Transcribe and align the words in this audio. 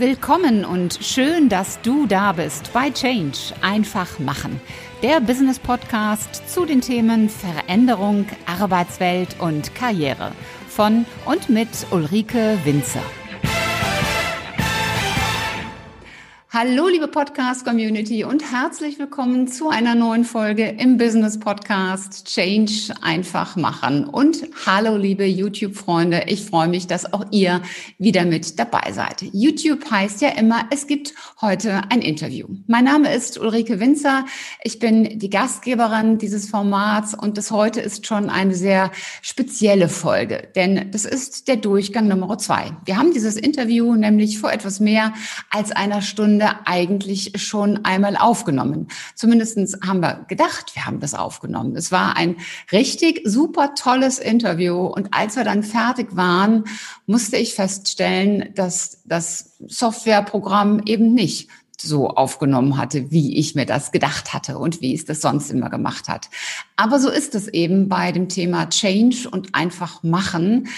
Willkommen 0.00 0.64
und 0.64 0.98
schön, 1.02 1.50
dass 1.50 1.78
du 1.82 2.06
da 2.06 2.32
bist 2.32 2.72
bei 2.72 2.90
Change. 2.90 3.36
Einfach 3.60 4.18
machen. 4.18 4.58
Der 5.02 5.20
Business 5.20 5.58
Podcast 5.58 6.48
zu 6.48 6.64
den 6.64 6.80
Themen 6.80 7.28
Veränderung, 7.28 8.24
Arbeitswelt 8.46 9.38
und 9.40 9.74
Karriere. 9.74 10.32
Von 10.68 11.04
und 11.26 11.50
mit 11.50 11.68
Ulrike 11.90 12.58
Winzer. 12.64 13.02
Hallo, 16.52 16.88
liebe 16.88 17.06
Podcast-Community 17.06 18.24
und 18.24 18.50
herzlich 18.50 18.98
willkommen 18.98 19.46
zu 19.46 19.68
einer 19.68 19.94
neuen 19.94 20.24
Folge 20.24 20.64
im 20.66 20.96
Business-Podcast 20.96 22.26
Change 22.26 22.92
einfach 23.02 23.54
machen. 23.54 24.02
Und 24.02 24.48
hallo, 24.66 24.96
liebe 24.96 25.24
YouTube-Freunde, 25.24 26.24
ich 26.26 26.44
freue 26.44 26.66
mich, 26.66 26.88
dass 26.88 27.12
auch 27.12 27.24
ihr 27.30 27.62
wieder 27.98 28.24
mit 28.24 28.58
dabei 28.58 28.90
seid. 28.90 29.22
YouTube 29.32 29.88
heißt 29.88 30.22
ja 30.22 30.30
immer, 30.30 30.64
es 30.72 30.88
gibt 30.88 31.14
heute 31.40 31.82
ein 31.88 32.02
Interview. 32.02 32.48
Mein 32.66 32.86
Name 32.86 33.14
ist 33.14 33.38
Ulrike 33.38 33.78
Winzer. 33.78 34.24
Ich 34.64 34.80
bin 34.80 35.20
die 35.20 35.30
Gastgeberin 35.30 36.18
dieses 36.18 36.48
Formats 36.48 37.14
und 37.14 37.38
das 37.38 37.52
heute 37.52 37.80
ist 37.80 38.08
schon 38.08 38.28
eine 38.28 38.56
sehr 38.56 38.90
spezielle 39.22 39.88
Folge, 39.88 40.48
denn 40.56 40.90
das 40.90 41.04
ist 41.04 41.46
der 41.46 41.58
Durchgang 41.58 42.08
Nummer 42.08 42.38
zwei. 42.38 42.72
Wir 42.86 42.96
haben 42.96 43.12
dieses 43.12 43.36
Interview 43.36 43.94
nämlich 43.94 44.40
vor 44.40 44.50
etwas 44.50 44.80
mehr 44.80 45.14
als 45.50 45.70
einer 45.70 46.02
Stunde 46.02 46.39
Stunde 46.40 46.66
eigentlich 46.66 47.32
schon 47.36 47.84
einmal 47.84 48.16
aufgenommen. 48.16 48.88
Zumindestens 49.14 49.78
haben 49.86 50.00
wir 50.00 50.24
gedacht, 50.28 50.74
wir 50.74 50.86
haben 50.86 51.00
das 51.00 51.14
aufgenommen. 51.14 51.76
Es 51.76 51.92
war 51.92 52.16
ein 52.16 52.36
richtig 52.72 53.20
super 53.24 53.74
tolles 53.74 54.18
Interview. 54.18 54.86
Und 54.86 55.12
als 55.12 55.36
wir 55.36 55.44
dann 55.44 55.62
fertig 55.62 56.16
waren, 56.16 56.64
musste 57.06 57.36
ich 57.36 57.54
feststellen, 57.54 58.54
dass 58.54 59.02
das 59.04 59.56
Softwareprogramm 59.66 60.82
eben 60.86 61.12
nicht 61.12 61.50
so 61.80 62.08
aufgenommen 62.08 62.76
hatte, 62.76 63.10
wie 63.10 63.36
ich 63.36 63.54
mir 63.54 63.66
das 63.66 63.92
gedacht 63.92 64.32
hatte 64.32 64.58
und 64.58 64.80
wie 64.80 64.94
es 64.94 65.04
das 65.04 65.20
sonst 65.20 65.50
immer 65.50 65.70
gemacht 65.70 66.08
hat. 66.08 66.28
Aber 66.76 66.98
so 66.98 67.10
ist 67.10 67.34
es 67.34 67.48
eben 67.48 67.88
bei 67.88 68.12
dem 68.12 68.28
Thema 68.28 68.68
Change 68.68 69.28
und 69.30 69.54
einfach 69.54 70.02
machen. 70.02 70.68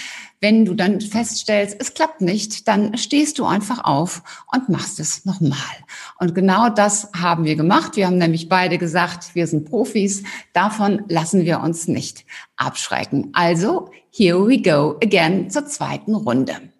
Wenn 0.41 0.65
du 0.65 0.73
dann 0.73 0.99
feststellst, 0.99 1.77
es 1.79 1.93
klappt 1.93 2.19
nicht, 2.19 2.67
dann 2.67 2.97
stehst 2.97 3.39
du 3.39 3.45
einfach 3.45 3.85
auf 3.85 4.23
und 4.51 4.67
machst 4.67 4.99
es 4.99 5.23
nochmal. 5.23 5.57
Und 6.19 6.35
genau 6.35 6.67
das 6.67 7.09
haben 7.15 7.45
wir 7.45 7.55
gemacht. 7.55 7.95
Wir 7.95 8.07
haben 8.07 8.17
nämlich 8.17 8.49
beide 8.49 8.77
gesagt, 8.77 9.35
wir 9.35 9.47
sind 9.47 9.69
Profis. 9.69 10.23
Davon 10.51 11.03
lassen 11.07 11.45
wir 11.45 11.61
uns 11.61 11.87
nicht 11.87 12.25
abschrecken. 12.57 13.29
Also, 13.31 13.89
here 14.11 14.45
we 14.45 14.61
go 14.61 14.97
again 15.01 15.49
zur 15.49 15.65
zweiten 15.65 16.13
Runde. 16.13 16.72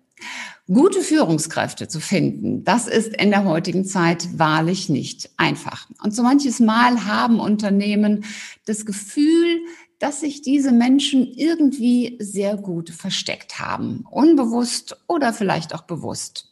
Gute 0.68 1.02
Führungskräfte 1.02 1.90
zu 1.90 2.00
finden, 2.00 2.64
das 2.64 2.88
ist 2.88 3.14
in 3.18 3.32
der 3.32 3.44
heutigen 3.44 3.84
Zeit 3.84 4.40
wahrlich 4.40 4.88
nicht 4.88 5.30
einfach. 5.36 5.90
Und 6.02 6.16
so 6.16 6.24
manches 6.24 6.62
Mal 6.62 7.06
haben 7.06 7.42
Unternehmen 7.42 8.24
das 8.66 8.86
Gefühl, 8.86 9.60
dass 10.00 10.22
sich 10.22 10.42
diese 10.42 10.72
Menschen 10.72 11.28
irgendwie 11.28 12.18
sehr 12.22 12.56
gut 12.56 12.92
versteckt 12.92 13.60
haben, 13.60 14.06
unbewusst 14.10 14.96
oder 15.10 15.34
vielleicht 15.34 15.76
auch 15.76 15.82
bewusst. 15.82 16.50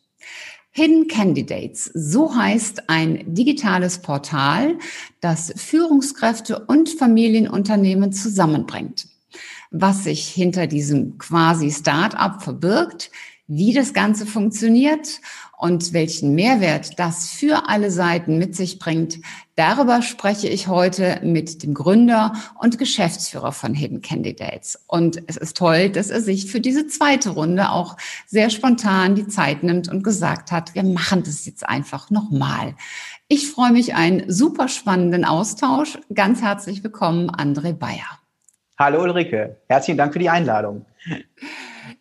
Hidden 0.72 1.08
Candidates, 1.08 1.86
so 1.94 2.36
heißt 2.36 2.90
ein 2.90 3.34
digitales 3.34 4.00
Portal, 4.00 4.78
das 5.22 5.54
Führungskräfte 5.56 6.60
und 6.60 6.90
Familienunternehmen 6.90 8.12
zusammenbringt. 8.12 9.08
Was 9.70 10.04
sich 10.04 10.28
hinter 10.28 10.68
diesem 10.68 11.18
quasi 11.18 11.72
Start-up 11.72 12.44
verbirgt, 12.44 13.10
wie 13.54 13.74
das 13.74 13.94
Ganze 13.94 14.26
funktioniert 14.26 15.20
und 15.58 15.92
welchen 15.92 16.34
Mehrwert 16.36 16.98
das 16.98 17.30
für 17.30 17.68
alle 17.68 17.92
Seiten 17.92 18.38
mit 18.38 18.56
sich 18.56 18.80
bringt, 18.80 19.20
darüber 19.56 20.02
spreche 20.02 20.48
ich 20.48 20.70
heute 20.70 21.20
mit 21.22 21.62
dem 21.62 21.74
Gründer 21.74 22.32
und 22.60 22.78
Geschäftsführer 22.78 23.52
von 23.52 23.74
Hidden 23.74 24.02
Candidates. 24.02 24.82
Und 24.88 25.22
es 25.28 25.36
ist 25.36 25.58
toll, 25.58 25.90
dass 25.90 26.10
er 26.10 26.22
sich 26.22 26.50
für 26.50 26.62
diese 26.62 26.88
zweite 26.88 27.32
Runde 27.32 27.72
auch 27.72 27.98
sehr 28.26 28.50
spontan 28.50 29.16
die 29.16 29.28
Zeit 29.28 29.64
nimmt 29.64 29.90
und 29.90 30.02
gesagt 30.02 30.54
hat, 30.54 30.74
wir 30.74 30.84
machen 30.84 31.24
das 31.24 31.46
jetzt 31.46 31.68
einfach 31.68 32.10
nochmal. 32.10 32.76
Ich 33.28 33.50
freue 33.50 33.74
mich 33.74 33.96
einen 33.96 34.32
super 34.32 34.70
spannenden 34.70 35.26
Austausch. 35.26 36.00
Ganz 36.14 36.42
herzlich 36.42 36.86
willkommen, 36.86 37.30
André 37.30 37.74
Bayer. 37.74 38.18
Hallo 38.80 39.04
Ulrike, 39.04 39.58
herzlichen 39.68 39.98
Dank 39.98 40.14
für 40.14 40.20
die 40.20 40.30
Einladung. 40.30 40.86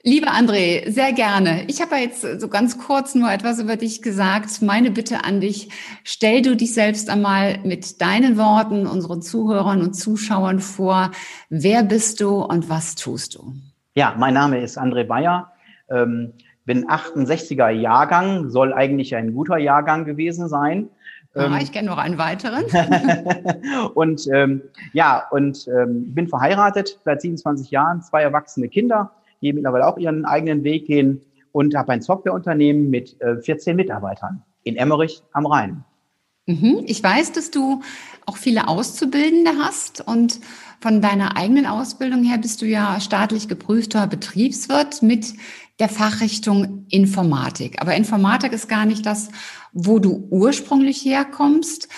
Liebe 0.02 0.28
André, 0.28 0.90
sehr 0.90 1.12
gerne. 1.12 1.64
Ich 1.66 1.82
habe 1.82 1.96
jetzt 1.96 2.22
so 2.40 2.48
ganz 2.48 2.78
kurz 2.78 3.14
nur 3.14 3.30
etwas 3.30 3.60
über 3.60 3.76
dich 3.76 4.00
gesagt. 4.00 4.62
Meine 4.62 4.90
Bitte 4.90 5.24
an 5.24 5.42
dich, 5.42 5.68
stell 6.04 6.40
du 6.40 6.56
dich 6.56 6.72
selbst 6.72 7.10
einmal 7.10 7.58
mit 7.64 8.00
deinen 8.00 8.38
Worten 8.38 8.86
unseren 8.86 9.20
Zuhörern 9.20 9.82
und 9.82 9.92
Zuschauern 9.92 10.60
vor. 10.60 11.10
Wer 11.50 11.82
bist 11.82 12.22
du 12.22 12.42
und 12.42 12.70
was 12.70 12.94
tust 12.94 13.34
du? 13.34 13.52
Ja, 13.94 14.14
mein 14.16 14.32
Name 14.32 14.60
ist 14.60 14.78
André 14.78 15.04
Bayer. 15.04 15.52
Ähm, 15.90 16.32
bin 16.64 16.86
68er 16.88 17.68
Jahrgang, 17.68 18.48
soll 18.48 18.72
eigentlich 18.72 19.14
ein 19.14 19.34
guter 19.34 19.58
Jahrgang 19.58 20.06
gewesen 20.06 20.48
sein. 20.48 20.88
Ja, 21.34 21.42
ah, 21.42 21.46
ähm, 21.46 21.58
ich 21.60 21.72
kenne 21.72 21.90
noch 21.90 21.98
einen 21.98 22.16
weiteren. 22.16 22.64
und 23.94 24.26
ähm, 24.32 24.62
ja, 24.94 25.26
und 25.30 25.68
ähm, 25.68 26.14
bin 26.14 26.26
verheiratet 26.26 26.98
seit 27.04 27.20
27 27.20 27.70
Jahren, 27.70 28.00
zwei 28.00 28.22
erwachsene 28.22 28.70
Kinder 28.70 29.10
die 29.40 29.52
mittlerweile 29.52 29.86
auch 29.86 29.98
ihren 29.98 30.24
eigenen 30.24 30.64
Weg 30.64 30.86
gehen 30.86 31.22
und 31.52 31.74
habe 31.74 31.92
ein 31.92 32.02
Softwareunternehmen 32.02 32.90
mit 32.90 33.16
14 33.42 33.72
äh, 33.72 33.74
Mitarbeitern 33.74 34.42
in 34.62 34.76
Emmerich 34.76 35.22
am 35.32 35.46
Rhein. 35.46 35.84
Mhm. 36.46 36.82
Ich 36.86 37.02
weiß, 37.02 37.32
dass 37.32 37.50
du 37.50 37.82
auch 38.26 38.36
viele 38.36 38.68
Auszubildende 38.68 39.52
hast 39.58 40.06
und 40.06 40.40
von 40.80 41.02
deiner 41.02 41.36
eigenen 41.36 41.66
Ausbildung 41.66 42.24
her 42.24 42.38
bist 42.38 42.62
du 42.62 42.66
ja 42.66 43.00
staatlich 43.00 43.48
geprüfter 43.48 44.06
Betriebswirt 44.06 45.02
mit 45.02 45.34
der 45.78 45.88
Fachrichtung 45.88 46.86
Informatik. 46.88 47.80
Aber 47.80 47.94
Informatik 47.94 48.52
ist 48.52 48.68
gar 48.68 48.86
nicht 48.86 49.04
das, 49.04 49.28
wo 49.72 49.98
du 49.98 50.26
ursprünglich 50.30 51.04
herkommst. 51.04 51.88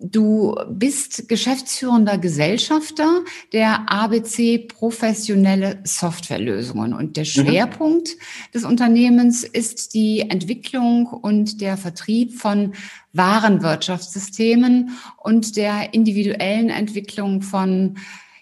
Du 0.00 0.56
bist 0.68 1.28
geschäftsführender 1.28 2.18
Gesellschafter 2.18 3.22
der 3.52 3.88
ABC 3.90 4.58
Professionelle 4.58 5.78
Softwarelösungen 5.84 6.92
und 6.94 7.16
der 7.16 7.22
mhm. 7.22 7.28
Schwerpunkt 7.28 8.08
mhm. 8.08 8.52
des 8.52 8.64
Unternehmens 8.64 9.44
ist 9.44 9.94
die 9.94 10.28
Entwicklung 10.28 11.06
und 11.06 11.60
der 11.60 11.76
Vertrieb 11.76 12.34
von 12.34 12.74
Warenwirtschaftssystemen 13.12 14.90
und 15.22 15.56
der 15.56 15.94
individuellen 15.94 16.70
Entwicklung 16.70 17.40
von 17.40 17.96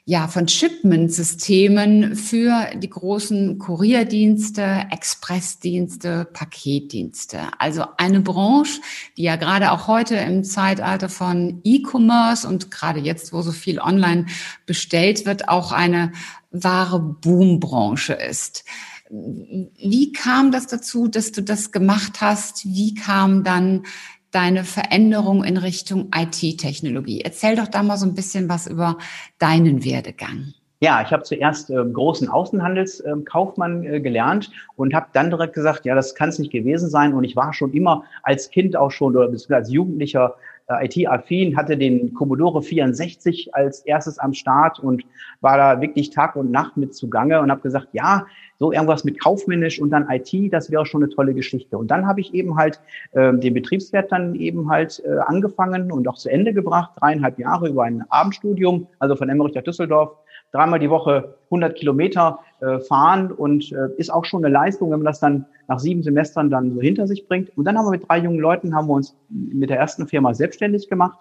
ja, 0.04 0.26
von 0.26 0.48
Shipment-Systemen 0.48 2.16
für 2.16 2.70
die 2.74 2.90
großen 2.90 3.58
Kurierdienste, 3.58 4.86
Expressdienste, 4.90 6.24
Paketdienste. 6.32 7.38
Also 7.58 7.84
eine 7.98 8.20
Branche, 8.20 8.80
die 9.16 9.22
ja 9.22 9.36
gerade 9.36 9.70
auch 9.70 9.86
heute 9.86 10.16
im 10.16 10.42
Zeitalter 10.42 11.08
von 11.08 11.60
E-Commerce 11.62 12.48
und 12.48 12.72
gerade 12.72 12.98
jetzt, 12.98 13.32
wo 13.32 13.42
so 13.42 13.52
viel 13.52 13.78
online 13.78 14.26
bestellt 14.66 15.24
wird, 15.24 15.48
auch 15.48 15.70
eine 15.70 16.10
wahre 16.50 16.98
Boombranche 16.98 18.14
ist. 18.14 18.64
Wie 19.08 20.10
kam 20.12 20.50
das 20.50 20.66
dazu, 20.66 21.06
dass 21.06 21.30
du 21.30 21.42
das 21.42 21.70
gemacht 21.70 22.20
hast? 22.20 22.64
Wie 22.64 22.94
kam 22.94 23.44
dann 23.44 23.84
deine 24.32 24.65
Veränderung 24.65 25.44
in 25.44 25.56
Richtung 25.56 26.10
IT-Technologie. 26.15 27.20
Erzähl 27.20 27.54
doch 27.54 27.69
da 27.69 27.82
mal 27.82 27.97
so 27.97 28.06
ein 28.06 28.15
bisschen 28.15 28.48
was 28.48 28.66
über 28.66 28.98
deinen 29.38 29.84
Werdegang. 29.84 30.54
Ja, 30.81 31.00
ich 31.00 31.12
habe 31.12 31.22
zuerst 31.22 31.70
äh, 31.70 31.75
großen 31.75 32.28
Außenhandelskaufmann 32.28 33.84
äh, 33.84 34.00
gelernt 34.00 34.50
und 34.75 34.94
habe 34.94 35.06
dann 35.12 35.31
direkt 35.31 35.54
gesagt, 35.54 35.84
ja, 35.84 35.94
das 35.94 36.16
kann 36.16 36.31
es 36.31 36.41
nicht 36.41 36.50
gewesen 36.50 36.91
sein. 36.91 37.15
Und 37.15 37.22
ich 37.22 37.37
war 37.37 37.53
schon 37.53 37.72
immer 37.72 38.03
als 38.25 38.50
Kind 38.50 38.75
auch 38.75 38.90
schon 38.90 39.17
oder 39.17 39.31
als 39.50 39.70
Jugendlicher 39.70 40.34
äh, 40.69 40.87
IT-affin, 40.87 41.56
hatte 41.56 41.76
den 41.76 42.14
Commodore 42.14 42.62
64 42.62 43.55
als 43.55 43.81
erstes 43.81 44.19
am 44.19 44.35
Start 44.35 44.79
und 44.79 45.05
war 45.41 45.56
da 45.56 45.81
wirklich 45.81 46.11
Tag 46.11 46.37
und 46.37 46.50
Nacht 46.50 46.76
mit 46.76 46.94
zugange 46.94 47.41
und 47.41 47.50
habe 47.50 47.61
gesagt, 47.61 47.88
ja, 47.93 48.26
so 48.59 48.73
irgendwas 48.73 49.05
mit 49.05 49.20
kaufmännisch 49.20 49.81
und 49.81 49.91
dann 49.91 50.09
IT, 50.09 50.53
das 50.53 50.70
wäre 50.70 50.87
schon 50.87 51.03
eine 51.03 51.12
tolle 51.12 51.35
Geschichte. 51.35 51.76
Und 51.76 51.91
dann 51.91 52.06
habe 52.06 52.20
ich 52.20 52.32
eben 52.32 52.56
halt 52.56 52.81
äh, 53.12 53.32
den 53.32 53.55
Betriebswert 53.55 54.12
dann 54.12 54.35
eben 54.35 54.70
halt 54.70 55.03
äh, 55.05 55.19
angefangen 55.19 55.91
und 55.91 56.06
auch 56.06 56.17
zu 56.17 56.29
Ende 56.29 56.53
gebracht, 56.55 56.93
dreieinhalb 57.00 57.38
Jahre 57.38 57.69
über 57.69 57.85
ein 57.85 58.05
Abendstudium, 58.08 58.87
also 58.99 59.17
von 59.17 59.29
Emmerich 59.29 59.55
nach 59.55 59.62
Düsseldorf, 59.62 60.17
dreimal 60.52 60.78
die 60.78 60.90
Woche 60.90 61.34
100 61.46 61.75
Kilometer 61.75 62.38
äh, 62.60 62.78
fahren 62.78 63.32
und 63.32 63.72
äh, 63.72 63.88
ist 63.96 64.12
auch 64.12 64.25
schon 64.25 64.44
eine 64.44 64.52
Leistung, 64.52 64.90
wenn 64.90 65.00
man 65.00 65.06
das 65.06 65.20
dann 65.20 65.46
nach 65.69 65.78
sieben 65.78 66.02
Semestern 66.02 66.50
dann 66.50 66.72
so 66.72 66.81
hinter 66.81 67.06
sich 67.06 67.26
bringt. 67.26 67.56
Und 67.56 67.64
dann 67.64 67.76
haben 67.76 67.87
wir 67.87 67.90
mit 67.90 68.08
drei 68.08 68.19
jungen 68.19 68.38
Leuten, 68.38 68.75
haben 68.75 68.88
wir 68.88 68.94
uns 68.94 69.16
mit 69.28 69.70
der 69.70 69.78
ersten 69.78 70.06
Firma 70.06 70.34
selbstständig 70.34 70.88
gemacht 70.88 71.19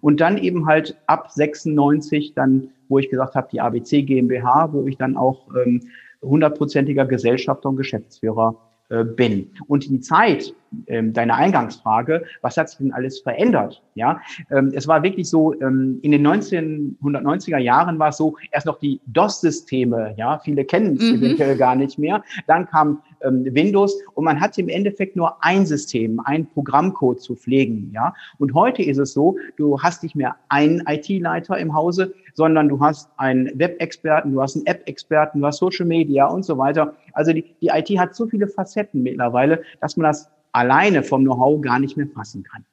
und 0.00 0.20
dann 0.20 0.38
eben 0.38 0.66
halt 0.66 0.96
ab 1.06 1.30
96 1.30 2.34
dann, 2.34 2.70
wo 2.88 2.98
ich 2.98 3.10
gesagt 3.10 3.34
habe, 3.34 3.48
die 3.52 3.60
ABC 3.60 4.02
GmbH, 4.02 4.72
wo 4.72 4.86
ich 4.86 4.96
dann 4.96 5.16
auch 5.16 5.46
ähm, 5.64 5.82
hundertprozentiger 6.22 7.06
Gesellschafter 7.06 7.68
und 7.68 7.76
Geschäftsführer 7.76 8.56
bin. 8.90 9.50
Und 9.68 9.88
die 9.88 10.00
Zeit, 10.00 10.52
ähm, 10.86 11.12
deine 11.12 11.34
Eingangsfrage, 11.34 12.24
was 12.42 12.56
hat 12.56 12.68
sich 12.68 12.78
denn 12.78 12.92
alles 12.92 13.20
verändert? 13.20 13.82
Ja, 13.94 14.20
ähm, 14.50 14.72
es 14.74 14.88
war 14.88 15.02
wirklich 15.02 15.28
so, 15.28 15.54
ähm, 15.60 15.98
in 16.02 16.12
den 16.12 16.26
1990er 16.26 17.58
Jahren 17.58 17.98
war 17.98 18.08
es 18.08 18.16
so, 18.16 18.36
erst 18.50 18.66
noch 18.66 18.78
die 18.78 19.00
DOS-Systeme, 19.06 20.14
ja, 20.16 20.38
viele 20.38 20.64
kennen 20.64 20.96
es 20.96 21.02
mhm. 21.02 21.22
eventuell 21.22 21.56
gar 21.56 21.76
nicht 21.76 21.98
mehr. 21.98 22.22
Dann 22.46 22.66
kam 22.66 23.02
ähm, 23.22 23.44
Windows 23.44 24.00
und 24.14 24.24
man 24.24 24.40
hatte 24.40 24.60
im 24.60 24.68
Endeffekt 24.68 25.16
nur 25.16 25.42
ein 25.44 25.66
System, 25.66 26.20
ein 26.20 26.46
Programmcode 26.46 27.20
zu 27.20 27.36
pflegen, 27.36 27.90
ja. 27.92 28.14
Und 28.38 28.54
heute 28.54 28.82
ist 28.82 28.98
es 28.98 29.12
so, 29.12 29.36
du 29.56 29.80
hast 29.80 30.02
nicht 30.02 30.14
mehr 30.14 30.36
einen 30.48 30.82
IT-Leiter 30.86 31.58
im 31.58 31.74
Hause, 31.74 32.14
sondern 32.34 32.68
du 32.68 32.80
hast 32.80 33.08
einen 33.16 33.50
Web-Experten, 33.58 34.32
du 34.32 34.42
hast 34.42 34.56
einen 34.56 34.66
App-Experten, 34.66 35.40
du 35.40 35.46
hast 35.46 35.58
Social 35.58 35.86
Media 35.86 36.26
und 36.26 36.44
so 36.44 36.58
weiter. 36.58 36.94
Also 37.12 37.32
die, 37.32 37.44
die 37.60 37.68
IT 37.68 37.88
hat 37.98 38.14
so 38.14 38.26
viele 38.26 38.48
Facetten 38.48 39.02
mittlerweile, 39.02 39.62
dass 39.80 39.96
man 39.96 40.04
das 40.04 40.30
alleine 40.52 41.02
vom 41.02 41.22
Know-how 41.22 41.60
gar 41.60 41.78
nicht 41.78 41.96
mehr 41.96 42.08
fassen 42.08 42.42
kann. 42.42 42.64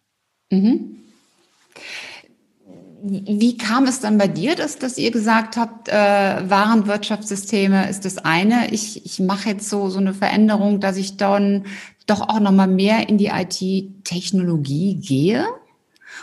Mhm. 0.52 0.98
Wie 3.02 3.58
kam 3.58 3.86
es 3.86 4.00
dann 4.00 4.18
bei 4.18 4.28
dir, 4.28 4.56
dass, 4.56 4.80
dass 4.80 4.98
ihr 4.98 5.12
gesagt 5.12 5.58
habt, 5.58 5.88
äh, 5.88 5.94
Warenwirtschaftssysteme 5.94 7.90
ist 7.90 8.06
das 8.06 8.18
eine. 8.18 8.72
Ich, 8.72 9.06
ich 9.06 9.20
mache 9.20 9.50
jetzt 9.50 9.70
so, 9.70 9.90
so 9.90 10.00
eine 10.00 10.14
Veränderung, 10.14 10.80
dass 10.80 10.98
ich 10.98 11.18
dann 11.18 11.66
doch 12.08 12.22
auch 12.22 12.40
nochmal 12.40 12.68
mehr 12.68 13.08
in 13.10 13.18
die 13.18 13.28
IT-Technologie 13.28 14.96
gehe? 14.96 15.46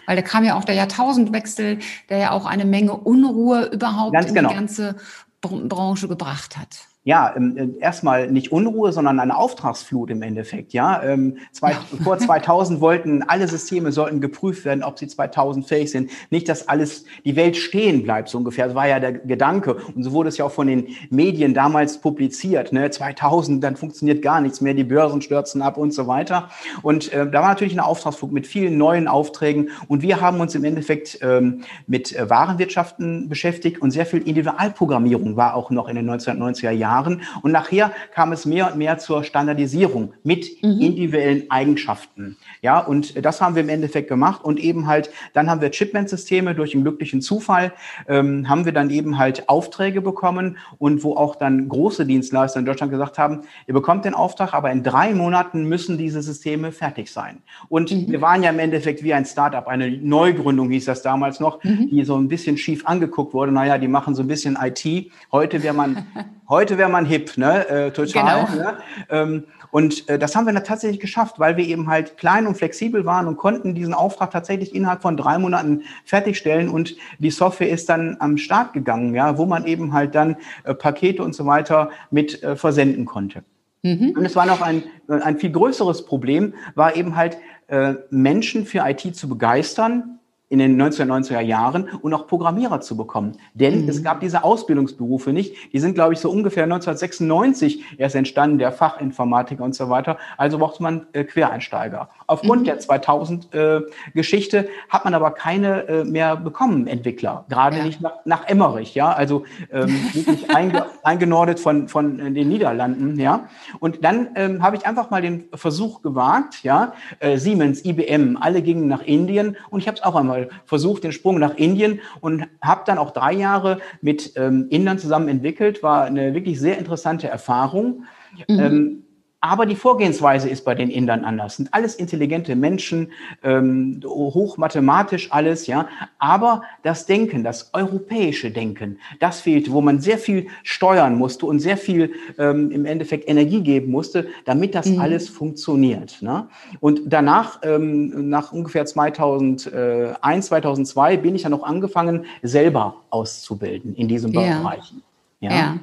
Weil 0.07 0.17
da 0.17 0.23
kam 0.23 0.45
ja 0.45 0.57
auch 0.57 0.65
der 0.65 0.75
Jahrtausendwechsel, 0.75 1.79
der 2.09 2.19
ja 2.19 2.31
auch 2.33 2.47
eine 2.47 2.65
Menge 2.65 2.95
Unruhe 2.95 3.67
überhaupt 3.67 4.15
Ganz 4.15 4.29
in 4.29 4.35
genau. 4.35 4.49
die 4.49 4.55
ganze 4.55 4.97
Branche 5.41 6.09
gebracht 6.09 6.57
hat 6.57 6.89
ja, 7.07 7.35
ähm, 7.37 7.57
äh, 7.57 7.83
erstmal 7.83 8.31
nicht 8.31 8.51
Unruhe, 8.51 8.91
sondern 8.91 9.21
eine 9.21 9.37
Auftragsflut 9.37 10.11
im 10.11 10.23
Endeffekt. 10.23 10.73
Ja, 10.73 11.03
ähm, 11.03 11.37
zwei, 11.53 11.73
vor 12.03 12.17
2000 12.17 12.81
wollten 12.81 13.23
alle 13.23 13.47
Systeme 13.47 13.93
sollten 13.93 14.23
geprüft 14.23 14.65
werden, 14.65 14.83
ob 14.83 14.99
sie 14.99 15.07
2000 15.07 15.67
fähig 15.67 15.91
sind. 15.91 16.11
Nicht, 16.31 16.49
dass 16.49 16.67
alles 16.67 17.05
die 17.25 17.37
Welt 17.37 17.57
stehen 17.57 18.03
bleibt 18.05 18.31
so 18.31 18.39
ungefähr. 18.39 18.67
Das 18.67 18.75
war 18.75 18.89
ja 18.89 19.01
der 19.01 19.13
Gedanke 19.13 19.77
und 19.95 20.03
so 20.03 20.13
wurde 20.13 20.31
es 20.31 20.39
ja 20.39 20.47
auch 20.47 20.53
von 20.53 20.67
den 20.67 20.89
Medien 21.11 21.53
damals 21.53 22.01
publiziert. 22.01 22.73
Ne, 22.73 22.91
2000, 22.91 23.63
dann 23.63 23.77
funktioniert 23.77 24.23
gar 24.23 24.41
nichts 24.41 24.63
mehr, 24.63 24.73
die 24.73 24.85
Börsen 24.85 25.21
stürzen 25.21 25.61
ab 25.61 25.77
und 25.77 25.93
so 25.93 26.07
weiter. 26.07 26.49
Und 26.81 27.13
äh, 27.13 27.31
da 27.31 27.43
war 27.43 27.49
natürlich 27.49 27.75
eine 27.75 27.85
Auftragsflut 27.85 28.33
mit 28.33 28.47
vielen 28.47 28.79
neuen 28.79 29.09
Aufträgen 29.09 29.69
und 29.89 30.01
wir 30.01 30.23
haben 30.23 30.41
uns 30.41 30.55
im 30.55 30.65
Endeffekt 30.65 31.19
ähm, 31.21 31.65
mit 31.87 32.17
äh, 32.17 32.31
Warenwirtschaften 32.31 33.29
beschäftigt 33.29 33.83
und 33.83 33.91
sehr 33.91 34.07
viel 34.07 34.21
Individualprogrammierung 34.21 35.37
war 35.37 35.55
auch 35.55 35.71
noch 35.71 35.89
in 35.89 35.97
den 35.97 36.09
1990er 36.09 36.71
Jahren 36.71 36.94
Jahren. 36.95 37.23
Und 37.43 37.53
nachher 37.53 37.93
kam 38.15 38.33
es 38.33 38.47
mehr 38.47 38.71
und 38.71 38.79
mehr 38.79 38.99
zur 38.99 39.25
Standardisierung 39.25 40.15
mit 40.23 40.63
mhm. 40.63 40.81
individuellen 40.81 41.51
Eigenschaften. 41.51 42.37
Ja, 42.63 42.79
und 42.79 43.25
das 43.25 43.41
haben 43.41 43.55
wir 43.55 43.63
im 43.63 43.69
Endeffekt 43.69 44.09
gemacht 44.09 44.45
und 44.45 44.61
eben 44.61 44.87
halt, 44.87 45.11
dann 45.33 45.51
haben 45.51 45.61
wir 45.61 45.71
Chipment-Systeme 45.71 46.55
durch 46.55 46.75
einen 46.75 46.85
glücklichen 46.85 47.21
Zufall, 47.21 47.73
ähm, 48.09 48.49
haben 48.49 48.65
wir 48.65 48.73
dann 48.73 48.91
eben 48.91 49.19
halt 49.19 49.49
Aufträge 49.49 50.01
bekommen 50.01 50.59
und 50.79 51.03
wo 51.05 51.17
auch 51.17 51.37
dann 51.37 51.69
große 51.69 52.07
Dienstleister 52.07 52.61
in 52.61 52.67
Deutschland 52.67 52.93
gesagt 52.93 53.19
haben, 53.19 53.43
ihr 53.67 53.75
bekommt 53.75 54.05
den 54.05 54.15
Auftrag, 54.15 54.55
aber 54.55 54.71
in 54.71 54.83
drei 54.83 55.15
Monaten 55.15 55.65
müssen 55.65 55.99
diese 55.99 56.23
Systeme 56.23 56.73
fertig 56.73 57.11
sein. 57.11 57.43
Und 57.69 57.91
mhm. 57.91 58.11
wir 58.11 58.21
waren 58.21 58.43
ja 58.43 58.51
im 58.51 58.59
Endeffekt 58.59 59.03
wie 59.03 59.15
ein 59.15 59.25
Startup, 59.25 59.67
eine 59.67 59.91
Neugründung 59.91 60.71
hieß 60.71 60.85
das 60.85 61.03
damals 61.03 61.41
noch, 61.41 61.63
mhm. 61.65 61.89
die 61.91 62.05
so 62.05 62.17
ein 62.17 62.29
bisschen 62.29 62.57
schief 62.57 62.87
angeguckt 62.87 63.35
wurde. 63.35 63.53
Naja, 63.53 63.79
die 63.79 63.89
machen 63.89 64.15
so 64.15 64.23
ein 64.23 64.29
bisschen 64.29 64.57
IT. 64.61 65.11
Heute 65.33 65.63
wäre 65.63 65.75
man 65.75 66.05
Heute 66.49 66.77
wäre 66.77 66.84
man 66.89 67.05
hip, 67.05 67.37
ne? 67.37 67.69
Äh, 67.69 67.91
total. 67.91 68.47
Genau. 68.47 68.63
Ne? 68.63 68.79
Ähm, 69.11 69.45
und 69.71 70.09
äh, 70.09 70.21
das 70.21 70.37
haben 70.37 70.47
wir 70.47 70.53
dann 70.53 70.63
tatsächlich 70.63 71.01
geschafft, 71.01 71.41
weil 71.41 71.57
wir 71.57 71.67
eben 71.67 71.89
halt 71.89 72.17
klein 72.17 72.47
und 72.47 72.57
flexibel 72.57 73.05
waren 73.05 73.27
und 73.27 73.37
konnten 73.37 73.75
diesen 73.75 73.93
Auftrag 73.93 74.31
tatsächlich 74.31 74.73
innerhalb 74.73 75.03
von 75.03 75.17
drei 75.17 75.37
Monaten 75.37 75.83
fertigstellen. 76.05 76.69
Und 76.69 76.95
die 77.19 77.33
Software 77.33 77.71
ist 77.71 77.89
dann 77.89 78.17
am 78.21 78.37
Start 78.37 78.73
gegangen, 78.73 79.15
ja, 79.15 79.37
wo 79.37 79.47
man 79.47 79.65
eben 79.67 79.93
halt 79.93 80.15
dann 80.15 80.37
äh, 80.63 80.75
Pakete 80.75 81.25
und 81.25 81.35
so 81.35 81.45
weiter 81.47 81.91
mit 82.13 82.41
äh, 82.45 82.55
versenden 82.55 83.05
konnte. 83.05 83.43
Mhm. 83.83 84.15
Und 84.17 84.25
es 84.25 84.37
war 84.37 84.47
noch 84.47 84.61
ein, 84.61 84.85
ein 85.09 85.39
viel 85.39 85.51
größeres 85.51 86.07
Problem, 86.07 86.55
war 86.77 86.95
eben 86.95 87.17
halt 87.17 87.37
äh, 87.67 87.95
Menschen 88.11 88.67
für 88.67 88.83
IT 88.87 89.17
zu 89.17 89.29
begeistern, 89.29 90.21
in 90.55 90.61
den 90.61 90.81
1990er 90.81 91.41
Jahren 91.41 91.89
und 92.01 92.15
auch 92.15 92.27
Programmierer 92.27 92.81
zu 92.81 92.97
bekommen. 92.97 93.33
Denn 93.55 93.83
mhm. 93.83 93.89
es 93.89 94.03
gab 94.03 94.21
diese 94.21 94.45
Ausbildungsberufe 94.45 95.33
nicht. 95.33 95.55
Die 95.73 95.81
sind, 95.81 95.95
glaube 95.95 96.15
ich, 96.15 96.21
so 96.21 96.31
ungefähr 96.31 96.65
1996 96.65 97.99
erst 97.99 98.15
entstanden, 98.15 98.59
der 98.59 98.71
Fachinformatiker 98.71 99.65
und 99.65 99.75
so 99.75 99.91
weiter. 99.91 100.17
Also 100.37 100.59
braucht 100.59 100.81
man 100.81 101.07
äh, 101.13 101.25
Quereinsteiger. 101.25 102.09
Aufgrund 102.29 102.63
mhm. 102.63 102.67
der 102.67 102.81
2000-Geschichte 102.81 104.59
äh, 104.59 104.69
hat 104.89 105.05
man 105.05 105.15
aber 105.15 105.33
keine 105.33 105.89
äh, 105.89 106.05
mehr 106.05 106.37
bekommen, 106.37 106.87
Entwickler. 106.87 107.45
Gerade 107.49 107.79
ja. 107.79 107.85
nicht 107.85 108.01
nach, 108.01 108.25
nach 108.25 108.47
Emmerich, 108.49 108.95
ja. 108.95 109.11
Also 109.11 109.45
ähm, 109.73 109.89
wirklich 110.13 110.51
einge 110.55 110.87
eingenordet 111.03 111.59
von, 111.59 111.89
von 111.89 112.21
äh, 112.21 112.31
den 112.31 112.49
Niederlanden, 112.49 113.19
ja. 113.19 113.49
Und 113.81 114.05
dann 114.05 114.29
ähm, 114.37 114.63
habe 114.63 114.77
ich 114.77 114.87
einfach 114.87 115.11
mal 115.11 115.21
den 115.21 115.45
Versuch 115.53 116.01
gewagt, 116.03 116.63
ja. 116.63 116.93
Äh, 117.19 117.39
Siemens, 117.39 117.85
IBM, 117.85 118.39
alle 118.41 118.63
gingen 118.63 118.87
nach 118.87 119.03
Indien 119.03 119.57
und 119.71 119.81
ich 119.81 119.89
habe 119.89 119.97
es 119.97 120.03
auch 120.05 120.15
einmal 120.15 120.44
mal 120.47 120.61
versucht, 120.65 121.05
den 121.05 121.13
Sprung 121.13 121.39
nach 121.39 121.57
Indien 121.57 122.01
und 122.21 122.47
habe 122.61 122.83
dann 122.87 122.99
auch 122.99 123.11
drei 123.11 123.33
Jahre 123.33 123.79
mit 124.01 124.33
ähm, 124.37 124.67
Indern 124.71 124.99
zusammen 124.99 125.29
entwickelt. 125.29 125.83
War 125.83 126.05
eine 126.05 126.35
wirklich 126.35 126.61
sehr 126.61 126.79
interessante 126.79 127.29
Erfahrung. 127.29 128.05
Mhm. 128.49 128.61
Ähm, 128.61 129.04
aber 129.45 129.67
die 129.67 129.77
Vorgehensweise 129.77 130.49
ist 130.49 130.65
bei 130.65 130.75
den 130.75 130.89
Indern 130.89 131.23
anders. 131.23 131.57
Sind 131.57 131.69
alles 131.75 131.97
intelligente 131.97 132.57
Menschen, 132.57 133.13
ähm, 133.43 134.01
hochmathematisch 134.03 135.31
alles, 135.33 135.67
ja. 135.67 135.87
Aber 136.19 136.63
das 136.83 137.05
Denken, 137.05 137.45
das 137.45 137.69
europäische 137.75 138.51
Denken, 138.51 138.99
das 139.21 139.43
fehlte, 139.43 139.71
wo 139.73 139.83
man 139.83 140.01
sehr 140.01 140.17
viel 140.17 140.47
steuern 140.63 141.17
musste 141.17 141.45
und 141.45 141.61
sehr 141.61 141.77
viel 141.77 142.15
ähm, 142.39 142.71
im 142.71 142.87
Endeffekt 142.87 143.29
Energie 143.29 143.61
geben 143.61 143.91
musste, 143.91 144.29
damit 144.47 144.75
das 144.75 144.87
mhm. 144.87 145.01
alles 145.01 145.29
funktioniert. 145.29 146.23
Ne? 146.23 146.49
Und 146.81 147.03
danach, 147.05 147.61
ähm, 147.65 148.31
nach 148.31 148.51
ungefähr 148.51 148.87
2001, 148.87 150.47
2002, 150.47 151.19
bin 151.19 151.35
ich 151.35 151.43
dann 151.43 151.53
noch 151.53 151.65
angefangen, 151.65 152.25
selber 152.43 153.03
auszubilden 153.11 153.95
in 153.95 154.09
diesen 154.09 154.33
ja. 154.33 154.59
Bereichen. 154.63 155.03
Ja. 155.41 155.53
ja. 155.53 155.79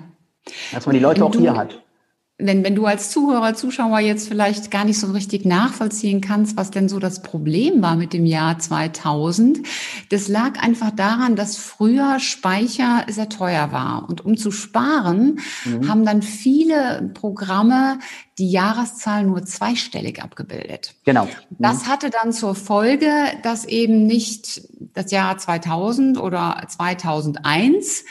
Dass 0.74 0.88
man 0.88 0.96
die 0.96 1.00
Leute 1.00 1.24
auch 1.24 1.36
hier 1.36 1.56
hat 1.56 1.80
wenn, 2.46 2.64
wenn 2.64 2.76
du 2.76 2.86
als 2.86 3.10
Zuhörer, 3.10 3.54
Zuschauer 3.54 4.00
jetzt 4.00 4.28
vielleicht 4.28 4.72
gar 4.72 4.86
nicht 4.86 5.00
so 5.00 5.12
richtig 5.12 5.46
nachvollziehen 5.46 6.22
kannst, 6.22 6.58
was 6.58 6.72
denn 6.72 6.90
so 6.90 7.00
das 7.00 7.22
Problem 7.22 7.82
war 7.82 7.96
mit 7.96 8.14
dem 8.14 8.26
Jahr 8.26 8.60
2000, 8.60 9.60
das 10.10 10.28
lag 10.28 10.60
einfach 10.62 10.92
daran, 10.92 11.36
dass 11.36 11.58
früher 11.58 12.20
Speicher 12.20 13.06
sehr 13.10 13.30
teuer 13.30 13.72
war. 13.72 14.08
Und 14.10 14.26
um 14.26 14.38
zu 14.38 14.52
sparen, 14.52 15.40
mhm. 15.66 15.88
haben 15.88 16.06
dann 16.06 16.22
viele 16.22 17.12
Programme 17.14 18.00
die 18.38 18.50
Jahreszahl 18.50 19.24
nur 19.24 19.44
zweistellig 19.44 20.22
abgebildet. 20.22 20.96
Genau. 21.06 21.26
Mhm. 21.26 21.30
Das 21.60 21.88
hatte 21.88 22.10
dann 22.10 22.34
zur 22.34 22.56
Folge, 22.56 23.12
dass 23.44 23.66
eben 23.66 24.08
nicht 24.08 24.64
das 24.94 25.12
Jahr 25.12 25.38
2000 25.38 26.18
oder 26.18 26.64
2001 26.68 28.04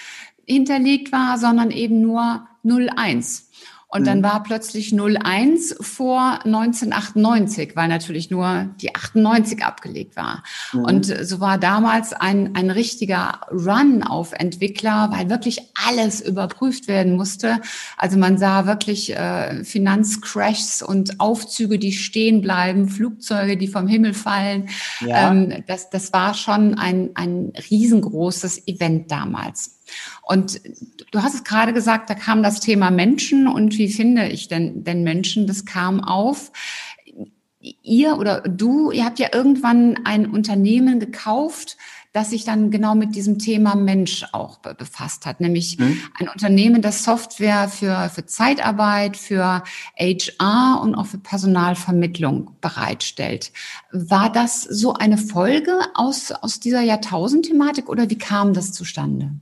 hinterlegt 0.47 1.13
war, 1.13 1.39
sondern 1.39 1.71
eben 1.71 2.01
nur 2.01 2.47
01. 2.65 3.50
Und 3.93 4.07
dann 4.07 4.19
mhm. 4.19 4.25
war 4.25 4.43
plötzlich 4.45 4.93
01 4.93 5.77
vor 5.81 6.39
1998, 6.45 7.75
weil 7.75 7.89
natürlich 7.89 8.31
nur 8.31 8.69
die 8.81 8.95
98 8.95 9.65
abgelegt 9.65 10.15
war. 10.15 10.45
Mhm. 10.73 10.85
Und 10.85 11.07
so 11.07 11.41
war 11.41 11.59
damals 11.59 12.13
ein, 12.13 12.55
ein 12.55 12.71
richtiger 12.71 13.41
Run 13.51 14.05
auf 14.05 14.33
Entwickler, 14.33 15.11
weil 15.13 15.29
wirklich 15.29 15.61
alles 15.89 16.21
überprüft 16.21 16.87
werden 16.87 17.17
musste. 17.17 17.61
Also 17.97 18.17
man 18.17 18.39
sah 18.39 18.67
wirklich 18.67 19.17
äh, 19.17 19.65
Finanzcrashs 19.65 20.83
und 20.83 21.19
Aufzüge, 21.19 21.81
die 21.81 21.93
stehen 21.93 22.43
bleiben, 22.43 22.89
Flugzeuge, 22.89 23.57
die 23.57 23.69
vom 23.69 23.89
Himmel 23.89 24.15
fallen. 24.15 24.69
Ja. 25.01 25.33
Ähm, 25.33 25.65
das, 25.67 25.91
das 25.91 26.13
war 26.13 26.35
schon 26.35 26.75
ein, 26.79 27.11
ein 27.15 27.53
riesengroßes 27.71 28.69
Event 28.69 29.11
damals. 29.11 29.80
Und 30.23 30.61
du 31.11 31.23
hast 31.23 31.35
es 31.35 31.45
gerade 31.45 31.73
gesagt, 31.73 32.11
da 32.11 32.15
kam 32.15 32.43
das 32.43 32.61
Thema 32.61 32.91
Menschen 32.91 33.47
und 33.49 33.79
wie 33.79 33.89
finde 33.89 34.29
ich 34.29 34.49
denn, 34.49 34.85
denn 34.85 35.03
Menschen? 35.03 35.47
Das 35.47 35.65
kam 35.65 36.03
auf. 36.03 36.53
Ihr 37.61 38.17
oder 38.17 38.41
du, 38.41 38.91
ihr 38.91 39.05
habt 39.05 39.19
ja 39.19 39.29
irgendwann 39.33 40.01
ein 40.05 40.31
Unternehmen 40.31 40.99
gekauft, 40.99 41.77
das 42.13 42.31
sich 42.31 42.45
dann 42.45 42.71
genau 42.71 42.95
mit 42.95 43.15
diesem 43.15 43.39
Thema 43.39 43.77
Mensch 43.77 44.25
auch 44.33 44.59
befasst 44.59 45.27
hat, 45.27 45.41
nämlich 45.41 45.79
mhm. 45.79 46.01
ein 46.19 46.29
Unternehmen, 46.29 46.83
das 46.83 47.05
Software 47.05 47.69
für, 47.69 48.11
für 48.13 48.27
Zeitarbeit, 48.27 49.17
für 49.17 49.63
HR 49.97 50.81
und 50.83 50.95
auch 50.97 51.07
für 51.07 51.19
Personalvermittlung 51.19 52.57
bereitstellt. 52.61 53.53
War 53.93 54.31
das 54.33 54.63
so 54.63 54.95
eine 54.95 55.19
Folge 55.19 55.73
aus, 55.95 56.33
aus 56.33 56.59
dieser 56.59 56.81
Jahrtausend-Thematik 56.81 57.89
oder 57.89 58.11
wie 58.11 58.19
kam 58.19 58.55
das 58.55 58.73
zustande? 58.73 59.33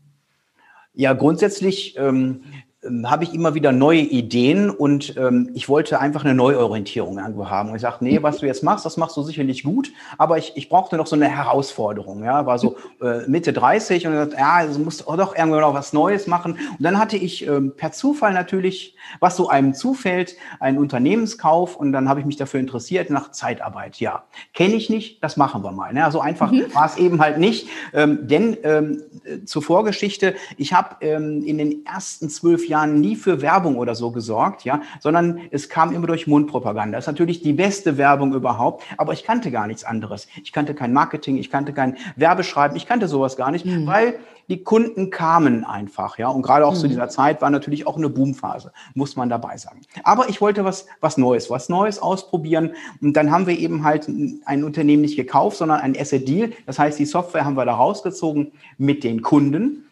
Ja, 0.98 1.12
grundsätzlich 1.12 1.94
ähm, 1.96 2.42
ähm, 2.88 3.10
habe 3.10 3.24
ich 3.24 3.34
immer 3.34 3.54
wieder 3.54 3.72
neue 3.72 4.00
Ideen 4.00 4.70
und 4.70 5.16
ähm, 5.16 5.50
ich 5.54 5.68
wollte 5.68 6.00
einfach 6.00 6.24
eine 6.24 6.34
Neuorientierung 6.34 7.18
irgendwo 7.18 7.48
haben. 7.48 7.70
Und 7.70 7.76
ich 7.76 7.82
sagte, 7.82 8.04
nee, 8.04 8.22
was 8.22 8.38
du 8.38 8.46
jetzt 8.46 8.62
machst, 8.62 8.84
das 8.84 8.96
machst 8.96 9.16
du 9.16 9.22
sicherlich 9.22 9.62
gut, 9.62 9.92
aber 10.16 10.38
ich, 10.38 10.52
ich 10.56 10.68
brauchte 10.68 10.96
noch 10.96 11.06
so 11.06 11.16
eine 11.16 11.28
Herausforderung. 11.28 12.24
Ja, 12.24 12.46
war 12.46 12.58
so 12.58 12.76
äh, 13.00 13.28
Mitte 13.28 13.52
30 13.52 14.06
und 14.06 14.12
gesagt, 14.12 14.34
ja, 14.38 14.66
du 14.66 14.78
musst 14.80 15.04
doch 15.06 15.36
irgendwo 15.36 15.60
noch 15.60 15.74
was 15.74 15.92
Neues 15.92 16.26
machen. 16.26 16.52
Und 16.52 16.82
dann 16.82 16.98
hatte 16.98 17.16
ich 17.16 17.46
ähm, 17.46 17.72
per 17.76 17.92
Zufall 17.92 18.32
natürlich, 18.32 18.94
was 19.20 19.36
so 19.36 19.48
einem 19.48 19.74
zufällt, 19.74 20.36
einen 20.60 20.78
Unternehmenskauf 20.78 21.76
und 21.76 21.92
dann 21.92 22.08
habe 22.08 22.20
ich 22.20 22.26
mich 22.26 22.36
dafür 22.36 22.60
interessiert 22.60 23.10
nach 23.10 23.32
Zeitarbeit. 23.32 24.00
Ja, 24.00 24.24
kenne 24.54 24.74
ich 24.74 24.90
nicht, 24.90 25.22
das 25.22 25.36
machen 25.36 25.62
wir 25.62 25.72
mal. 25.72 25.92
Ne? 25.92 26.08
So 26.10 26.20
einfach 26.20 26.50
mhm. 26.50 26.66
war 26.74 26.86
es 26.86 26.96
eben 26.96 27.20
halt 27.20 27.38
nicht, 27.38 27.68
ähm, 27.92 28.26
denn 28.26 28.56
ähm, 28.62 29.02
zur 29.44 29.62
Vorgeschichte, 29.62 30.34
ich 30.56 30.72
habe 30.72 30.96
ähm, 31.00 31.42
in 31.44 31.58
den 31.58 31.84
ersten 31.86 32.28
zwölf 32.28 32.68
Jahren 32.68 32.77
nie 32.86 33.16
für 33.16 33.42
Werbung 33.42 33.76
oder 33.76 33.94
so 33.94 34.10
gesorgt, 34.10 34.64
ja, 34.64 34.80
sondern 35.00 35.40
es 35.50 35.68
kam 35.68 35.92
immer 35.92 36.06
durch 36.06 36.26
Mundpropaganda. 36.26 36.96
Das 36.96 37.04
ist 37.04 37.12
natürlich 37.12 37.42
die 37.42 37.52
beste 37.52 37.98
Werbung 37.98 38.34
überhaupt, 38.34 38.84
aber 38.96 39.12
ich 39.12 39.24
kannte 39.24 39.50
gar 39.50 39.66
nichts 39.66 39.84
anderes. 39.84 40.28
Ich 40.42 40.52
kannte 40.52 40.74
kein 40.74 40.92
Marketing, 40.92 41.36
ich 41.36 41.50
kannte 41.50 41.72
kein 41.72 41.96
Werbeschreiben, 42.16 42.76
ich 42.76 42.86
kannte 42.86 43.08
sowas 43.08 43.36
gar 43.36 43.50
nicht, 43.50 43.66
mhm. 43.66 43.86
weil 43.86 44.18
die 44.48 44.64
Kunden 44.64 45.10
kamen 45.10 45.64
einfach, 45.64 46.18
ja. 46.18 46.28
Und 46.28 46.42
gerade 46.42 46.66
auch 46.66 46.74
mhm. 46.74 46.78
zu 46.78 46.88
dieser 46.88 47.08
Zeit 47.08 47.42
war 47.42 47.50
natürlich 47.50 47.86
auch 47.86 47.96
eine 47.96 48.08
Boomphase, 48.08 48.72
muss 48.94 49.14
man 49.14 49.28
dabei 49.28 49.56
sagen. 49.58 49.82
Aber 50.04 50.28
ich 50.28 50.40
wollte 50.40 50.64
was, 50.64 50.86
was 51.00 51.18
Neues, 51.18 51.50
was 51.50 51.68
Neues 51.68 51.98
ausprobieren. 51.98 52.72
Und 53.02 53.14
dann 53.14 53.30
haben 53.30 53.46
wir 53.46 53.58
eben 53.58 53.84
halt 53.84 54.08
ein 54.08 54.64
Unternehmen 54.64 55.02
nicht 55.02 55.16
gekauft, 55.16 55.58
sondern 55.58 55.80
ein 55.80 55.96
Asset 55.98 56.26
Deal. 56.26 56.52
Das 56.66 56.78
heißt, 56.78 56.98
die 56.98 57.04
Software 57.04 57.44
haben 57.44 57.56
wir 57.56 57.66
da 57.66 57.74
rausgezogen 57.74 58.52
mit 58.78 59.04
den 59.04 59.22
Kunden. 59.22 59.87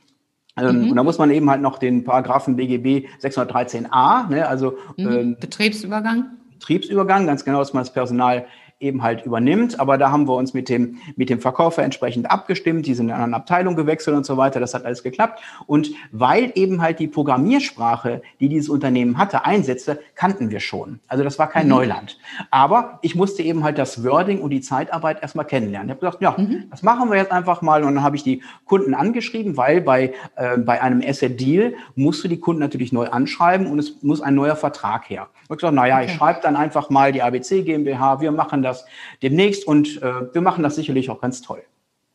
Ähm, 0.57 0.83
mhm. 0.85 0.91
Und 0.91 0.97
da 0.97 1.03
muss 1.03 1.19
man 1.19 1.31
eben 1.31 1.51
halt 1.51 1.61
noch 1.61 1.79
den 1.79 2.05
Paragraphen 2.05 2.57
BGB 2.57 3.09
613a, 3.23 4.29
ne, 4.29 4.49
also 4.49 4.79
mhm. 4.97 5.09
ähm, 5.09 5.37
Betriebsübergang. 5.41 6.31
Betriebsübergang, 6.59 7.27
ganz 7.27 7.45
genau, 7.45 7.59
dass 7.59 7.75
man 7.75 7.83
das 7.83 7.93
Personal 7.93 8.47
eben 8.78 9.02
halt 9.02 9.25
übernimmt. 9.25 9.80
Aber 9.80 9.97
da 9.97 10.11
haben 10.11 10.28
wir 10.28 10.35
uns 10.35 10.52
mit 10.52 10.68
dem, 10.68 10.99
mit 11.16 11.30
dem 11.30 11.40
Verkäufer 11.40 11.83
entsprechend 11.83 12.30
abgestimmt. 12.30 12.87
Die 12.87 12.95
sind 12.95 13.06
in 13.06 13.14
eine 13.14 13.25
andere 13.25 13.40
Abteilung 13.40 13.75
gewechselt 13.75 14.16
und 14.16 14.26
so 14.26 14.37
weiter. 14.37 14.61
Das 14.61 14.75
hat 14.75 14.85
alles 14.85 15.02
geklappt. 15.02 15.42
Und 15.66 15.90
weil 16.12 16.52
eben 16.54 16.83
halt 16.83 16.99
die 16.99 17.09
Programmiersprache, 17.09 18.23
die 18.40 18.49
dieses 18.49 18.68
Unternehmen 18.68 19.16
hatte, 19.16 19.45
einsetzte, 19.45 20.00
kannten 20.14 20.50
wir 20.50 20.61
schon. 20.61 21.00
Also 21.09 21.25
das 21.25 21.38
war 21.38 21.49
kein 21.49 21.64
mhm. 21.64 21.71
Neuland. 21.71 22.18
Aber 22.50 22.99
ich 23.02 23.14
musste 23.14 23.42
eben 23.42 23.64
halt 23.64 23.78
das 23.78 24.04
Wording 24.04 24.40
und 24.40 24.50
die 24.50 24.61
Zeitarbeit 24.61 25.23
erstmal 25.23 25.47
kennenlernen. 25.47 25.88
Ich 25.88 25.92
habe 25.92 26.00
gesagt, 26.00 26.23
ja, 26.23 26.35
mhm. 26.37 26.64
das 26.71 26.83
machen 26.83 27.11
wir 27.11 27.16
jetzt 27.16 27.33
einfach 27.33 27.62
mal. 27.62 27.83
Und 27.83 27.95
dann 27.95 28.04
habe 28.04 28.16
ich 28.16 28.25
die 28.25 28.42
Kunden 28.66 28.92
angeschrieben, 28.92 29.56
weil 29.56 29.80
bei, 29.80 30.12
äh, 30.37 30.59
bei 30.59 30.83
einem 30.83 31.02
Asset 31.06 31.40
Deal 31.40 31.75
musst 31.95 32.23
du 32.25 32.28
die 32.28 32.38
Kunden 32.38 32.61
natürlich 32.61 32.92
neu 32.92 33.06
anschreiben 33.09 33.66
und 33.66 33.78
es 33.78 34.02
muss 34.02 34.21
ein 34.21 34.35
neuer 34.35 34.56
Vertrag 34.56 35.09
her. 35.09 35.28
Ich 35.47 35.50
habe 35.50 35.56
gesagt, 35.56 35.75
naja, 35.75 35.97
okay. 35.97 36.06
ich 36.06 36.12
schreibe 36.12 36.40
dann 36.42 36.56
einfach 36.56 36.90
mal 36.90 37.12
die 37.12 37.23
ABC 37.23 37.62
GmbH, 37.62 38.21
wir 38.21 38.33
machen 38.33 38.62
das 38.66 38.85
demnächst 39.23 39.66
und 39.66 40.02
äh, 40.02 40.35
wir 40.35 40.40
machen 40.42 40.62
das 40.62 40.76
sicherlich 40.76 41.11
auch 41.11 41.20
ganz 41.20 41.42
toll. 41.42 41.62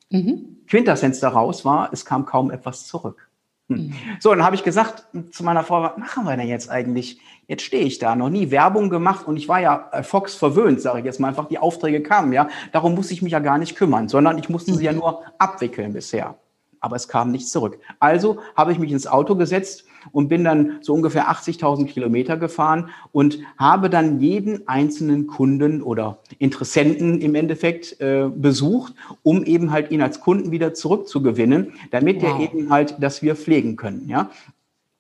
Mhm. 0.10 0.58
Quintessenz 0.68 1.20
daraus 1.20 1.66
war, 1.66 1.90
es 1.92 2.06
kam 2.06 2.26
kaum 2.26 2.52
etwas 2.52 2.86
zurück. 2.86 3.30
Hm. 3.72 3.88
Mhm. 3.88 3.94
So, 4.20 4.30
dann 4.30 4.44
habe 4.44 4.56
ich 4.56 4.64
gesagt 4.64 5.06
zu 5.32 5.44
meiner 5.44 5.64
Frau, 5.64 5.82
was 5.82 5.98
machen 5.98 6.26
wir 6.26 6.36
denn 6.36 6.48
jetzt 6.48 6.70
eigentlich? 6.70 7.20
Jetzt 7.48 7.64
stehe 7.64 7.84
ich 7.84 8.00
da, 8.00 8.16
noch 8.16 8.30
nie 8.30 8.52
Werbung 8.52 8.90
gemacht 8.90 9.28
und 9.28 9.38
ich 9.38 9.48
war 9.48 9.60
ja 9.60 9.90
äh, 9.92 10.04
Fox 10.04 10.36
verwöhnt, 10.36 10.82
sage 10.82 11.00
ich 11.00 11.06
jetzt 11.06 11.20
mal 11.20 11.30
einfach, 11.30 11.48
die 11.48 11.58
Aufträge 11.58 12.02
kamen, 12.02 12.32
ja. 12.34 12.50
Darum 12.72 12.96
muss 12.96 13.12
ich 13.12 13.22
mich 13.22 13.32
ja 13.32 13.40
gar 13.40 13.58
nicht 13.58 13.76
kümmern, 13.76 14.08
sondern 14.08 14.38
ich 14.38 14.50
musste 14.50 14.72
mhm. 14.72 14.76
sie 14.76 14.86
ja 14.86 14.92
mhm. 14.92 15.00
nur 15.00 15.24
abwickeln 15.38 15.94
bisher. 15.94 16.36
Aber 16.80 16.96
es 16.96 17.08
kam 17.08 17.32
nichts 17.32 17.52
zurück. 17.52 17.80
Also 18.00 18.40
habe 18.56 18.72
ich 18.72 18.80
mich 18.80 18.92
ins 18.92 19.08
Auto 19.08 19.36
gesetzt 19.36 19.86
und 20.12 20.28
bin 20.28 20.44
dann 20.44 20.80
so 20.82 20.94
ungefähr 20.94 21.30
80.000 21.30 21.86
Kilometer 21.86 22.38
gefahren 22.38 22.90
und 23.12 23.40
habe 23.58 23.90
dann 23.90 24.20
jeden 24.20 24.68
einzelnen 24.68 25.28
Kunden 25.28 25.82
oder 25.82 26.20
Interessenten 26.40 27.22
im 27.22 27.36
Endeffekt 27.36 28.00
äh, 28.02 28.30
besucht, 28.34 28.94
um 29.24 29.44
eben 29.44 29.72
halt 29.72 29.92
ihn 29.92 30.02
als 30.02 30.20
Kunden 30.20 30.52
wieder 30.52 30.74
zurückzugewinnen, 30.74 31.74
damit 31.92 32.22
wow. 32.22 32.40
er 32.40 32.40
eben 32.40 32.70
halt, 32.70 33.02
dass 33.02 33.22
wir 33.22 33.36
pflegen 33.36 33.76
können. 33.76 34.08
Ja, 34.08 34.30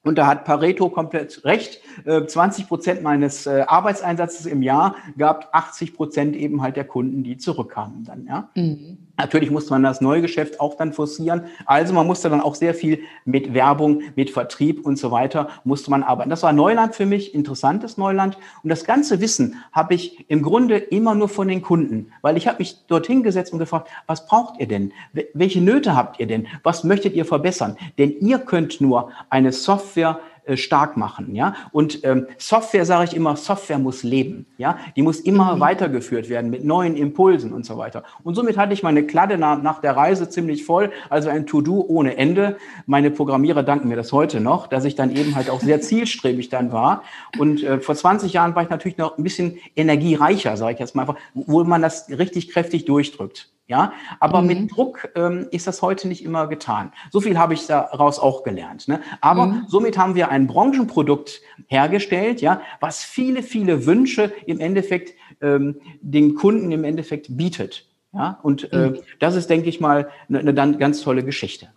und 0.04 0.18
da 0.18 0.26
hat 0.26 0.46
Pareto 0.46 0.90
komplett 0.90 1.46
recht. 1.46 1.82
20 2.06 2.64
äh, 2.64 2.68
Prozent 2.68 3.04
meines 3.04 3.46
äh, 3.46 3.66
Arbeitseinsatzes 3.68 4.48
im 4.48 4.64
Jahr 4.64 4.96
gab 5.18 5.50
80 5.52 5.94
Prozent 5.94 6.36
eben 6.36 6.62
halt 6.62 6.76
der 6.76 6.86
Kunden, 6.86 7.24
die 7.24 7.38
zurückkamen 7.38 8.04
dann, 8.04 8.26
ja. 8.26 8.50
Mhm. 8.56 8.98
Natürlich 9.22 9.52
musste 9.52 9.72
man 9.72 9.84
das 9.84 10.02
Neugeschäft 10.02 10.60
auch 10.60 10.76
dann 10.76 10.94
forcieren. 10.94 11.44
Also 11.68 11.94
man 11.94 12.08
musste 12.08 12.28
dann 12.30 12.42
auch 12.42 12.56
sehr 12.56 12.74
viel 12.74 13.04
mit 13.24 13.54
Werbung, 13.54 14.02
mit 14.16 14.32
Vertrieb 14.32 14.84
und 14.84 14.98
so 14.98 15.12
weiter 15.12 15.48
musste 15.64 15.92
man 15.92 16.02
arbeiten. 16.02 16.32
Das 16.32 16.42
war 16.42 16.54
Neuland 16.54 16.96
für 16.96 17.06
mich, 17.06 17.36
interessantes 17.36 17.98
Neuland. 17.98 18.38
Und 18.64 18.70
das 18.70 18.84
ganze 18.84 19.22
Wissen 19.22 19.58
habe 19.72 19.94
ich 19.94 20.28
im 20.28 20.42
Grunde 20.42 20.78
immer 20.78 21.14
nur 21.14 21.30
von 21.30 21.48
den 21.48 21.62
Kunden, 21.62 22.12
weil 22.24 22.36
ich 22.36 22.48
habe 22.48 22.58
mich 22.60 22.78
dorthin 22.88 23.22
gesetzt 23.22 23.54
und 23.54 23.60
gefragt, 23.60 23.90
was 24.08 24.26
braucht 24.26 24.60
ihr 24.60 24.68
denn? 24.68 24.92
Welche 25.36 25.62
Nöte 25.62 25.96
habt 25.96 26.20
ihr 26.20 26.26
denn? 26.26 26.48
Was 26.64 26.84
möchtet 26.84 27.14
ihr 27.14 27.26
verbessern? 27.26 27.78
Denn 28.00 28.16
ihr 28.20 28.40
könnt 28.40 28.82
nur 28.82 29.12
eine 29.30 29.52
Software 29.52 30.20
äh, 30.46 30.58
stark 30.58 30.98
machen, 30.98 31.36
ja. 31.36 31.56
Und 31.72 32.04
ähm, 32.04 32.28
Software 32.38 32.86
sage 32.86 33.06
ich 33.06 33.16
immer, 33.16 33.36
Software 33.36 33.78
muss 33.78 34.04
leben, 34.04 34.48
ja. 34.58 34.78
Die 34.96 35.02
muss 35.02 35.20
immer 35.20 35.56
mhm. 35.56 35.60
weitergeführt 35.60 36.30
werden 36.30 36.50
mit 36.50 36.64
neuen 36.64 36.96
Impulsen 36.96 37.54
und 37.54 37.66
so 37.66 37.78
weiter. 37.78 38.04
Und 38.24 38.36
somit 38.36 38.58
hatte 38.58 38.74
ich 38.74 38.84
meine 38.84 39.06
Kladde 39.06 39.38
nach, 39.38 39.62
nach 39.62 39.82
der 39.82 39.96
Reise 39.96 40.30
ziemlich 40.30 40.66
voll, 40.66 40.92
also 41.10 41.30
ein 41.30 41.46
To-Do 41.46 41.86
ohne 41.88 42.18
Ende. 42.18 42.58
Meine 42.86 43.12
Programmierer 43.12 43.64
danken 43.64 43.88
mir 43.88 43.96
das 43.96 44.12
heute 44.12 44.42
noch, 44.42 44.68
dass 44.68 44.86
ich 44.86 44.96
dann 44.96 45.16
eben 45.16 45.36
halt 45.36 45.50
auch 45.50 45.62
sehr 45.62 45.82
zielstrebig 45.82 46.50
dann 46.50 46.72
war. 46.72 47.04
Und 47.38 47.64
äh, 47.64 47.80
vor 47.80 47.96
20 47.96 48.34
Jahren 48.34 48.56
war 48.56 48.64
ich 48.64 48.70
natürlich 48.70 48.98
noch 48.98 49.18
ein 49.18 49.24
bisschen 49.24 49.58
energiereicher, 49.76 50.58
sage 50.58 50.74
ich 50.74 50.80
jetzt 50.80 50.96
mal 50.96 51.04
einfach, 51.04 51.18
wo 51.34 51.64
man 51.64 51.82
das 51.82 52.10
richtig 52.10 52.50
kräftig 52.50 52.86
durchdrückt. 52.86 53.52
Ja, 53.72 53.94
aber 54.20 54.42
mhm. 54.42 54.48
mit 54.48 54.76
Druck 54.76 55.08
ähm, 55.16 55.48
ist 55.52 55.66
das 55.66 55.82
heute 55.82 56.10
nicht 56.10 56.26
immer 56.26 56.48
getan. 56.48 56.92
So 57.10 57.22
viel 57.22 57.40
habe 57.40 57.54
ich 57.54 57.68
daraus 57.68 58.20
auch 58.20 58.44
gelernt. 58.44 58.90
Ne? 58.90 59.00
Aber 59.22 59.46
mhm. 59.46 59.64
somit 59.70 59.98
haben 59.98 60.14
wir 60.14 60.28
ein 60.28 60.46
Branchenprodukt 60.46 61.40
hergestellt, 61.68 62.42
ja, 62.42 62.60
was 62.82 63.02
viele, 63.06 63.44
viele 63.44 63.86
Wünsche 63.86 64.34
im 64.46 64.60
Endeffekt 64.60 65.14
ähm, 65.40 65.80
den 66.02 66.36
Kunden 66.36 66.74
im 66.74 66.84
Endeffekt 66.84 67.38
bietet. 67.38 67.88
Ja, 68.14 68.42
und 68.44 68.74
äh, 68.74 68.90
mhm. 68.90 69.00
das 69.20 69.38
ist, 69.38 69.50
denke 69.50 69.70
ich 69.70 69.80
mal, 69.80 70.10
eine, 70.28 70.40
eine 70.40 70.78
ganz 70.78 71.00
tolle 71.00 71.24
Geschichte. 71.24 71.70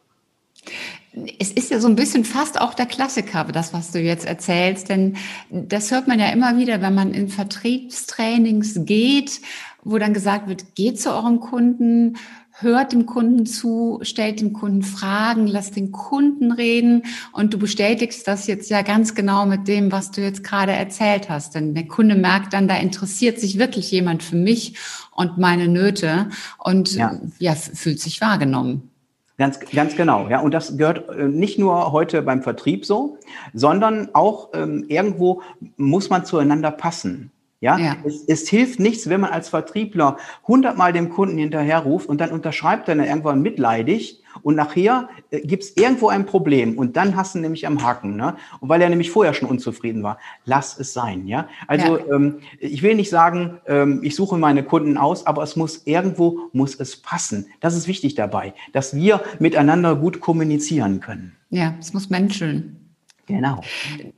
Es 1.39 1.53
ist 1.53 1.71
ja 1.71 1.79
so 1.79 1.87
ein 1.87 1.97
bisschen 1.97 2.25
fast 2.25 2.61
auch 2.61 2.75
der 2.75 2.87
Klassiker, 2.87 3.45
das, 3.45 3.73
was 3.73 3.93
du 3.93 4.01
jetzt 4.01 4.27
erzählst, 4.27 4.89
denn 4.89 5.17
das 5.51 5.91
hört 5.93 6.09
man 6.09 6.19
ja 6.19 6.31
immer 6.31 6.59
wieder, 6.59 6.83
wenn 6.83 6.95
man 6.95 7.15
in 7.15 7.29
Vertriebstrainings 7.29 8.81
geht 8.85 9.41
wo 9.85 9.99
dann 9.99 10.15
gesagt 10.15 10.49
wird, 10.49 10.75
geht 10.75 11.01
zu 11.01 11.11
eurem 11.11 11.41
Kunden, 11.41 12.17
hört 12.59 12.93
dem 12.93 13.05
Kunden 13.05 13.47
zu, 13.47 13.99
stellt 14.03 14.41
dem 14.41 14.53
Kunden 14.53 14.83
Fragen, 14.83 15.47
lasst 15.47 15.77
den 15.77 15.93
Kunden 15.93 16.53
reden 16.53 17.03
und 17.33 17.53
du 17.53 17.59
bestätigst 17.59 18.27
das 18.27 18.47
jetzt 18.47 18.71
ja 18.71 18.83
ganz 18.83 19.15
genau 19.15 19.45
mit 19.45 19.69
dem, 19.69 19.93
was 19.93 20.11
du 20.11 20.21
jetzt 20.21 20.45
gerade 20.45 20.73
erzählt 20.73 21.29
hast. 21.29 21.55
Denn 21.55 21.75
der 21.75 21.87
Kunde 21.87 22.15
merkt 22.15 22.53
dann, 22.53 22.69
da 22.69 22.77
interessiert 22.77 23.41
sich 23.41 23.59
wirklich 23.59 23.91
jemand 23.91 24.23
für 24.23 24.37
mich 24.37 24.77
und 25.11 25.37
meine 25.37 25.69
Nöte 25.69 26.29
und 26.59 26.95
ja, 26.95 27.21
ja 27.39 27.55
fühlt 27.55 28.01
sich 28.01 28.21
wahrgenommen. 28.21 28.94
Ganz, 29.37 29.59
ganz 29.59 29.97
genau, 29.97 30.29
ja. 30.29 30.41
Und 30.41 30.55
das 30.55 30.77
gehört 30.77 31.09
äh, 31.09 31.25
nicht 31.25 31.59
nur 31.59 31.91
heute 31.91 32.23
beim 32.23 32.43
Vertrieb 32.43 32.87
so, 32.87 33.19
sondern 33.53 34.11
auch 34.15 34.51
ähm, 34.55 34.85
irgendwo 34.89 35.43
muss 35.77 36.09
man 36.09 36.25
zueinander 36.25 36.71
passen. 36.71 37.33
Ja, 37.61 37.79
ja. 37.79 37.97
Es, 38.05 38.25
es, 38.29 38.49
hilft 38.49 38.79
nichts, 38.79 39.09
wenn 39.09 39.23
man 39.23 39.31
als 39.31 39.49
Vertriebler 39.49 40.19
hundertmal 40.47 40.93
dem 40.93 41.09
Kunden 41.09 41.39
hinterherruft 41.39 42.09
und 42.09 42.21
dann 42.21 42.31
unterschreibt 42.31 42.89
er 42.89 42.97
irgendwann 42.97 43.43
mitleidig 43.43 44.23
und 44.43 44.55
nachher 44.57 45.09
äh, 45.31 45.41
gibt 45.41 45.65
es 45.65 45.77
irgendwo 45.77 46.09
ein 46.09 46.27
Problem 46.27 46.79
und 46.79 46.97
dann 46.97 47.17
hast 47.17 47.35
du 47.35 47.39
nämlich 47.39 47.67
am 47.67 47.83
Haken, 47.83 48.17
ne? 48.17 48.37
Und 48.61 48.69
weil 48.69 48.81
er 48.83 48.89
nämlich 48.89 49.11
vorher 49.11 49.35
schon 49.35 49.49
unzufrieden 49.49 50.03
war, 50.03 50.19
lass 50.45 50.79
es 50.79 50.93
sein, 50.93 51.27
ja. 51.27 51.49
Also 51.67 51.99
ja. 51.99 52.15
Ähm, 52.15 52.41
ich 52.59 52.83
will 52.83 52.95
nicht 52.95 53.11
sagen, 53.11 53.59
ähm, 53.67 54.01
ich 54.03 54.15
suche 54.15 54.39
meine 54.39 54.63
Kunden 54.63 54.97
aus, 54.97 55.27
aber 55.27 55.43
es 55.43 55.57
muss 55.57 55.83
irgendwo 55.87 56.51
muss 56.53 56.79
es 56.79 56.97
passen. 56.97 57.47
Das 57.61 57.77
ist 57.77 57.89
wichtig 57.89 58.15
dabei, 58.15 58.55
dass 58.73 58.95
wir 58.95 59.23
miteinander 59.39 59.97
gut 59.97 60.21
kommunizieren 60.21 61.01
können. 61.01 61.37
Ja, 61.51 61.75
es 61.79 61.93
muss 61.93 62.11
menscheln. 62.11 62.84
Genau. 63.27 63.63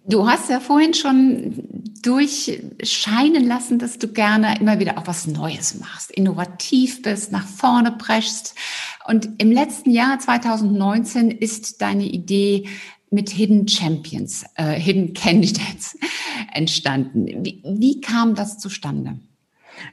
Du 0.09 0.29
hast 0.29 0.51
ja 0.51 0.59
vorhin 0.59 0.93
schon 0.93 1.63
durchscheinen 2.03 3.47
lassen, 3.47 3.79
dass 3.79 3.99
du 3.99 4.09
gerne 4.09 4.59
immer 4.61 4.79
wieder 4.79 4.99
auch 4.99 5.07
was 5.07 5.27
Neues 5.27 5.79
machst, 5.79 6.11
innovativ 6.11 7.03
bist, 7.03 7.31
nach 7.31 7.47
vorne 7.47 7.93
preschst. 7.93 8.55
Und 9.07 9.29
im 9.41 9.53
letzten 9.53 9.91
Jahr 9.91 10.19
2019 10.19 11.31
ist 11.31 11.81
deine 11.81 12.05
Idee 12.05 12.69
mit 13.11 13.31
Hidden 13.31 13.69
Champions, 13.69 14.45
äh, 14.57 14.73
Hidden 14.73 15.15
Candidates 15.15 15.97
entstanden. 16.53 17.27
Wie, 17.45 17.63
wie, 17.65 18.01
kam 18.01 18.35
das 18.35 18.59
zustande? 18.59 19.21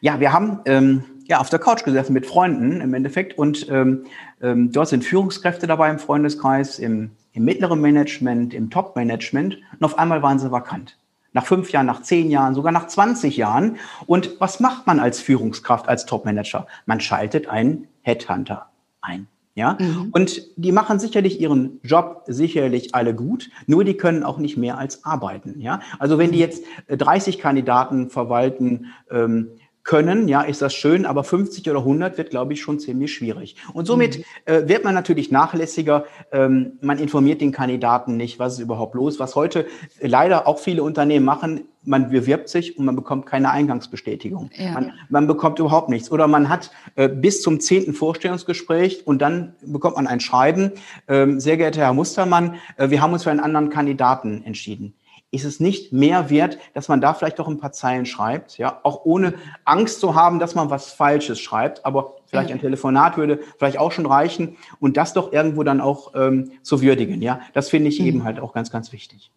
Ja, 0.01 0.20
wir 0.20 0.34
haben 0.34 0.60
ähm, 0.65 1.03
ja 1.25 1.39
auf 1.39 1.50
der 1.50 1.60
Couch 1.60 1.84
gesessen 1.84 2.13
mit 2.13 2.25
Freunden 2.25 2.82
im 2.82 2.93
Endeffekt 2.93 3.38
und 3.38 3.67
ähm, 3.70 4.05
ähm, 4.41 4.72
dort 4.72 4.89
sind 4.89 5.05
Führungskräfte 5.05 5.67
dabei 5.67 5.91
im 5.91 6.00
Freundeskreis, 6.00 6.79
im 6.79 7.12
im 7.34 7.46
mittleren 7.46 7.82
Management, 7.82 8.54
im 8.54 8.70
Top-Management 8.70 9.58
und 9.80 9.84
auf 9.84 9.98
einmal 9.98 10.22
waren 10.22 10.40
sie 10.40 10.52
vakant. 10.52 10.98
Nach 11.34 11.46
fünf 11.46 11.72
Jahren, 11.72 11.88
nach 11.88 12.04
zehn 12.04 12.30
Jahren, 12.30 12.54
sogar 12.54 12.72
nach 12.72 12.88
20 12.88 13.38
Jahren. 13.38 13.78
Und 14.06 14.40
was 14.40 14.60
macht 14.60 14.86
man 14.86 15.00
als 15.00 15.20
Führungskraft, 15.20 15.90
als 15.90 16.06
Top-Manager? 16.06 16.68
Man 16.86 17.00
schaltet 17.00 17.48
einen 17.48 17.88
Headhunter 18.02 18.68
ein. 19.02 19.28
Ja, 19.56 19.78
mhm. 19.80 20.10
und 20.12 20.42
die 20.56 20.72
machen 20.72 20.98
sicherlich 20.98 21.40
ihren 21.40 21.80
Job 21.84 22.24
sicherlich 22.25 22.96
alle 22.96 23.13
gut, 23.13 23.52
nur 23.68 23.84
die 23.84 23.94
können 23.94 24.24
auch 24.24 24.40
nicht 24.40 24.58
mehr 24.58 24.80
als 24.80 25.06
arbeiten. 25.06 25.60
Ja, 25.60 25.80
also 26.00 26.18
wenn 26.18 26.32
die 26.32 26.40
jetzt 26.40 26.63
30 26.88 27.38
Kandidaten 27.38 28.10
verwalten, 28.10 28.88
ähm, 29.12 29.50
können, 29.84 30.30
ja, 30.30 30.42
ist 30.42 30.62
das 30.62 30.74
schön, 30.74 31.06
aber 31.06 31.24
50 31.24 31.70
oder 31.70 31.80
100 31.80 32.18
wird, 32.18 32.30
glaube 32.30 32.54
ich, 32.54 32.62
schon 32.62 32.80
ziemlich 32.80 33.13
schwierig. 33.13 33.58
Und 33.74 33.86
somit 33.86 34.20
mhm. 34.20 34.24
äh, 34.46 34.68
wird 34.68 34.84
man 34.86 34.94
natürlich 34.94 35.30
nachlässiger. 35.30 36.06
Ähm, 36.32 36.74
man 36.82 37.00
informiert 37.00 37.42
den 37.42 37.52
Kandidaten 37.52 38.16
nicht, 38.16 38.40
was 38.40 38.54
ist 38.54 38.60
überhaupt 38.60 38.96
los. 38.96 39.20
Was 39.20 39.36
heute 39.36 39.66
leider 40.00 40.48
auch 40.48 40.60
viele 40.60 40.84
Unternehmen 40.84 41.25
machen, 41.25 41.68
man 41.84 42.10
bewirbt 42.10 42.48
sich 42.48 42.78
und 42.78 42.86
man 42.86 42.96
bekommt 42.96 43.25
keine 43.25 43.52
Eingangsbestätigung. 43.52 44.52
Ja. 44.56 44.72
Man, 44.72 44.94
man, 45.10 45.28
bekommt 45.28 45.60
überhaupt 45.60 45.90
nichts. 45.90 46.12
Oder 46.12 46.28
man 46.28 46.48
hat 46.48 46.72
äh, 46.96 47.10
bis 47.10 47.42
zum 47.42 47.60
zehnten 47.60 47.94
Vorstellungsgespräch 47.94 49.06
und 49.06 49.22
dann 49.22 49.54
bekommt 49.62 49.98
man 49.98 50.08
ein 50.08 50.22
Schreiben. 50.22 50.72
Ähm, 51.10 51.42
sehr 51.42 51.58
geehrter 51.58 51.82
Herr 51.82 51.94
Mustermann, 51.94 52.56
äh, 52.78 52.90
wir 52.90 53.02
haben 53.02 53.12
uns 53.12 53.24
für 53.24 53.32
einen 53.32 53.42
anderen 53.42 53.70
Kandidaten 53.70 54.44
entschieden 54.46 54.96
ist 55.34 55.46
es 55.46 55.60
nicht 55.60 55.92
mehr 55.92 56.30
wert, 56.30 56.60
dass 56.74 56.88
man 56.88 57.02
da 57.02 57.13
vielleicht 57.13 57.40
doch 57.40 57.48
ein 57.48 57.58
paar 57.58 57.72
Zeilen 57.72 58.06
schreibt, 58.06 58.60
ja, 58.60 58.80
auch 58.84 59.04
ohne 59.04 59.34
Angst 59.66 60.00
zu 60.00 60.13
haben, 60.13 60.38
dass 60.38 60.54
man 60.54 60.70
was 60.70 60.94
Falsches 60.94 61.40
schreibt, 61.40 61.86
aber 61.86 62.18
vielleicht 62.28 62.52
ein 62.52 62.62
Telefonat 62.62 63.18
würde 63.18 63.40
vielleicht 63.58 63.80
auch 63.80 63.92
schon 63.92 64.06
reichen 64.06 64.58
und 64.80 64.96
das 64.96 65.13
doch 65.13 65.34
irgendwo 65.34 65.63
dann 65.63 65.82
auch 65.82 66.13
ähm, 66.16 66.52
zu 66.62 66.82
würdigen, 66.82 67.22
ja, 67.22 67.42
das 67.54 67.70
finde 67.70 67.90
ich 67.90 68.00
mhm. 68.00 68.06
eben 68.06 68.24
halt 68.24 68.40
auch 68.40 68.54
ganz, 68.54 68.70
ganz 68.70 68.92
wichtig. 68.92 69.32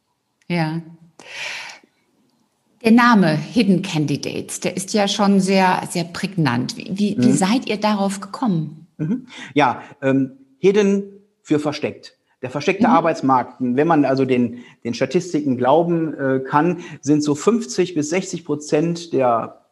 Ja. 0.49 0.83
Der 2.85 2.93
Name 2.93 3.35
Hidden 3.35 3.81
Candidates, 3.81 4.61
der 4.61 4.77
ist 4.77 4.93
ja 4.93 5.09
schon 5.09 5.41
sehr, 5.41 5.83
sehr 5.91 6.05
prägnant. 6.05 6.77
Wie, 6.77 6.91
wie, 6.93 7.17
mhm. 7.17 7.25
wie 7.25 7.33
seid 7.33 7.67
ihr 7.69 7.79
darauf 7.79 8.21
gekommen? 8.21 8.87
Mhm. 8.99 9.27
Ja, 9.55 9.83
ähm, 10.03 10.33
Hidden 10.59 11.05
für 11.43 11.59
versteckt. 11.59 12.16
Der 12.43 12.51
versteckte 12.51 12.87
mhm. 12.87 12.95
Arbeitsmarkt, 12.95 13.55
wenn 13.59 13.87
man 13.87 14.05
also 14.05 14.25
den, 14.25 14.65
den 14.85 14.95
Statistiken 14.95 15.57
glauben 15.57 16.15
äh, 16.15 16.41
kann, 16.41 16.81
sind 17.01 17.23
so 17.23 17.35
50 17.35 17.95
bis 17.95 18.11
60 18.11 18.45
Prozent 18.45 19.13
der 19.13 19.67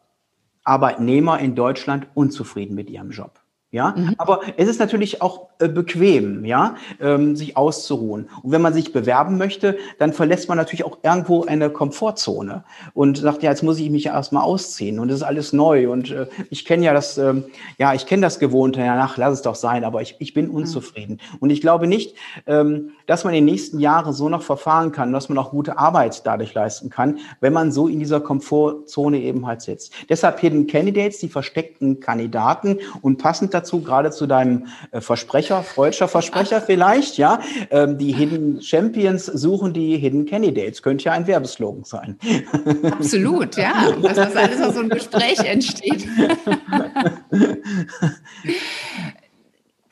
Arbeitnehmer 0.63 1.39
in 1.39 1.55
Deutschland 1.55 2.07
unzufrieden 2.15 2.75
mit 2.75 2.89
ihrem 2.89 3.11
Job. 3.11 3.39
Ja, 3.75 3.93
mhm. 3.93 4.15
aber 4.17 4.39
es 4.55 4.69
ist 4.69 4.79
natürlich 4.79 5.21
auch 5.21 5.49
äh, 5.59 5.67
bequem, 5.67 6.45
ja, 6.45 6.75
ähm, 7.01 7.35
sich 7.35 7.57
auszuruhen. 7.57 8.29
Und 8.41 8.51
wenn 8.53 8.61
man 8.61 8.73
sich 8.73 8.93
bewerben 8.93 9.37
möchte, 9.37 9.77
dann 9.99 10.13
verlässt 10.13 10.47
man 10.47 10.57
natürlich 10.57 10.85
auch 10.85 10.99
irgendwo 11.03 11.43
eine 11.43 11.69
Komfortzone 11.69 12.63
und 12.93 13.17
sagt, 13.17 13.43
ja, 13.43 13.49
jetzt 13.49 13.63
muss 13.63 13.77
ich 13.77 13.89
mich 13.89 14.05
ja 14.05 14.13
erstmal 14.13 14.43
ausziehen 14.43 14.97
und 14.97 15.09
das 15.09 15.17
ist 15.17 15.23
alles 15.23 15.51
neu 15.51 15.91
und 15.91 16.09
äh, 16.09 16.27
ich 16.49 16.63
kenne 16.63 16.85
ja 16.85 16.93
das, 16.93 17.17
äh, 17.17 17.33
ja, 17.77 17.93
ich 17.93 18.05
kenne 18.05 18.21
das 18.21 18.39
Gewohnte, 18.39 18.79
ja, 18.79 18.95
nach, 18.95 19.17
lass 19.17 19.33
es 19.33 19.41
doch 19.41 19.55
sein, 19.55 19.83
aber 19.83 20.01
ich, 20.01 20.15
ich 20.19 20.33
bin 20.33 20.47
mhm. 20.47 20.55
unzufrieden. 20.55 21.19
Mhm. 21.33 21.37
Und 21.41 21.49
ich 21.49 21.59
glaube 21.59 21.87
nicht, 21.87 22.15
ähm, 22.47 22.91
dass 23.07 23.25
man 23.25 23.33
in 23.33 23.45
den 23.45 23.53
nächsten 23.53 23.79
Jahren 23.79 24.13
so 24.13 24.29
noch 24.29 24.41
verfahren 24.41 24.93
kann, 24.93 25.11
dass 25.11 25.27
man 25.27 25.37
auch 25.37 25.51
gute 25.51 25.77
Arbeit 25.77 26.25
dadurch 26.25 26.53
leisten 26.53 26.89
kann, 26.89 27.19
wenn 27.41 27.51
man 27.51 27.73
so 27.73 27.89
in 27.89 27.99
dieser 27.99 28.21
Komfortzone 28.21 29.19
eben 29.19 29.45
halt 29.45 29.61
sitzt. 29.61 29.91
Deshalb 30.07 30.39
Hidden 30.39 30.65
Candidates, 30.67 31.19
die 31.19 31.27
versteckten 31.27 31.99
Kandidaten 31.99 32.79
und 33.01 33.17
passend 33.17 33.53
dazu 33.53 33.64
dazu, 33.65 33.81
gerade 33.81 34.11
zu 34.11 34.27
deinem 34.27 34.67
äh, 34.91 35.01
Versprecher, 35.01 35.63
freudscher 35.63 36.07
Versprecher 36.07 36.61
vielleicht, 36.65 37.17
ja. 37.17 37.39
Ähm, 37.71 37.97
die 37.97 38.13
Hidden 38.13 38.61
Champions 38.61 39.25
suchen 39.25 39.73
die 39.73 39.97
Hidden 39.97 40.25
Candidates. 40.25 40.81
Könnte 40.81 41.05
ja 41.05 41.13
ein 41.13 41.27
Werbeslogan 41.27 41.83
sein. 41.83 42.17
Absolut, 42.91 43.57
ja. 43.57 43.91
Dass 44.01 44.15
das 44.15 44.35
alles 44.35 44.61
aus 44.61 44.73
so 44.75 44.81
einem 44.81 44.89
Gespräch 44.89 45.39
entsteht. 45.39 46.07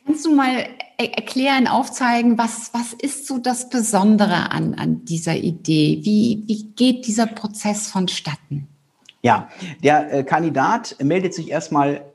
Kannst 0.05 0.25
du 0.25 0.35
mal 0.35 0.67
erklären, 0.97 1.67
aufzeigen, 1.67 2.37
was, 2.37 2.71
was 2.73 2.93
ist 2.93 3.27
so 3.27 3.39
das 3.39 3.69
Besondere 3.69 4.51
an, 4.51 4.75
an 4.75 5.05
dieser 5.05 5.35
Idee? 5.35 5.99
Wie, 6.03 6.43
wie 6.45 6.65
geht 6.75 7.07
dieser 7.07 7.25
Prozess 7.25 7.87
vonstatten? 7.87 8.67
Ja, 9.21 9.49
der 9.81 10.13
äh, 10.13 10.23
Kandidat 10.23 10.97
meldet 11.01 11.33
sich 11.33 11.49
erstmal 11.49 12.12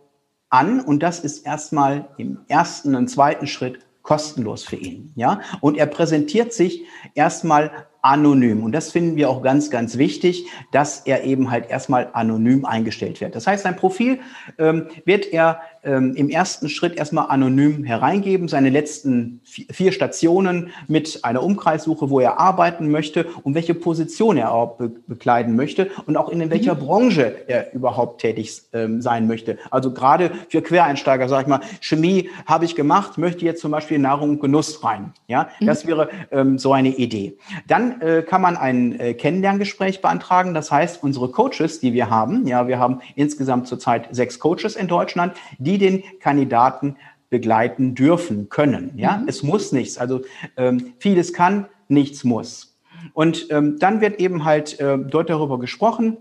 an 0.50 0.80
und 0.80 1.02
das 1.02 1.20
ist 1.20 1.44
erstmal 1.44 2.08
im 2.16 2.40
ersten 2.48 2.94
und 2.94 3.08
zweiten 3.08 3.46
Schritt 3.46 3.80
kostenlos 4.02 4.64
für 4.64 4.76
ihn, 4.76 5.12
ja? 5.16 5.40
Und 5.60 5.76
er 5.76 5.84
präsentiert 5.84 6.54
sich 6.54 6.84
erstmal 7.14 7.70
anonym. 8.00 8.62
Und 8.62 8.72
das 8.72 8.90
finden 8.90 9.16
wir 9.16 9.28
auch 9.28 9.42
ganz, 9.42 9.70
ganz 9.70 9.98
wichtig, 9.98 10.46
dass 10.72 11.00
er 11.00 11.24
eben 11.24 11.50
halt 11.50 11.68
erstmal 11.68 12.08
anonym 12.14 12.64
eingestellt 12.64 13.20
wird. 13.20 13.34
Das 13.34 13.46
heißt, 13.46 13.64
sein 13.64 13.76
Profil 13.76 14.20
ähm, 14.58 14.88
wird 15.04 15.26
er 15.26 15.60
ähm, 15.88 16.14
im 16.14 16.28
ersten 16.28 16.68
Schritt 16.68 16.96
erstmal 16.96 17.30
anonym 17.30 17.82
hereingeben, 17.84 18.48
seine 18.48 18.68
letzten 18.68 19.40
vier 19.44 19.92
Stationen 19.92 20.70
mit 20.86 21.24
einer 21.24 21.42
Umkreissuche, 21.42 22.10
wo 22.10 22.20
er 22.20 22.38
arbeiten 22.38 22.90
möchte 22.90 23.26
und 23.42 23.54
welche 23.54 23.74
Position 23.74 24.36
er 24.36 24.52
auch 24.52 24.76
be 24.76 24.90
bekleiden 25.06 25.56
möchte 25.56 25.90
und 26.06 26.16
auch 26.16 26.28
in 26.28 26.50
welcher 26.50 26.74
mhm. 26.74 26.80
Branche 26.80 27.34
er 27.46 27.72
überhaupt 27.72 28.20
tätig 28.20 28.62
ähm, 28.72 29.00
sein 29.00 29.26
möchte. 29.26 29.56
Also 29.70 29.92
gerade 29.92 30.30
für 30.48 30.60
Quereinsteiger, 30.60 31.28
sage 31.28 31.42
ich 31.42 31.48
mal, 31.48 31.60
Chemie 31.80 32.28
habe 32.44 32.66
ich 32.66 32.74
gemacht, 32.74 33.16
möchte 33.16 33.44
jetzt 33.44 33.62
zum 33.62 33.70
Beispiel 33.70 33.98
Nahrung 33.98 34.30
und 34.30 34.40
Genuss 34.40 34.84
rein. 34.84 35.12
Ja, 35.28 35.48
mhm. 35.60 35.66
das 35.66 35.86
wäre 35.86 36.10
ähm, 36.30 36.58
so 36.58 36.72
eine 36.72 36.90
Idee. 36.90 37.38
Dann 37.66 38.00
äh, 38.02 38.22
kann 38.22 38.42
man 38.42 38.56
ein 38.56 39.00
äh, 39.00 39.14
Kennenlerngespräch 39.14 40.02
beantragen. 40.02 40.52
Das 40.52 40.70
heißt, 40.70 41.02
unsere 41.02 41.28
Coaches, 41.28 41.80
die 41.80 41.94
wir 41.94 42.10
haben, 42.10 42.46
ja, 42.46 42.68
wir 42.68 42.78
haben 42.78 43.00
insgesamt 43.14 43.66
zurzeit 43.66 44.08
sechs 44.10 44.38
Coaches 44.38 44.76
in 44.76 44.88
Deutschland, 44.88 45.32
die 45.58 45.77
den 45.78 46.02
Kandidaten 46.20 46.96
begleiten 47.30 47.94
dürfen 47.94 48.48
können. 48.48 48.92
Ja, 48.96 49.18
mhm. 49.18 49.28
es 49.28 49.42
muss 49.42 49.72
nichts. 49.72 49.98
Also 49.98 50.22
ähm, 50.56 50.94
vieles 50.98 51.32
kann, 51.32 51.66
nichts 51.88 52.24
muss. 52.24 52.76
Und 53.12 53.48
ähm, 53.50 53.78
dann 53.78 54.00
wird 54.00 54.20
eben 54.20 54.44
halt 54.44 54.80
äh, 54.80 54.98
dort 54.98 55.30
darüber 55.30 55.58
gesprochen, 55.58 56.18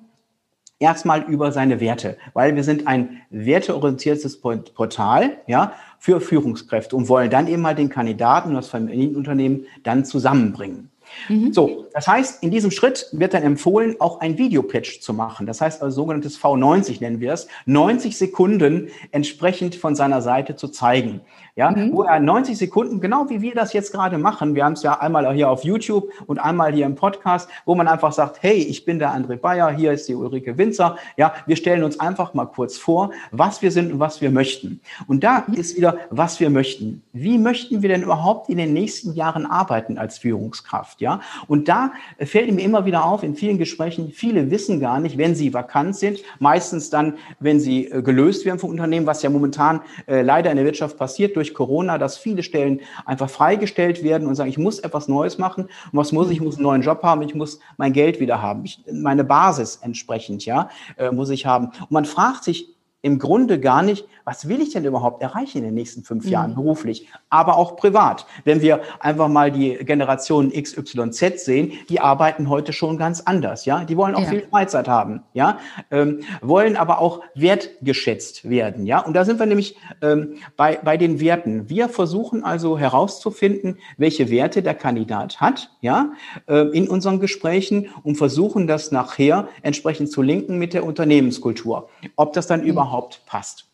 erstmal 0.80 1.24
über 1.24 1.52
seine 1.52 1.80
Werte, 1.80 2.18
weil 2.34 2.56
wir 2.56 2.64
sind 2.64 2.88
ein 2.88 3.22
werteorientiertes 3.30 4.40
Portal, 4.40 5.38
ja, 5.48 5.74
für 6.00 6.22
Führungskräfte 6.22 6.96
und 6.96 7.10
wollen 7.10 7.30
dann 7.30 7.48
eben 7.48 7.62
mal 7.62 7.76
den 7.76 7.90
Kandidaten 7.90 8.50
und 8.50 8.56
das 8.56 8.70
Familienunternehmen 8.70 9.66
dann 9.84 10.06
zusammenbringen. 10.06 10.92
Mhm. 11.30 11.54
So, 11.54 11.86
das 11.94 12.08
heißt, 12.08 12.44
in 12.44 12.52
diesem 12.52 12.72
Schritt 12.72 13.08
wird 13.12 13.34
dann 13.34 13.44
empfohlen, 13.44 13.96
auch 14.00 14.20
ein 14.20 14.38
Videopitch 14.38 15.02
zu 15.02 15.14
machen. 15.14 15.46
Das 15.48 15.62
heißt 15.62 15.82
also 15.82 15.96
sogenanntes 15.96 16.40
V90 16.40 17.02
nennen 17.02 17.20
wir 17.20 17.34
es, 17.34 17.48
90 17.66 18.18
Sekunden 18.18 18.90
entsprechend 19.12 19.76
von 19.76 19.96
seiner 19.96 20.22
Seite 20.22 20.56
zu 20.56 20.68
zeigen 20.68 21.22
ja, 21.58 21.72
mhm. 21.72 21.92
wo 21.92 22.04
er 22.04 22.20
90 22.20 22.56
Sekunden, 22.56 23.02
genau 23.02 23.30
wie 23.30 23.42
wir 23.42 23.56
das 23.56 23.74
jetzt 23.74 23.92
gerade 23.92 24.20
machen, 24.20 24.54
wir 24.54 24.64
haben 24.64 24.74
es 24.74 24.84
ja 24.84 25.00
einmal 25.00 25.34
hier 25.34 25.50
auf 25.50 25.64
YouTube 25.64 26.12
und 26.28 26.38
einmal 26.38 26.72
hier 26.72 26.86
im 26.86 26.94
Podcast, 26.94 27.50
wo 27.66 27.74
man 27.74 27.88
einfach 27.88 28.14
sagt, 28.14 28.38
hey, 28.42 28.58
ich 28.58 28.86
bin 28.86 29.00
der 29.00 29.10
André 29.10 29.38
Bayer, 29.38 29.72
hier 29.72 29.92
ist 29.92 30.08
die 30.08 30.14
Ulrike 30.14 30.58
Winzer, 30.58 30.98
ja, 31.18 31.34
wir 31.48 31.56
stellen 31.56 31.84
uns 31.84 32.00
einfach 32.00 32.36
mal 32.36 32.46
kurz 32.46 32.78
vor, 32.78 33.10
was 33.32 33.64
wir 33.64 33.72
sind 33.72 33.92
und 33.92 34.00
was 34.00 34.22
wir 34.22 34.30
möchten. 34.30 34.80
Und 35.08 35.24
da 35.24 35.46
mhm. 35.48 35.56
ist 35.56 35.76
wieder, 35.76 35.98
was 36.12 36.40
wir 36.40 36.52
möchten. 36.52 37.02
Wie 37.12 37.40
möchten 37.40 37.82
wir 37.82 37.90
denn 37.90 38.04
überhaupt 38.04 38.50
in 38.50 38.60
den 38.60 38.74
nächsten 38.74 39.14
Jahren 39.14 39.48
arbeiten 39.48 39.98
als 39.98 40.20
Führungskraft, 40.20 41.02
ja? 41.02 41.07
Und 41.48 41.68
da 41.68 41.92
fällt 42.20 42.52
mir 42.52 42.62
immer 42.62 42.86
wieder 42.86 43.04
auf, 43.04 43.24
in 43.24 43.36
vielen 43.36 43.58
Gesprächen, 43.58 44.12
viele 44.12 44.52
wissen 44.52 44.80
gar 44.80 45.00
nicht, 45.00 45.18
wenn 45.18 45.34
sie 45.34 45.54
vakant 45.54 45.96
sind, 45.96 46.20
meistens 46.40 46.92
dann, 46.92 47.16
wenn 47.40 47.60
sie 47.60 47.88
äh, 47.88 48.04
gelöst 48.04 48.46
werden 48.46 48.60
vom 48.60 48.70
Unternehmen, 48.70 49.08
was 49.08 49.24
ja 49.24 49.30
momentan 49.30 49.82
äh, 50.08 50.22
leider 50.22 50.52
in 50.52 50.58
der 50.58 50.66
Wirtschaft 50.66 50.98
passiert 50.98 51.36
durch 51.36 51.48
durch 51.48 51.54
Corona, 51.54 51.98
dass 51.98 52.18
viele 52.18 52.44
Stellen 52.44 52.82
einfach 53.06 53.30
freigestellt 53.30 54.04
werden 54.04 54.28
und 54.28 54.36
sagen, 54.36 54.50
ich 54.50 54.58
muss 54.58 54.80
etwas 54.80 55.08
Neues 55.08 55.38
machen. 55.38 55.66
Und 55.66 55.94
was 55.94 56.12
muss 56.12 56.30
ich? 56.30 56.38
Ich 56.38 56.42
muss 56.42 56.56
einen 56.56 56.64
neuen 56.64 56.82
Job 56.82 57.02
haben, 57.04 57.22
ich 57.22 57.36
muss 57.36 57.60
mein 57.78 57.94
Geld 57.94 58.20
wieder 58.20 58.42
haben. 58.42 58.66
Ich, 58.66 58.84
meine 58.92 59.24
Basis 59.24 59.78
entsprechend, 59.82 60.46
ja, 60.46 60.70
äh, 60.98 61.12
muss 61.12 61.30
ich 61.30 61.46
haben. 61.46 61.68
Und 61.68 61.92
man 61.92 62.06
fragt 62.06 62.44
sich 62.44 62.77
im 63.04 63.20
Grunde 63.20 63.60
gar 63.60 63.84
nicht, 63.84 64.08
was 64.26 64.50
will 64.50 64.60
ich 64.60 64.74
denn 64.74 64.84
überhaupt 64.84 65.22
erreichen 65.22 65.60
in 65.60 65.64
den 65.66 65.76
nächsten 65.76 66.04
fünf 66.04 66.26
mhm. 66.26 66.32
Jahren 66.32 66.56
beruflich, 66.56 67.08
aber 67.30 67.56
auch 67.56 67.76
privat. 67.76 68.26
Wenn 68.44 68.62
wir 68.62 68.82
einfach 69.00 69.28
mal 69.28 69.52
die 69.52 69.76
Generation 69.76 70.52
XYZ 70.52 71.46
sehen, 71.46 71.74
die 71.90 72.00
arbeiten 72.00 72.50
heute 72.50 72.74
schon 72.74 72.98
ganz 72.98 73.22
anders, 73.22 73.66
ja. 73.66 73.86
Die 73.86 73.96
wollen 73.96 74.16
auch 74.16 74.24
ja. 74.24 74.30
viel 74.30 74.42
Freizeit 74.50 74.88
haben, 74.88 75.24
ja, 75.34 75.60
ähm, 75.92 76.22
wollen 76.42 76.76
aber 76.76 77.00
auch 77.00 77.22
wertgeschätzt 77.36 78.50
werden, 78.50 78.86
ja. 78.86 79.00
Und 79.00 79.14
da 79.14 79.26
sind 79.26 79.40
wir 79.40 79.46
nämlich 79.46 79.78
ähm, 80.02 80.38
bei, 80.58 80.80
bei 80.84 80.98
den 80.98 81.20
Werten. 81.20 81.70
Wir 81.70 81.90
versuchen 81.90 82.44
also 82.44 82.80
herauszufinden, 82.80 83.78
welche 83.98 84.32
Werte 84.32 84.64
der 84.64 84.74
Kandidat 84.74 85.40
hat, 85.40 85.70
ja, 85.82 86.14
äh, 86.48 86.62
in 86.76 86.90
unseren 86.90 87.20
Gesprächen 87.20 87.90
und 88.04 88.16
versuchen 88.18 88.66
das 88.66 88.92
nachher 88.92 89.48
entsprechend 89.62 90.12
zu 90.12 90.24
linken 90.24 90.58
mit 90.58 90.74
der 90.74 90.84
Unternehmenskultur. 90.84 91.90
Ob 92.16 92.34
das 92.34 92.48
dann 92.48 92.62
mhm. 92.62 92.68
überhaupt 92.68 92.87
passt. 93.26 93.66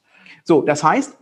So, 0.43 0.61
das 0.61 0.83
heißt, 0.83 1.17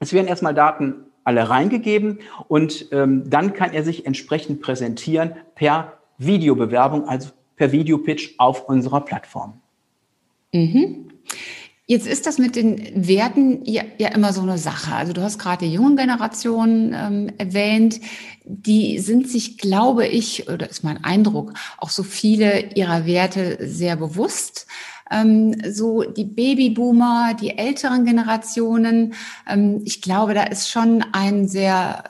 es 0.00 0.12
werden 0.12 0.28
erstmal 0.28 0.54
Daten 0.54 1.06
alle 1.24 1.48
reingegeben 1.48 2.18
und 2.48 2.86
ähm, 2.92 3.28
dann 3.28 3.54
kann 3.54 3.72
er 3.72 3.82
sich 3.82 4.06
entsprechend 4.06 4.60
präsentieren 4.60 5.34
per 5.54 5.94
Videobewerbung, 6.18 7.08
also 7.08 7.30
per 7.56 7.72
Videopitch 7.72 8.34
auf 8.38 8.68
unserer 8.68 9.00
Plattform. 9.00 9.60
Mhm. 10.52 11.10
Jetzt 11.86 12.06
ist 12.06 12.26
das 12.26 12.38
mit 12.38 12.56
den 12.56 13.06
Werten 13.06 13.62
ja, 13.66 13.82
ja 13.98 14.08
immer 14.08 14.32
so 14.32 14.40
eine 14.40 14.56
Sache. 14.56 14.94
Also 14.94 15.12
du 15.12 15.20
hast 15.20 15.38
gerade 15.38 15.66
die 15.66 15.72
jungen 15.72 15.96
Generationen 15.96 16.94
ähm, 16.96 17.32
erwähnt. 17.36 18.00
Die 18.44 18.98
sind 19.00 19.28
sich, 19.28 19.58
glaube 19.58 20.06
ich, 20.06 20.48
oder 20.48 20.68
ist 20.68 20.82
mein 20.82 21.04
Eindruck, 21.04 21.52
auch 21.76 21.90
so 21.90 22.02
viele 22.02 22.74
ihrer 22.74 23.04
Werte 23.04 23.58
sehr 23.60 23.96
bewusst. 23.96 24.66
Ähm, 25.10 25.54
so 25.70 26.02
die 26.02 26.24
Babyboomer, 26.24 27.34
die 27.34 27.58
älteren 27.58 28.04
Generationen. 28.04 29.14
Ähm, 29.48 29.82
ich 29.84 30.02
glaube, 30.02 30.34
da 30.34 30.44
ist 30.44 30.70
schon 30.70 31.04
ein 31.12 31.48
sehr 31.48 32.04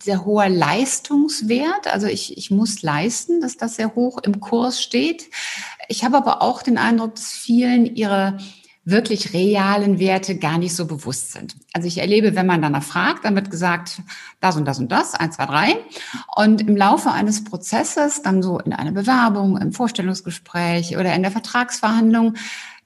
sehr 0.00 0.24
hoher 0.24 0.48
Leistungswert. 0.48 1.92
Also 1.92 2.06
ich, 2.06 2.38
ich 2.38 2.50
muss 2.50 2.82
leisten, 2.82 3.40
dass 3.40 3.56
das 3.56 3.76
sehr 3.76 3.94
hoch 3.94 4.18
im 4.22 4.40
Kurs 4.40 4.80
steht. 4.80 5.28
Ich 5.88 6.04
habe 6.04 6.16
aber 6.16 6.40
auch 6.42 6.62
den 6.62 6.78
Eindruck, 6.78 7.16
dass 7.16 7.32
vielen 7.32 7.96
ihre 7.96 8.38
wirklich 8.90 9.34
realen 9.34 9.98
Werte 9.98 10.38
gar 10.38 10.56
nicht 10.56 10.74
so 10.74 10.86
bewusst 10.86 11.32
sind. 11.32 11.56
Also 11.74 11.86
ich 11.86 11.98
erlebe, 11.98 12.34
wenn 12.34 12.46
man 12.46 12.62
danach 12.62 12.82
fragt, 12.82 13.24
dann 13.24 13.34
wird 13.34 13.50
gesagt, 13.50 14.00
das 14.40 14.56
und 14.56 14.64
das 14.64 14.78
und 14.78 14.90
das, 14.90 15.14
eins, 15.14 15.36
zwei, 15.36 15.46
drei. 15.46 15.76
Und 16.34 16.62
im 16.62 16.76
Laufe 16.76 17.10
eines 17.10 17.44
Prozesses, 17.44 18.22
dann 18.22 18.42
so 18.42 18.58
in 18.58 18.72
einer 18.72 18.92
Bewerbung, 18.92 19.58
im 19.58 19.72
Vorstellungsgespräch 19.72 20.96
oder 20.96 21.14
in 21.14 21.22
der 21.22 21.30
Vertragsverhandlung, 21.30 22.34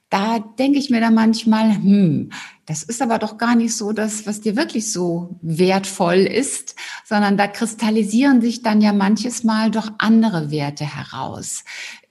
da 0.09 0.39
denke 0.39 0.77
ich 0.77 0.89
mir 0.89 1.01
dann 1.01 1.15
manchmal, 1.15 1.73
hm, 1.73 2.31
das 2.65 2.83
ist 2.83 3.01
aber 3.01 3.17
doch 3.17 3.37
gar 3.37 3.55
nicht 3.55 3.75
so 3.75 3.93
das, 3.93 4.27
was 4.27 4.41
dir 4.41 4.55
wirklich 4.55 4.91
so 4.91 5.39
wertvoll 5.41 6.19
ist, 6.19 6.75
sondern 7.03 7.35
da 7.35 7.47
kristallisieren 7.47 8.41
sich 8.41 8.61
dann 8.61 8.81
ja 8.81 8.93
manches 8.93 9.43
Mal 9.43 9.71
doch 9.71 9.91
andere 9.97 10.51
Werte 10.51 10.85
heraus. 10.85 11.63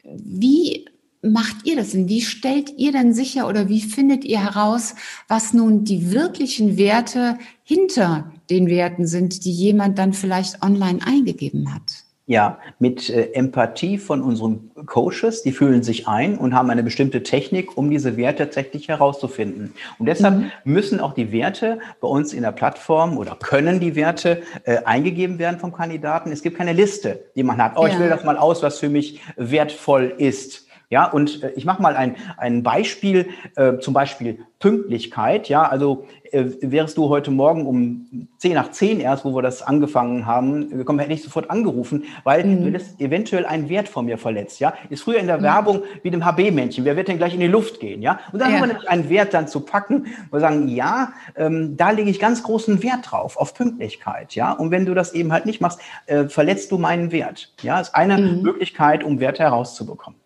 Wie 0.02 0.86
macht 1.22 1.64
ihr 1.64 1.76
das 1.76 1.92
denn? 1.92 2.08
Wie 2.08 2.20
stellt 2.20 2.72
ihr 2.76 2.92
denn 2.92 3.14
sicher 3.14 3.48
oder 3.48 3.68
wie 3.68 3.80
findet 3.80 4.24
ihr 4.24 4.42
heraus, 4.42 4.94
was 5.28 5.54
nun 5.54 5.84
die 5.84 6.12
wirklichen 6.12 6.76
Werte 6.76 7.38
hinter 7.62 8.32
den 8.50 8.66
Werten 8.66 9.06
sind, 9.06 9.44
die 9.44 9.52
jemand 9.52 9.98
dann 9.98 10.12
vielleicht 10.12 10.62
online 10.62 10.98
eingegeben 11.06 11.72
hat? 11.72 12.04
Ja, 12.26 12.58
mit 12.78 13.10
äh, 13.10 13.32
Empathie 13.32 13.98
von 13.98 14.22
unseren 14.22 14.70
Coaches, 14.86 15.42
die 15.42 15.50
fühlen 15.50 15.82
sich 15.82 16.06
ein 16.06 16.38
und 16.38 16.54
haben 16.54 16.70
eine 16.70 16.84
bestimmte 16.84 17.24
Technik, 17.24 17.76
um 17.76 17.90
diese 17.90 18.16
Werte 18.16 18.44
tatsächlich 18.44 18.86
herauszufinden. 18.88 19.74
Und 19.98 20.06
deshalb 20.06 20.36
mhm. 20.36 20.50
müssen 20.64 21.00
auch 21.00 21.14
die 21.14 21.32
Werte 21.32 21.80
bei 22.00 22.06
uns 22.06 22.32
in 22.32 22.42
der 22.42 22.52
Plattform 22.52 23.18
oder 23.18 23.36
können 23.36 23.80
die 23.80 23.96
Werte 23.96 24.42
äh, 24.64 24.78
eingegeben 24.84 25.40
werden 25.40 25.58
vom 25.58 25.72
Kandidaten. 25.72 26.30
Es 26.30 26.42
gibt 26.42 26.56
keine 26.56 26.72
Liste, 26.72 27.24
die 27.34 27.42
man 27.42 27.60
hat. 27.60 27.72
Oh, 27.76 27.86
ja. 27.86 27.92
ich 27.92 27.98
will 27.98 28.08
das 28.08 28.22
mal 28.22 28.38
aus, 28.38 28.62
was 28.62 28.78
für 28.78 28.88
mich 28.88 29.20
wertvoll 29.36 30.14
ist. 30.16 30.61
Ja, 30.92 31.06
und 31.06 31.42
äh, 31.42 31.52
ich 31.56 31.64
mache 31.64 31.80
mal 31.80 31.96
ein, 31.96 32.16
ein 32.36 32.62
Beispiel, 32.62 33.30
äh, 33.56 33.78
zum 33.78 33.94
Beispiel 33.94 34.40
Pünktlichkeit. 34.58 35.48
Ja, 35.48 35.62
also 35.62 36.06
äh, 36.32 36.44
wärst 36.60 36.98
du 36.98 37.08
heute 37.08 37.30
Morgen 37.30 37.66
um 37.66 38.28
10 38.36 38.52
nach 38.52 38.72
10 38.72 39.00
erst, 39.00 39.24
wo 39.24 39.34
wir 39.34 39.40
das 39.40 39.62
angefangen 39.62 40.26
haben, 40.26 40.68
gekommen, 40.68 40.98
hätte 40.98 41.14
ich 41.14 41.22
sofort 41.22 41.50
angerufen, 41.50 42.04
weil 42.24 42.44
mhm. 42.44 42.60
du 42.60 42.66
hättest 42.66 43.00
eventuell 43.00 43.46
einen 43.46 43.70
Wert 43.70 43.88
von 43.88 44.04
mir 44.04 44.18
verletzt. 44.18 44.60
Ja, 44.60 44.74
ist 44.90 45.04
früher 45.04 45.16
in 45.16 45.28
der 45.28 45.38
mhm. 45.38 45.44
Werbung 45.44 45.82
wie 46.02 46.10
dem 46.10 46.26
HB-Männchen. 46.26 46.84
Wer 46.84 46.94
wird 46.94 47.08
denn 47.08 47.16
gleich 47.16 47.32
in 47.32 47.40
die 47.40 47.46
Luft 47.46 47.80
gehen? 47.80 48.02
Ja, 48.02 48.20
und 48.30 48.38
dann 48.38 48.50
ja. 48.50 48.56
haben 48.56 48.62
wir 48.64 48.66
nämlich 48.74 48.90
einen 48.90 49.08
Wert 49.08 49.32
dann 49.32 49.48
zu 49.48 49.60
packen, 49.60 50.08
wo 50.28 50.36
wir 50.36 50.40
sagen, 50.40 50.68
ja, 50.68 51.14
ähm, 51.36 51.78
da 51.78 51.90
lege 51.90 52.10
ich 52.10 52.20
ganz 52.20 52.42
großen 52.42 52.82
Wert 52.82 53.10
drauf, 53.10 53.38
auf 53.38 53.54
Pünktlichkeit. 53.54 54.34
Ja, 54.34 54.52
und 54.52 54.70
wenn 54.70 54.84
du 54.84 54.92
das 54.92 55.14
eben 55.14 55.32
halt 55.32 55.46
nicht 55.46 55.62
machst, 55.62 55.80
äh, 56.04 56.24
verletzt 56.28 56.70
du 56.70 56.76
meinen 56.76 57.12
Wert. 57.12 57.50
Ja, 57.62 57.80
ist 57.80 57.94
eine 57.94 58.18
mhm. 58.18 58.42
Möglichkeit, 58.42 59.04
um 59.04 59.20
Werte 59.20 59.42
herauszubekommen. 59.42 60.21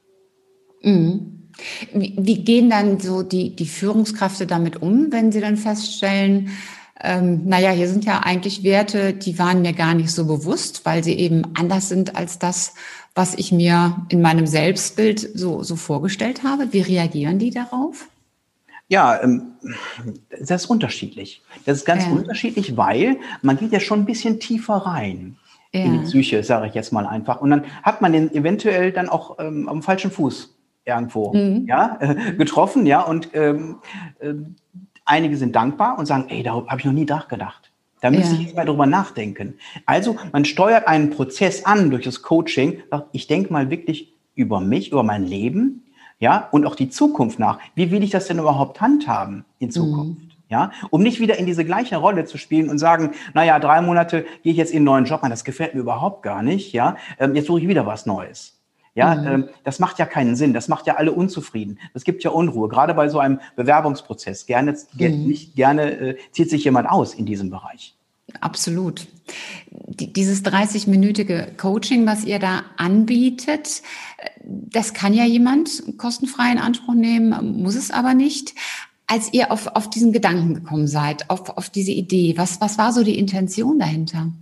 Mhm. 0.87 1.33
Wie, 1.93 2.15
wie, 2.19 2.45
gehen 2.45 2.71
dann 2.71 3.01
so 3.01 3.23
die, 3.23 3.57
die 3.57 3.67
Führungskräfte 3.67 4.47
damit 4.47 4.83
um, 4.83 5.11
wenn 5.11 5.33
sie 5.33 5.41
dann 5.41 5.57
feststellen, 5.57 6.51
ähm, 7.03 7.47
naja, 7.47 7.71
hier 7.71 7.89
sind 7.89 8.05
ja 8.05 8.21
eigentlich 8.21 8.63
Werte, 8.63 9.13
die 9.13 9.39
waren 9.39 9.63
mir 9.63 9.73
gar 9.73 9.95
nicht 9.95 10.11
so 10.11 10.27
bewusst, 10.27 10.85
weil 10.85 11.03
sie 11.03 11.15
eben 11.15 11.43
anders 11.55 11.89
sind 11.89 12.17
als 12.17 12.39
das, 12.39 12.75
was 13.15 13.35
ich 13.35 13.53
mir 13.53 14.07
in 14.09 14.23
meinem 14.23 14.47
Selbstbild 14.47 15.31
so, 15.35 15.63
so 15.63 15.77
vorgestellt 15.77 16.43
habe. 16.43 16.73
Wie 16.73 16.81
reagieren 16.81 17.39
die 17.39 17.51
darauf? 17.51 18.09
Ja, 18.89 19.21
ähm, 19.23 19.43
das 20.31 20.65
ist 20.65 20.71
unterschiedlich. 20.71 21.43
Das 21.65 21.79
ist 21.79 21.85
ganz 21.85 22.05
ja. 22.05 22.13
unterschiedlich, 22.13 22.77
weil 22.77 23.19
man 23.43 23.57
geht 23.57 23.73
ja 23.73 23.81
schon 23.81 24.01
ein 24.01 24.07
bisschen 24.07 24.39
tiefer 24.39 24.77
rein 24.77 25.37
ja. 25.73 25.85
in 25.85 25.93
die 25.93 26.07
Psyche, 26.07 26.43
sage 26.45 26.69
ich 26.69 26.75
jetzt 26.75 26.93
mal 26.93 27.07
einfach. 27.07 27.41
Und 27.41 27.51
dann 27.51 27.65
hat 27.83 28.01
man 28.01 28.13
den 28.13 28.33
eventuell 28.33 28.93
dann 28.93 29.09
auch 29.09 29.39
ähm, 29.39 29.69
am 29.69 29.83
falschen 29.83 30.11
Fuß 30.11 30.56
irgendwo 30.87 31.35
mhm. 31.35 31.67
ja, 31.67 31.99
äh, 32.01 32.33
getroffen, 32.39 32.87
ja, 32.87 33.03
und 33.03 33.31
ähm, 33.35 33.77
äh, 34.21 34.33
einige 35.05 35.37
sind 35.37 35.55
dankbar 35.55 35.99
und 35.99 36.07
sagen, 36.07 36.27
ey, 36.29 36.43
da 36.43 36.55
habe 36.55 36.79
ich 36.79 36.85
noch 36.85 36.93
nie 36.93 37.05
nachgedacht. 37.05 37.73
Da 38.01 38.11
müsste 38.11 38.35
ja. 38.35 38.41
ich 38.41 38.47
jetzt 38.47 38.57
mal 38.57 38.67
drüber 38.67 38.87
nachdenken. 38.87 39.55
Also 39.85 40.17
man 40.33 40.45
steuert 40.45 40.87
einen 40.87 41.11
Prozess 41.11 41.65
an 41.65 41.91
durch 41.91 42.05
das 42.05 42.23
Coaching, 42.23 42.83
sagt, 42.91 43.09
ich 43.13 43.27
denke 43.27 43.53
mal 43.53 43.71
wirklich 43.71 44.15
über 44.35 44.61
mich, 44.61 44.93
über 44.93 45.03
mein 45.03 45.25
Leben, 45.25 45.83
ja, 46.19 46.49
und 46.51 46.67
auch 46.67 46.77
die 46.77 46.89
Zukunft 46.89 47.39
nach. 47.39 47.59
Wie 47.75 47.91
will 47.91 48.03
ich 48.03 48.11
das 48.11 48.27
denn 48.27 48.39
überhaupt 48.39 48.81
handhaben 48.81 49.45
in 49.59 49.71
Zukunft? 49.71 50.23
Mhm. 50.23 50.31
Ja, 50.49 50.71
um 50.91 51.03
nicht 51.03 51.19
wieder 51.19 51.39
in 51.41 51.47
diese 51.47 51.65
gleiche 51.65 51.97
Rolle 51.97 52.25
zu 52.25 52.39
spielen 52.39 52.71
und 52.71 52.79
sagen, 52.79 53.11
naja, 53.35 53.59
drei 53.59 53.81
Monate 53.81 54.25
gehe 54.45 54.53
ich 54.53 54.57
jetzt 54.57 54.71
in 54.71 54.77
einen 54.77 54.85
neuen 54.85 55.05
Job 55.05 55.25
an, 55.25 55.31
das 55.31 55.43
gefällt 55.43 55.75
mir 55.75 55.81
überhaupt 55.81 56.23
gar 56.23 56.45
nicht, 56.45 56.73
ja, 56.73 56.97
ähm, 57.19 57.35
jetzt 57.35 57.47
suche 57.49 57.63
ich 57.63 57.69
wieder 57.69 57.85
was 57.85 58.07
Neues. 58.07 58.56
Ja, 58.97 59.15
mhm. 59.15 59.27
ähm, 59.27 59.49
das 59.63 59.79
macht 59.79 59.99
ja 59.99 60.07
keinen 60.07 60.37
Sinn. 60.37 60.55
Das 60.55 60.69
macht 60.69 60.87
ja 60.87 60.97
alle 60.97 61.13
unzufrieden. 61.13 61.79
Das 61.93 62.03
gibt 62.03 62.25
ja 62.25 62.31
Unruhe. 62.31 62.69
Gerade 62.69 62.95
bei 62.95 63.09
so 63.09 63.19
einem 63.19 63.41
Bewerbungsprozess. 63.55 64.47
Gerne, 64.47 64.77
mhm. 64.95 65.27
nicht 65.27 65.55
gerne 65.55 65.91
äh, 65.93 66.17
zieht 66.33 66.51
sich 66.51 66.65
jemand 66.65 66.89
aus 66.89 67.15
in 67.15 67.27
diesem 67.27 67.51
Bereich. 67.51 67.95
Absolut. 68.41 69.07
Dieses 69.89 70.45
30-minütige 70.45 71.57
Coaching, 71.57 72.07
was 72.07 72.25
ihr 72.25 72.39
da 72.39 72.65
anbietet, 72.79 73.83
das 74.43 74.95
kann 74.95 75.13
ja 75.13 75.25
jemand 75.25 75.99
kostenfrei 75.99 76.51
in 76.51 76.59
Anspruch 76.59 76.95
nehmen, 76.95 77.63
muss 77.63 77.77
es 77.77 77.91
aber 77.91 78.15
nicht. 78.15 78.55
Als 79.07 79.33
ihr 79.33 79.53
auf, 79.53 79.69
auf 79.69 79.89
diesen 79.91 80.13
Gedanken 80.13 80.55
gekommen 80.55 80.89
seid, 80.89 81.31
auf, 81.31 81.51
auf 81.51 81.71
diese 81.71 81.93
Idee, 81.93 82.35
was, 82.37 82.61
was 82.61 82.79
war 82.79 82.93
so 82.93 83.05
die 83.05 83.19
Intention 83.19 83.79
dahinter? 83.79 84.33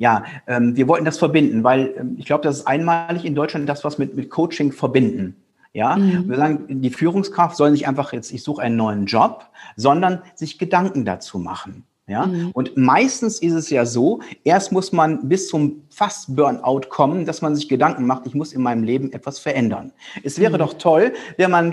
Ja, 0.00 0.24
ähm, 0.46 0.76
wir 0.76 0.88
wollten 0.88 1.04
das 1.04 1.18
verbinden, 1.18 1.62
weil 1.62 1.94
ähm, 1.98 2.14
ich 2.16 2.24
glaube, 2.24 2.42
das 2.42 2.60
ist 2.60 2.66
einmalig 2.66 3.26
in 3.26 3.34
Deutschland 3.34 3.68
das, 3.68 3.84
was 3.84 3.98
mit, 3.98 4.16
mit 4.16 4.30
Coaching 4.30 4.72
verbinden. 4.72 5.36
Ja, 5.74 5.94
mhm. 5.96 6.26
wir 6.26 6.36
sagen, 6.38 6.80
die 6.80 6.88
Führungskraft 6.88 7.54
soll 7.54 7.70
nicht 7.70 7.86
einfach 7.86 8.14
jetzt, 8.14 8.32
ich 8.32 8.42
suche 8.42 8.62
einen 8.62 8.76
neuen 8.76 9.04
Job, 9.04 9.44
sondern 9.76 10.22
sich 10.34 10.58
Gedanken 10.58 11.04
dazu 11.04 11.38
machen. 11.38 11.84
Ja? 12.10 12.26
Mhm. 12.26 12.50
Und 12.52 12.76
meistens 12.76 13.38
ist 13.38 13.54
es 13.54 13.70
ja 13.70 13.86
so, 13.86 14.20
erst 14.44 14.72
muss 14.72 14.92
man 14.92 15.28
bis 15.28 15.48
zum 15.48 15.82
fast 15.88 16.34
Burnout 16.34 16.82
kommen, 16.88 17.24
dass 17.24 17.40
man 17.40 17.54
sich 17.54 17.68
Gedanken 17.68 18.04
macht, 18.06 18.26
ich 18.26 18.34
muss 18.34 18.52
in 18.52 18.62
meinem 18.62 18.82
Leben 18.82 19.12
etwas 19.12 19.38
verändern. 19.38 19.92
Es 20.24 20.38
wäre 20.38 20.54
mhm. 20.54 20.58
doch 20.58 20.74
toll, 20.74 21.12
wenn 21.36 21.50
man 21.50 21.72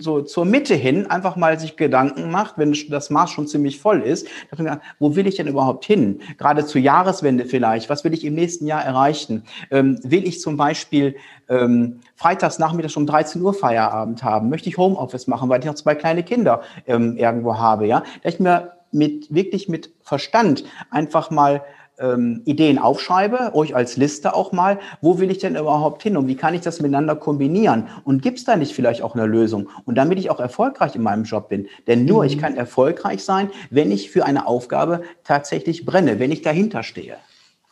so 0.00 0.22
zur 0.22 0.44
Mitte 0.44 0.74
hin 0.74 1.06
einfach 1.06 1.36
mal 1.36 1.58
sich 1.58 1.76
Gedanken 1.76 2.30
macht, 2.30 2.58
wenn 2.58 2.76
das 2.90 3.10
Maß 3.10 3.30
schon 3.30 3.46
ziemlich 3.46 3.80
voll 3.80 4.00
ist, 4.00 4.26
dass 4.50 4.58
sagt, 4.58 4.82
wo 4.98 5.14
will 5.14 5.26
ich 5.26 5.36
denn 5.36 5.46
überhaupt 5.46 5.84
hin? 5.84 6.20
Gerade 6.38 6.66
zur 6.66 6.80
Jahreswende 6.80 7.44
vielleicht, 7.44 7.88
was 7.88 8.02
will 8.04 8.12
ich 8.12 8.24
im 8.24 8.34
nächsten 8.34 8.66
Jahr 8.66 8.84
erreichen? 8.84 9.44
Ähm, 9.70 9.98
will 10.02 10.26
ich 10.26 10.40
zum 10.40 10.56
Beispiel 10.56 11.16
ähm, 11.48 12.00
freitags 12.16 12.58
nachmittags 12.58 12.96
um 12.96 13.06
13 13.06 13.40
Uhr 13.40 13.54
Feierabend 13.54 14.22
haben? 14.24 14.48
Möchte 14.48 14.68
ich 14.68 14.78
Homeoffice 14.78 15.28
machen, 15.28 15.48
weil 15.48 15.60
ich 15.60 15.66
noch 15.66 15.74
zwei 15.74 15.94
kleine 15.94 16.24
Kinder 16.24 16.62
ähm, 16.86 17.16
irgendwo 17.16 17.56
habe? 17.56 17.86
Ja, 17.86 18.02
da 18.22 18.28
ich 18.28 18.40
mir 18.40 18.75
mit 18.96 19.32
wirklich 19.32 19.68
mit 19.68 19.92
Verstand 20.02 20.64
einfach 20.90 21.30
mal 21.30 21.62
ähm, 21.98 22.42
Ideen 22.44 22.78
aufschreibe, 22.78 23.54
euch 23.54 23.74
als 23.74 23.96
Liste 23.96 24.34
auch 24.34 24.52
mal, 24.52 24.78
wo 25.00 25.18
will 25.18 25.30
ich 25.30 25.38
denn 25.38 25.56
überhaupt 25.56 26.02
hin 26.02 26.16
und 26.16 26.26
wie 26.26 26.36
kann 26.36 26.54
ich 26.54 26.60
das 26.60 26.80
miteinander 26.80 27.16
kombinieren? 27.16 27.88
Und 28.04 28.22
gibt 28.22 28.38
es 28.38 28.44
da 28.44 28.56
nicht 28.56 28.74
vielleicht 28.74 29.02
auch 29.02 29.14
eine 29.14 29.26
Lösung? 29.26 29.68
Und 29.84 29.96
damit 29.96 30.18
ich 30.18 30.30
auch 30.30 30.40
erfolgreich 30.40 30.94
in 30.94 31.02
meinem 31.02 31.24
Job 31.24 31.48
bin. 31.48 31.68
Denn 31.86 32.04
nur 32.04 32.22
mhm. 32.22 32.28
ich 32.28 32.38
kann 32.38 32.56
erfolgreich 32.56 33.24
sein, 33.24 33.50
wenn 33.70 33.90
ich 33.90 34.10
für 34.10 34.24
eine 34.24 34.46
Aufgabe 34.46 35.02
tatsächlich 35.24 35.86
brenne, 35.86 36.18
wenn 36.18 36.32
ich 36.32 36.42
dahinter 36.42 36.82
stehe. 36.82 37.16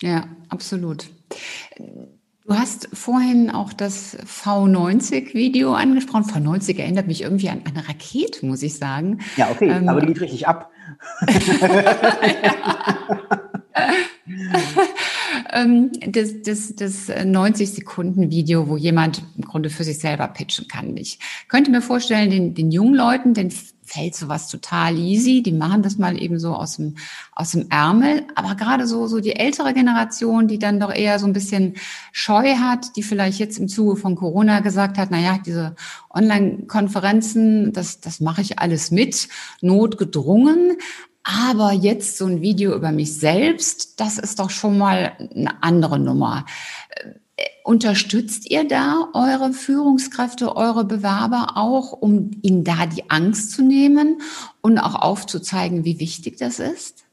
Ja, 0.00 0.24
absolut. 0.48 1.08
Du 2.46 2.54
hast 2.54 2.90
vorhin 2.92 3.50
auch 3.50 3.72
das 3.72 4.18
V90-Video 4.18 5.72
angesprochen. 5.72 6.24
V90 6.24 6.78
erinnert 6.78 7.06
mich 7.06 7.22
irgendwie 7.22 7.48
an 7.48 7.62
eine 7.64 7.88
Rakete, 7.88 8.44
muss 8.44 8.62
ich 8.62 8.76
sagen. 8.76 9.20
Ja, 9.38 9.50
okay, 9.50 9.70
ähm, 9.70 9.88
aber 9.88 10.02
die 10.02 10.08
geht 10.08 10.20
richtig 10.20 10.46
ab. 10.46 10.70
Ähm, 15.54 15.92
das, 16.08 16.42
das, 16.42 16.74
das 16.74 17.08
90-Sekunden-Video, 17.08 18.68
wo 18.68 18.76
jemand 18.76 19.22
im 19.36 19.44
Grunde 19.44 19.70
für 19.70 19.84
sich 19.84 20.00
selber 20.00 20.26
pitchen 20.26 20.66
kann. 20.66 20.96
Ich 20.96 21.18
könnte 21.48 21.70
mir 21.70 21.80
vorstellen, 21.80 22.30
den, 22.30 22.54
den 22.54 22.72
jungen 22.72 22.94
Leuten, 22.94 23.34
den 23.34 23.52
fällt 23.84 24.14
sowas 24.14 24.48
total 24.48 24.98
easy. 24.98 25.42
Die 25.42 25.52
machen 25.52 25.82
das 25.82 25.98
mal 25.98 26.20
eben 26.20 26.38
so 26.38 26.54
aus 26.54 26.76
dem, 26.76 26.96
aus 27.32 27.52
dem 27.52 27.68
Ärmel. 27.70 28.24
Aber 28.34 28.54
gerade 28.54 28.86
so, 28.86 29.06
so 29.06 29.20
die 29.20 29.36
ältere 29.36 29.74
Generation, 29.74 30.48
die 30.48 30.58
dann 30.58 30.80
doch 30.80 30.92
eher 30.92 31.18
so 31.18 31.26
ein 31.26 31.32
bisschen 31.32 31.74
Scheu 32.12 32.56
hat, 32.56 32.96
die 32.96 33.02
vielleicht 33.02 33.38
jetzt 33.38 33.58
im 33.58 33.68
Zuge 33.68 33.96
von 33.96 34.16
Corona 34.16 34.60
gesagt 34.60 34.98
hat, 34.98 35.10
na 35.10 35.20
ja, 35.20 35.38
diese 35.44 35.76
Online-Konferenzen, 36.10 37.72
das, 37.72 38.00
das 38.00 38.20
mache 38.20 38.40
ich 38.40 38.58
alles 38.58 38.90
mit, 38.90 39.28
notgedrungen. 39.60 40.78
Aber 41.22 41.72
jetzt 41.72 42.18
so 42.18 42.26
ein 42.26 42.42
Video 42.42 42.74
über 42.74 42.92
mich 42.92 43.18
selbst, 43.18 43.98
das 43.98 44.18
ist 44.18 44.38
doch 44.38 44.50
schon 44.50 44.76
mal 44.76 45.12
eine 45.34 45.62
andere 45.62 45.98
Nummer. 45.98 46.44
Unterstützt 47.64 48.50
ihr 48.50 48.68
da 48.68 49.08
eure 49.14 49.54
Führungskräfte, 49.54 50.54
eure 50.54 50.84
Bewerber 50.84 51.52
auch, 51.54 51.92
um 51.92 52.32
ihnen 52.42 52.62
da 52.62 52.84
die 52.84 53.08
Angst 53.08 53.52
zu 53.52 53.62
nehmen 53.62 54.20
und 54.60 54.78
auch 54.78 54.94
aufzuzeigen, 54.94 55.82
wie 55.82 55.98
wichtig 55.98 56.36
das 56.36 56.58
ist? 56.58 57.06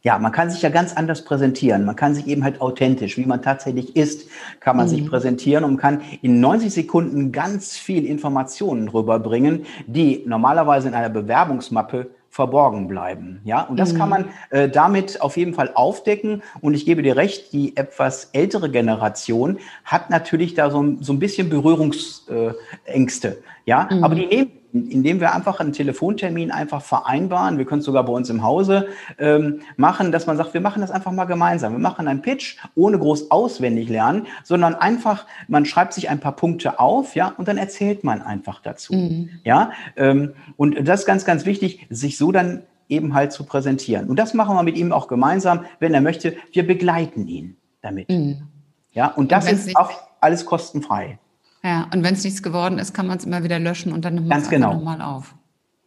Ja, 0.00 0.18
man 0.18 0.32
kann 0.32 0.50
sich 0.50 0.62
ja 0.62 0.70
ganz 0.70 0.94
anders 0.94 1.26
präsentieren. 1.26 1.84
Man 1.84 1.94
kann 1.94 2.14
sich 2.14 2.26
eben 2.26 2.42
halt 2.42 2.62
authentisch, 2.62 3.18
wie 3.18 3.26
man 3.26 3.42
tatsächlich 3.42 3.94
ist, 3.94 4.30
kann 4.60 4.78
man 4.78 4.86
mhm. 4.86 4.90
sich 4.90 5.06
präsentieren 5.06 5.62
und 5.62 5.76
kann 5.76 6.00
in 6.22 6.40
90 6.40 6.72
Sekunden 6.72 7.30
ganz 7.30 7.76
viel 7.76 8.06
Informationen 8.06 8.88
rüberbringen, 8.88 9.66
die 9.86 10.24
normalerweise 10.26 10.88
in 10.88 10.94
einer 10.94 11.10
Bewerbungsmappe 11.10 12.10
verborgen 12.32 12.88
bleiben. 12.88 13.42
Ja, 13.44 13.60
und 13.60 13.78
das 13.78 13.92
mhm. 13.92 13.98
kann 13.98 14.08
man 14.08 14.24
äh, 14.48 14.66
damit 14.66 15.20
auf 15.20 15.36
jeden 15.36 15.52
Fall 15.52 15.70
aufdecken. 15.74 16.42
Und 16.62 16.72
ich 16.72 16.86
gebe 16.86 17.02
dir 17.02 17.14
recht, 17.14 17.52
die 17.52 17.76
etwas 17.76 18.30
ältere 18.32 18.70
Generation 18.70 19.58
hat 19.84 20.08
natürlich 20.08 20.54
da 20.54 20.70
so, 20.70 20.96
so 20.98 21.12
ein 21.12 21.18
bisschen 21.18 21.50
Berührungsängste. 21.50 23.42
Ja, 23.66 23.86
mhm. 23.90 24.02
aber 24.02 24.14
die 24.14 24.24
nehmen 24.24 24.50
indem 24.72 25.20
wir 25.20 25.34
einfach 25.34 25.60
einen 25.60 25.72
Telefontermin 25.72 26.50
einfach 26.50 26.82
vereinbaren. 26.82 27.58
Wir 27.58 27.64
können 27.64 27.80
es 27.80 27.84
sogar 27.84 28.04
bei 28.04 28.12
uns 28.12 28.30
im 28.30 28.42
Hause 28.42 28.88
ähm, 29.18 29.60
machen, 29.76 30.12
dass 30.12 30.26
man 30.26 30.36
sagt, 30.36 30.54
wir 30.54 30.60
machen 30.60 30.80
das 30.80 30.90
einfach 30.90 31.12
mal 31.12 31.26
gemeinsam. 31.26 31.72
Wir 31.72 31.78
machen 31.78 32.08
einen 32.08 32.22
Pitch 32.22 32.56
ohne 32.74 32.98
groß 32.98 33.30
auswendig 33.30 33.88
lernen, 33.88 34.26
sondern 34.44 34.74
einfach, 34.74 35.26
man 35.48 35.66
schreibt 35.66 35.92
sich 35.92 36.08
ein 36.08 36.20
paar 36.20 36.36
Punkte 36.36 36.80
auf, 36.80 37.14
ja, 37.14 37.34
und 37.36 37.48
dann 37.48 37.58
erzählt 37.58 38.02
man 38.02 38.22
einfach 38.22 38.62
dazu. 38.62 38.94
Mhm. 38.94 39.30
Ja, 39.44 39.72
ähm, 39.96 40.32
und 40.56 40.88
das 40.88 41.00
ist 41.00 41.06
ganz, 41.06 41.24
ganz 41.24 41.44
wichtig, 41.44 41.86
sich 41.90 42.16
so 42.16 42.32
dann 42.32 42.62
eben 42.88 43.14
halt 43.14 43.32
zu 43.32 43.44
präsentieren. 43.44 44.08
Und 44.08 44.18
das 44.18 44.34
machen 44.34 44.56
wir 44.56 44.62
mit 44.62 44.76
ihm 44.76 44.92
auch 44.92 45.08
gemeinsam, 45.08 45.64
wenn 45.80 45.94
er 45.94 46.00
möchte. 46.00 46.36
Wir 46.52 46.66
begleiten 46.66 47.26
ihn 47.26 47.56
damit. 47.80 48.08
Mhm. 48.08 48.48
Ja, 48.92 49.08
und 49.08 49.32
das 49.32 49.50
ist 49.50 49.76
auch 49.76 49.90
alles 50.20 50.44
kostenfrei. 50.44 51.18
Ja, 51.64 51.88
und 51.92 52.02
wenn 52.02 52.14
es 52.14 52.24
nichts 52.24 52.42
geworden 52.42 52.78
ist, 52.78 52.92
kann 52.92 53.06
man 53.06 53.18
es 53.18 53.24
immer 53.24 53.44
wieder 53.44 53.58
löschen 53.58 53.92
und 53.92 54.04
dann 54.04 54.14
nimmt 54.16 54.28
man 54.28 54.40
es 54.40 54.50
genau. 54.50 54.74
nochmal 54.74 55.00
auf. 55.00 55.34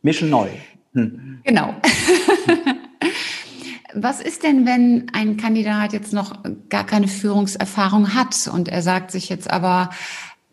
Mischen 0.01 0.29
neu. 0.29 0.47
Hm. 0.93 1.41
Genau. 1.43 1.73
Was 3.93 4.21
ist 4.21 4.43
denn, 4.43 4.65
wenn 4.65 5.07
ein 5.13 5.37
Kandidat 5.37 5.93
jetzt 5.93 6.11
noch 6.11 6.43
gar 6.69 6.85
keine 6.85 7.07
Führungserfahrung 7.07 8.13
hat 8.13 8.49
und 8.51 8.67
er 8.67 8.81
sagt 8.81 9.11
sich 9.11 9.29
jetzt 9.29 9.49
aber, 9.49 9.89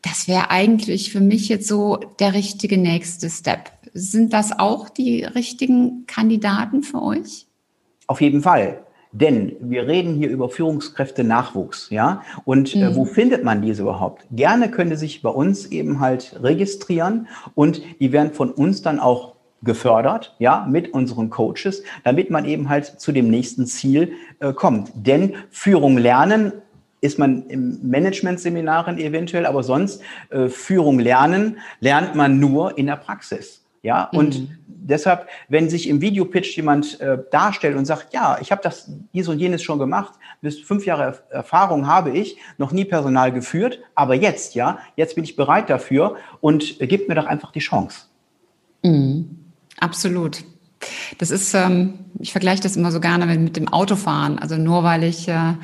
das 0.01 0.29
wäre 0.29 0.51
eigentlich 0.51 1.13
für 1.13 1.21
mich 1.21 1.49
jetzt 1.49 1.67
so 1.67 1.97
der 2.19 2.35
richtige 2.35 2.79
nächste 2.79 3.31
Step. 3.31 3.71
Sind 3.95 4.33
das 4.33 4.59
auch 4.59 4.89
die 4.89 5.25
richtigen 5.25 6.07
Kandidaten 6.07 6.83
für 6.83 7.03
euch? 7.03 7.47
Auf 8.07 8.21
jeden 8.21 8.43
Fall. 8.43 8.85
Denn 9.13 9.57
wir 9.61 9.87
reden 9.87 10.15
hier 10.15 10.31
über 10.31 10.49
Führungskräfte-Nachwuchs, 10.49 11.91
ja. 11.91 12.23
Und 12.45 12.75
äh, 12.75 12.95
wo 12.97 13.05
mhm. 13.05 13.09
findet 13.09 13.45
man 13.45 13.61
diese 13.61 13.83
überhaupt? 13.83 14.25
Gerne 14.31 14.71
könnte 14.71 14.97
sich 14.97 15.21
bei 15.21 15.29
uns 15.29 15.67
eben 15.67 16.01
halt 16.01 16.41
registrieren 16.43 17.29
und 17.55 17.83
die 18.01 18.13
werden 18.13 18.33
von 18.33 18.51
uns 18.51 18.81
dann 18.81 18.99
auch 18.99 19.35
gefördert, 19.63 20.35
ja, 20.39 20.67
mit 20.69 20.93
unseren 20.93 21.31
Coaches, 21.31 21.83
damit 22.05 22.31
man 22.31 22.47
eben 22.47 22.69
halt 22.69 22.87
zu 22.87 23.13
dem 23.13 23.29
nächsten 23.29 23.67
Ziel 23.67 24.13
äh, 24.41 24.53
kommt. 24.53 24.91
Denn 24.95 25.35
Führung 25.51 25.99
lernen 25.99 26.53
ist 27.01 27.19
man 27.19 27.47
im 27.49 27.79
Management-Seminaren 27.83 28.97
eventuell, 28.99 29.45
aber 29.45 29.63
sonst 29.63 30.03
äh, 30.31 30.49
Führung 30.49 30.99
lernen 30.99 31.59
lernt 31.81 32.15
man 32.15 32.41
nur 32.41 32.79
in 32.79 32.87
der 32.87 32.97
Praxis. 32.97 33.62
Ja, 33.83 34.05
und 34.13 34.39
mhm. 34.39 34.59
deshalb, 34.67 35.29
wenn 35.49 35.69
sich 35.69 35.89
im 35.89 36.01
Videopitch 36.01 36.57
jemand 36.57 37.01
äh, 37.01 37.19
darstellt 37.33 37.77
und 37.77 37.85
sagt, 37.85 38.15
ja, 38.15 38.39
ich 38.41 38.53
habe 38.53 38.63
das 38.63 38.89
dies 39.13 39.27
und 39.27 39.41
jenes 39.41 39.63
schon 39.63 39.81
gemacht, 39.81 40.15
bis 40.41 40.61
fünf 40.61 40.87
Jahre 40.87 41.19
Erfahrung 41.31 41.89
habe 41.89 42.11
ich, 42.11 42.37
noch 42.59 42.71
nie 42.71 42.85
Personal 42.85 43.33
geführt, 43.33 43.81
aber 43.97 44.15
jetzt, 44.15 44.55
ja, 44.55 44.79
jetzt 44.95 45.17
bin 45.17 45.25
ich 45.25 45.35
bereit 45.35 45.69
dafür 45.69 46.17
und 46.41 46.81
äh, 46.81 46.87
gibt 46.87 47.09
mir 47.09 47.17
doch 47.17 47.27
einfach 47.27 47.51
die 47.51 47.59
Chance. 47.59 48.07
Mhm. 48.85 49.39
Absolut. 49.81 50.45
Das 51.19 51.31
ist, 51.31 51.55
ähm, 51.55 51.95
ich 52.19 52.33
vergleiche 52.33 52.63
das 52.63 52.77
immer 52.77 52.93
so 52.93 53.01
gerne 53.01 53.27
mit 53.27 53.57
dem 53.57 53.69
Autofahren. 53.69 54.39
Also 54.39 54.57
nur 54.57 54.83
weil 54.85 55.05
ich 55.05 55.29
äh, 55.29 55.55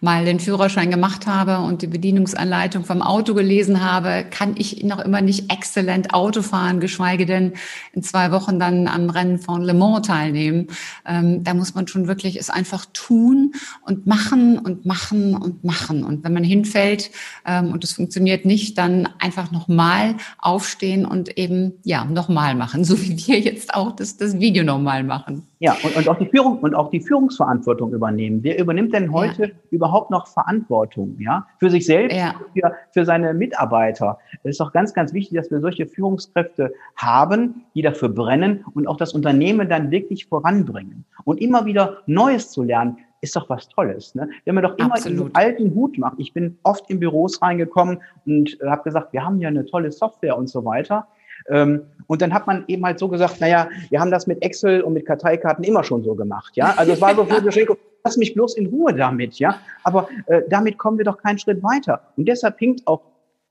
mal 0.00 0.24
den 0.24 0.40
Führerschein 0.40 0.90
gemacht 0.90 1.26
habe 1.26 1.58
und 1.58 1.82
die 1.82 1.86
Bedienungsanleitung 1.86 2.84
vom 2.84 3.02
Auto 3.02 3.34
gelesen 3.34 3.82
habe, 3.82 4.24
kann 4.30 4.54
ich 4.56 4.84
noch 4.84 5.00
immer 5.00 5.20
nicht 5.20 5.52
exzellent 5.52 6.12
Auto 6.12 6.42
fahren, 6.42 6.80
geschweige 6.80 7.26
denn 7.26 7.52
in 7.92 8.02
zwei 8.02 8.30
Wochen 8.30 8.58
dann 8.58 8.88
am 8.88 9.10
Rennen 9.10 9.38
von 9.38 9.62
Le 9.62 9.74
Mans 9.74 10.06
teilnehmen. 10.06 10.68
Ähm, 11.06 11.42
da 11.44 11.54
muss 11.54 11.74
man 11.74 11.88
schon 11.88 12.06
wirklich 12.08 12.36
es 12.38 12.50
einfach 12.50 12.86
tun 12.92 13.52
und 13.82 14.06
machen 14.06 14.58
und 14.58 14.84
machen 14.84 15.34
und 15.34 15.64
machen. 15.64 16.04
Und 16.04 16.24
wenn 16.24 16.32
man 16.32 16.44
hinfällt 16.44 17.10
ähm, 17.46 17.72
und 17.72 17.84
es 17.84 17.92
funktioniert 17.92 18.44
nicht, 18.44 18.78
dann 18.78 19.08
einfach 19.18 19.50
nochmal 19.50 20.16
aufstehen 20.38 21.06
und 21.06 21.38
eben, 21.38 21.74
ja, 21.84 22.04
nochmal 22.04 22.54
machen, 22.54 22.84
so 22.84 23.00
wie 23.00 23.16
wir 23.26 23.40
jetzt 23.40 23.74
auch 23.74 23.92
das, 23.96 24.16
das 24.16 24.38
Video 24.38 24.64
nochmal 24.64 25.04
machen. 25.04 25.42
Ja, 25.58 25.76
und, 25.82 25.96
und 25.96 26.08
auch 26.08 26.18
die 26.18 26.26
Führung 26.26 26.58
und 26.58 26.74
auch 26.74 26.90
die 26.90 27.00
Führungsverantwortung 27.00 27.92
übernehmen. 27.94 28.40
Wer 28.42 28.58
übernimmt 28.58 28.92
denn 28.92 29.10
heute 29.10 29.44
ja. 29.44 29.48
Überhaupt 29.86 30.10
noch 30.10 30.26
Verantwortung, 30.26 31.16
ja? 31.20 31.46
Für 31.60 31.70
sich 31.70 31.86
selbst, 31.86 32.16
ja. 32.16 32.34
für, 32.52 32.72
für 32.92 33.04
seine 33.04 33.34
Mitarbeiter. 33.34 34.18
Es 34.42 34.52
ist 34.52 34.60
doch 34.60 34.72
ganz, 34.72 34.92
ganz 34.94 35.12
wichtig, 35.12 35.38
dass 35.38 35.50
wir 35.50 35.60
solche 35.60 35.86
Führungskräfte 35.86 36.72
haben, 36.96 37.66
die 37.74 37.82
dafür 37.82 38.08
brennen 38.08 38.64
und 38.74 38.88
auch 38.88 38.96
das 38.96 39.12
Unternehmen 39.12 39.68
dann 39.68 39.90
wirklich 39.92 40.26
voranbringen. 40.26 41.04
Und 41.24 41.40
immer 41.40 41.66
wieder 41.66 41.98
Neues 42.06 42.50
zu 42.50 42.64
lernen, 42.64 42.98
ist 43.20 43.36
doch 43.36 43.48
was 43.48 43.68
Tolles. 43.68 44.14
Ne? 44.14 44.28
Wenn 44.44 44.56
man 44.56 44.64
doch 44.64 44.76
immer 44.76 44.94
Absolut. 44.94 45.28
den 45.28 45.34
alten 45.34 45.74
Hut 45.74 45.98
macht. 45.98 46.16
Ich 46.18 46.32
bin 46.32 46.58
oft 46.64 46.90
in 46.90 47.00
Büros 47.00 47.40
reingekommen 47.40 47.98
und 48.26 48.58
habe 48.64 48.82
gesagt, 48.82 49.12
wir 49.12 49.24
haben 49.24 49.40
ja 49.40 49.48
eine 49.48 49.64
tolle 49.66 49.92
Software 49.92 50.36
und 50.36 50.48
so 50.48 50.64
weiter. 50.64 51.06
Ähm, 51.48 51.82
und 52.06 52.22
dann 52.22 52.32
hat 52.32 52.46
man 52.46 52.64
eben 52.68 52.84
halt 52.84 52.98
so 52.98 53.08
gesagt, 53.08 53.40
naja, 53.40 53.68
wir 53.90 54.00
haben 54.00 54.10
das 54.10 54.26
mit 54.26 54.42
Excel 54.42 54.82
und 54.82 54.94
mit 54.94 55.06
Karteikarten 55.06 55.64
immer 55.64 55.84
schon 55.84 56.02
so 56.02 56.14
gemacht, 56.14 56.56
ja. 56.56 56.74
Also 56.76 56.92
es 56.92 57.00
war 57.00 57.14
so 57.14 57.24
für 57.26 57.42
Geschenke, 57.42 57.76
lass 58.06 58.16
mich 58.16 58.34
bloß 58.34 58.56
in 58.56 58.66
Ruhe 58.66 58.94
damit, 58.94 59.38
ja. 59.38 59.58
Aber 59.82 60.08
äh, 60.26 60.42
damit 60.48 60.78
kommen 60.78 60.96
wir 60.98 61.04
doch 61.04 61.18
keinen 61.18 61.38
Schritt 61.38 61.62
weiter. 61.62 62.00
Und 62.16 62.28
deshalb 62.28 62.58
hinkt 62.58 62.86
auch 62.86 63.02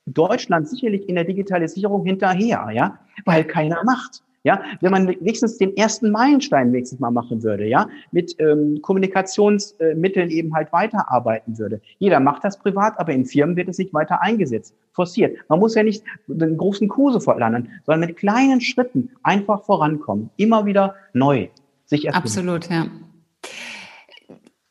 Deutschland 0.05 0.69
sicherlich 0.69 1.09
in 1.09 1.15
der 1.15 1.25
Digitalisierung 1.25 2.05
hinterher, 2.05 2.69
ja, 2.71 2.99
weil 3.25 3.43
keiner 3.43 3.83
macht. 3.83 4.21
Ja, 4.43 4.61
wenn 4.79 4.91
man 4.91 5.07
wenigstens 5.07 5.57
den 5.57 5.75
ersten 5.75 6.11
Meilenstein 6.11 6.71
wenigstens 6.71 6.99
mal 6.99 7.09
machen 7.09 7.41
würde, 7.41 7.65
ja, 7.65 7.89
mit 8.11 8.35
ähm, 8.39 8.77
Kommunikationsmitteln 8.83 10.29
eben 10.29 10.53
halt 10.53 10.71
weiterarbeiten 10.71 11.57
würde. 11.57 11.81
Jeder 11.97 12.19
macht 12.19 12.43
das 12.43 12.59
privat, 12.59 12.99
aber 12.99 13.11
in 13.11 13.25
Firmen 13.25 13.55
wird 13.55 13.69
es 13.69 13.79
nicht 13.79 13.91
weiter 13.91 14.21
eingesetzt, 14.21 14.75
forciert. 14.91 15.35
Man 15.49 15.59
muss 15.59 15.73
ja 15.73 15.81
nicht 15.81 16.03
den 16.27 16.57
großen 16.57 16.87
sofort 17.11 17.39
lernen, 17.39 17.71
sondern 17.87 18.07
mit 18.07 18.17
kleinen 18.17 18.61
Schritten 18.61 19.09
einfach 19.23 19.63
vorankommen, 19.63 20.29
immer 20.37 20.67
wieder 20.67 20.93
neu 21.13 21.47
sich. 21.87 22.13
Absolut, 22.13 22.69
ja. 22.69 22.85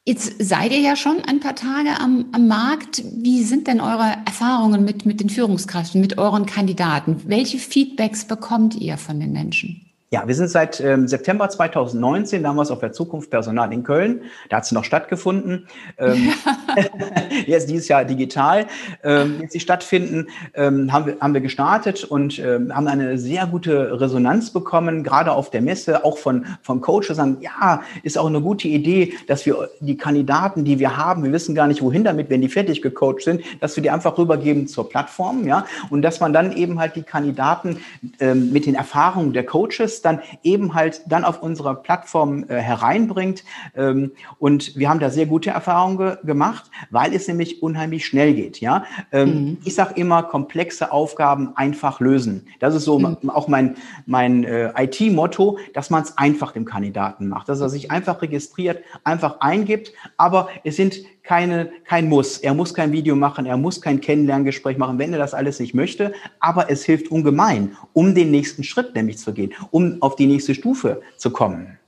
Jetzt 0.06 0.34
seid 0.38 0.70
ihr 0.72 0.80
ja 0.80 0.96
schon 0.96 1.22
ein 1.22 1.40
paar 1.40 1.54
Tage 1.54 1.98
am, 1.98 2.26
am 2.32 2.46
Markt. 2.46 3.02
Wie 3.16 3.42
sind 3.42 3.66
denn 3.66 3.80
eure 3.80 4.18
Erfahrungen 4.26 4.84
mit, 4.84 5.06
mit 5.06 5.20
den 5.20 5.30
Führungskräften, 5.30 5.98
mit 5.98 6.18
euren 6.18 6.44
Kandidaten? 6.44 7.22
Welche 7.26 7.58
Feedbacks 7.58 8.26
bekommt 8.26 8.74
ihr 8.74 8.98
von 8.98 9.18
den 9.18 9.32
Menschen? 9.32 9.83
Ja, 10.14 10.28
wir 10.28 10.34
sind 10.36 10.46
seit 10.46 10.78
ähm, 10.78 11.08
September 11.08 11.48
2019 11.48 12.44
damals 12.44 12.70
auf 12.70 12.78
der 12.78 12.92
Zukunft 12.92 13.30
Personal 13.30 13.72
in 13.72 13.82
Köln. 13.82 14.20
Da 14.48 14.58
hat 14.58 14.64
es 14.64 14.70
noch 14.70 14.84
stattgefunden. 14.84 15.66
Ähm, 15.98 16.32
jetzt 17.46 17.68
dieses 17.68 17.88
Jahr 17.88 18.04
digital. 18.04 18.66
Ähm, 19.02 19.40
jetzt 19.40 19.54
die 19.54 19.60
stattfinden, 19.60 20.28
ähm, 20.54 20.92
haben, 20.92 21.06
wir, 21.06 21.16
haben 21.20 21.34
wir 21.34 21.40
gestartet 21.40 22.04
und 22.04 22.38
ähm, 22.38 22.74
haben 22.74 22.86
eine 22.86 23.18
sehr 23.18 23.46
gute 23.46 24.00
Resonanz 24.00 24.50
bekommen, 24.50 25.02
gerade 25.02 25.32
auf 25.32 25.50
der 25.50 25.62
Messe, 25.62 26.04
auch 26.04 26.18
von, 26.18 26.46
von 26.62 26.80
Coaches 26.80 27.16
sagen, 27.16 27.38
ja, 27.40 27.82
ist 28.02 28.18
auch 28.18 28.26
eine 28.26 28.40
gute 28.40 28.68
Idee, 28.68 29.14
dass 29.26 29.46
wir 29.46 29.70
die 29.80 29.96
Kandidaten, 29.96 30.64
die 30.64 30.78
wir 30.78 30.96
haben, 30.96 31.24
wir 31.24 31.32
wissen 31.32 31.54
gar 31.54 31.66
nicht, 31.66 31.82
wohin 31.82 32.04
damit, 32.04 32.30
wenn 32.30 32.40
die 32.40 32.48
fertig 32.48 32.82
gecoacht 32.82 33.22
sind, 33.22 33.42
dass 33.60 33.76
wir 33.76 33.82
die 33.82 33.90
einfach 33.90 34.16
rübergeben 34.16 34.66
zur 34.66 34.88
Plattform, 34.88 35.46
ja, 35.46 35.66
und 35.90 36.02
dass 36.02 36.20
man 36.20 36.32
dann 36.32 36.52
eben 36.52 36.78
halt 36.78 36.96
die 36.96 37.02
Kandidaten 37.02 37.78
ähm, 38.20 38.52
mit 38.52 38.66
den 38.66 38.74
Erfahrungen 38.74 39.32
der 39.32 39.44
Coaches 39.44 40.02
dann 40.04 40.20
eben 40.42 40.74
halt 40.74 41.02
dann 41.06 41.24
auf 41.24 41.42
unserer 41.42 41.74
Plattform 41.74 42.44
äh, 42.48 42.56
hereinbringt. 42.56 43.44
Ähm, 43.76 44.12
und 44.38 44.76
wir 44.76 44.88
haben 44.88 45.00
da 45.00 45.10
sehr 45.10 45.26
gute 45.26 45.50
Erfahrungen 45.50 45.98
ge 45.98 46.16
gemacht, 46.24 46.70
weil 46.90 47.14
es 47.14 47.28
nämlich 47.28 47.62
unheimlich 47.62 48.06
schnell 48.06 48.34
geht. 48.34 48.60
Ja, 48.60 48.84
ähm, 49.12 49.28
mhm. 49.28 49.58
ich 49.64 49.74
sage 49.74 49.94
immer 49.94 50.22
komplexe 50.22 50.92
Aufgaben 50.92 51.56
einfach 51.56 52.00
lösen. 52.00 52.46
Das 52.60 52.74
ist 52.74 52.84
so 52.84 52.98
mhm. 52.98 53.30
auch 53.30 53.48
mein 53.48 53.76
mein 54.06 54.44
äh, 54.44 54.72
IT-Motto, 54.76 55.58
dass 55.74 55.90
man 55.90 56.02
es 56.02 56.16
einfach 56.18 56.52
dem 56.52 56.64
Kandidaten 56.64 57.28
macht, 57.28 57.48
dass 57.48 57.60
er 57.60 57.68
sich 57.68 57.90
einfach 57.90 58.22
registriert, 58.22 58.82
einfach 59.04 59.40
eingibt. 59.40 59.92
Aber 60.16 60.48
es 60.64 60.76
sind 60.76 60.96
keine, 61.24 61.70
kein 61.84 62.08
Muss. 62.08 62.38
Er 62.38 62.54
muss 62.54 62.74
kein 62.74 62.92
Video 62.92 63.16
machen, 63.16 63.46
er 63.46 63.56
muss 63.56 63.80
kein 63.80 64.00
Kennenlerngespräch 64.00 64.76
machen, 64.76 64.98
wenn 64.98 65.12
er 65.12 65.18
das 65.18 65.34
alles 65.34 65.58
nicht 65.58 65.74
möchte. 65.74 66.12
Aber 66.38 66.70
es 66.70 66.84
hilft 66.84 67.10
ungemein, 67.10 67.76
um 67.92 68.14
den 68.14 68.30
nächsten 68.30 68.62
Schritt 68.62 68.94
nämlich 68.94 69.18
zu 69.18 69.32
gehen, 69.32 69.52
um 69.70 70.00
auf 70.00 70.16
die 70.16 70.26
nächste 70.26 70.54
Stufe 70.54 71.02
zu 71.16 71.30
kommen. 71.30 71.78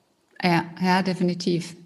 Ja, 0.43 0.65
ja, 0.83 1.03
definitiv. 1.03 1.77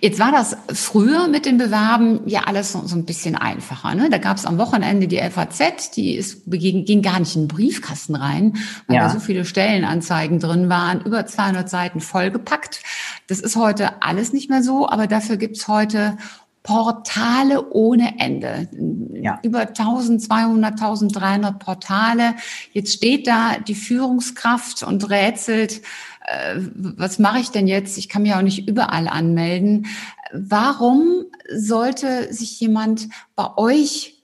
Jetzt 0.00 0.18
war 0.18 0.32
das 0.32 0.56
früher 0.72 1.28
mit 1.28 1.44
den 1.44 1.58
Bewerben 1.58 2.20
ja 2.24 2.44
alles 2.44 2.72
so, 2.72 2.86
so 2.86 2.96
ein 2.96 3.04
bisschen 3.04 3.36
einfacher. 3.36 3.94
Ne? 3.94 4.08
Da 4.08 4.16
gab 4.16 4.38
es 4.38 4.46
am 4.46 4.56
Wochenende 4.56 5.06
die 5.06 5.18
FAZ, 5.18 5.90
die 5.90 6.14
ist, 6.14 6.42
ging, 6.46 6.86
ging 6.86 7.02
gar 7.02 7.20
nicht 7.20 7.36
in 7.36 7.42
den 7.42 7.48
Briefkasten 7.48 8.14
rein, 8.14 8.54
weil 8.86 8.96
ja. 8.96 9.02
da 9.02 9.10
so 9.10 9.20
viele 9.20 9.44
Stellenanzeigen 9.44 10.38
drin 10.38 10.70
waren, 10.70 11.02
über 11.02 11.26
200 11.26 11.68
Seiten 11.68 12.00
vollgepackt. 12.00 12.82
Das 13.26 13.40
ist 13.40 13.56
heute 13.56 14.02
alles 14.02 14.32
nicht 14.32 14.48
mehr 14.48 14.62
so, 14.62 14.88
aber 14.88 15.06
dafür 15.06 15.36
gibt's 15.36 15.68
heute 15.68 16.16
Portale 16.62 17.70
ohne 17.70 18.18
Ende. 18.18 18.68
Ja. 19.14 19.38
Über 19.42 19.60
1200, 19.60 20.72
1300 20.72 21.58
Portale. 21.58 22.34
Jetzt 22.72 22.92
steht 22.92 23.26
da 23.26 23.56
die 23.58 23.74
Führungskraft 23.74 24.82
und 24.82 25.08
rätselt, 25.08 25.80
äh, 26.26 26.60
was 26.74 27.18
mache 27.18 27.40
ich 27.40 27.50
denn 27.50 27.66
jetzt? 27.66 27.96
Ich 27.98 28.08
kann 28.08 28.22
mich 28.22 28.34
auch 28.34 28.42
nicht 28.42 28.68
überall 28.68 29.08
anmelden. 29.08 29.86
Warum 30.32 31.24
sollte 31.52 32.32
sich 32.32 32.60
jemand 32.60 33.08
bei 33.34 33.56
euch 33.56 34.22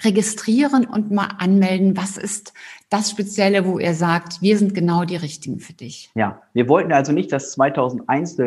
registrieren 0.00 0.86
und 0.86 1.10
mal 1.10 1.28
anmelden? 1.38 1.96
Was 1.96 2.18
ist 2.18 2.52
das 2.90 3.10
Spezielle, 3.10 3.64
wo 3.64 3.78
ihr 3.78 3.94
sagt, 3.94 4.42
wir 4.42 4.58
sind 4.58 4.74
genau 4.74 5.04
die 5.04 5.16
Richtigen 5.16 5.58
für 5.58 5.72
dich? 5.72 6.10
Ja, 6.14 6.42
wir 6.52 6.68
wollten 6.68 6.92
also 6.92 7.12
nicht 7.12 7.32
das 7.32 7.52
2001. 7.52 8.38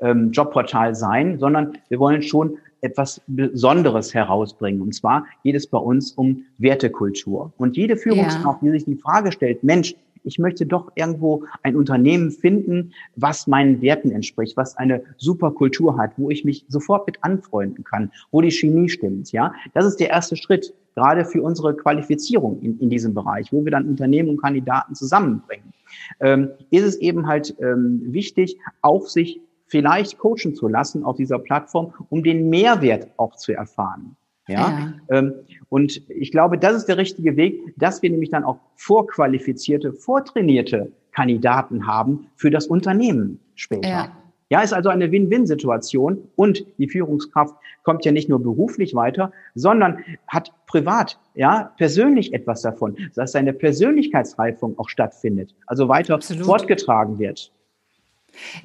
Ähm, 0.00 0.30
Jobportal 0.30 0.94
sein, 0.94 1.38
sondern 1.38 1.78
wir 1.88 1.98
wollen 1.98 2.22
schon 2.22 2.58
etwas 2.86 3.20
Besonderes 3.26 4.14
herausbringen. 4.14 4.80
Und 4.80 4.94
zwar 4.94 5.26
geht 5.42 5.56
es 5.56 5.66
bei 5.66 5.78
uns 5.78 6.12
um 6.12 6.44
Wertekultur. 6.58 7.52
Und 7.56 7.76
jede 7.76 7.96
Führungskraft, 7.96 8.62
ja. 8.62 8.66
die 8.66 8.78
sich 8.78 8.84
die 8.84 8.96
Frage 8.96 9.32
stellt, 9.32 9.62
Mensch, 9.62 9.94
ich 10.26 10.38
möchte 10.38 10.66
doch 10.66 10.90
irgendwo 10.96 11.44
ein 11.62 11.76
Unternehmen 11.76 12.32
finden, 12.32 12.92
was 13.14 13.46
meinen 13.46 13.80
Werten 13.80 14.10
entspricht, 14.10 14.56
was 14.56 14.76
eine 14.76 15.02
super 15.16 15.52
Kultur 15.52 15.96
hat, 15.98 16.12
wo 16.16 16.30
ich 16.30 16.44
mich 16.44 16.64
sofort 16.68 17.06
mit 17.06 17.22
anfreunden 17.22 17.84
kann, 17.84 18.10
wo 18.32 18.40
die 18.40 18.50
Chemie 18.50 18.88
stimmt. 18.88 19.30
Ja, 19.30 19.54
das 19.72 19.86
ist 19.86 20.00
der 20.00 20.10
erste 20.10 20.36
Schritt, 20.36 20.74
gerade 20.96 21.24
für 21.24 21.42
unsere 21.42 21.76
Qualifizierung 21.76 22.60
in, 22.60 22.78
in 22.80 22.90
diesem 22.90 23.14
Bereich, 23.14 23.52
wo 23.52 23.64
wir 23.64 23.70
dann 23.70 23.88
Unternehmen 23.88 24.30
und 24.30 24.42
Kandidaten 24.42 24.96
zusammenbringen. 24.96 25.72
Ähm, 26.20 26.50
ist 26.70 26.84
es 26.84 26.96
eben 26.96 27.26
halt 27.28 27.54
ähm, 27.60 28.00
wichtig, 28.06 28.58
auch 28.82 29.06
sich 29.06 29.40
vielleicht 29.66 30.18
coachen 30.18 30.54
zu 30.54 30.68
lassen 30.68 31.04
auf 31.04 31.16
dieser 31.16 31.38
Plattform, 31.38 31.92
um 32.08 32.22
den 32.22 32.48
Mehrwert 32.48 33.08
auch 33.16 33.36
zu 33.36 33.52
erfahren. 33.52 34.16
Ja, 34.48 34.54
ja. 34.54 34.92
Ähm, 35.10 35.34
und 35.68 36.08
ich 36.08 36.30
glaube, 36.30 36.56
das 36.58 36.76
ist 36.76 36.86
der 36.86 36.98
richtige 36.98 37.36
Weg, 37.36 37.74
dass 37.76 38.02
wir 38.02 38.10
nämlich 38.10 38.30
dann 38.30 38.44
auch 38.44 38.58
vorqualifizierte, 38.76 39.92
vortrainierte 39.92 40.92
Kandidaten 41.12 41.86
haben 41.86 42.28
für 42.36 42.50
das 42.50 42.66
Unternehmen 42.66 43.40
später. 43.54 43.88
Ja. 43.88 44.16
Ja, 44.48 44.60
ist 44.60 44.72
also 44.72 44.90
eine 44.90 45.10
Win-Win-Situation 45.10 46.28
und 46.36 46.64
die 46.78 46.88
Führungskraft 46.88 47.56
kommt 47.82 48.04
ja 48.04 48.12
nicht 48.12 48.28
nur 48.28 48.40
beruflich 48.40 48.94
weiter, 48.94 49.32
sondern 49.56 50.04
hat 50.28 50.52
privat, 50.68 51.18
ja, 51.34 51.72
persönlich 51.76 52.32
etwas 52.32 52.62
davon, 52.62 52.96
dass 53.16 53.32
seine 53.32 53.52
Persönlichkeitsreifung 53.52 54.78
auch 54.78 54.88
stattfindet, 54.88 55.52
also 55.66 55.88
weiter 55.88 56.14
Absolut. 56.14 56.46
fortgetragen 56.46 57.18
wird. 57.18 57.50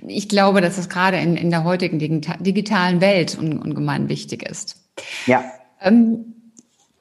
Ich 0.08 0.30
glaube, 0.30 0.62
dass 0.62 0.76
das 0.76 0.90
gerade 0.90 1.18
in, 1.18 1.36
in 1.38 1.50
der 1.50 1.64
heutigen 1.64 2.00
digitalen 2.00 3.02
Welt 3.02 3.38
ungemein 3.38 4.10
wichtig 4.10 4.44
ist. 4.44 4.78
Ja. 5.26 5.44
Ähm, 5.82 6.34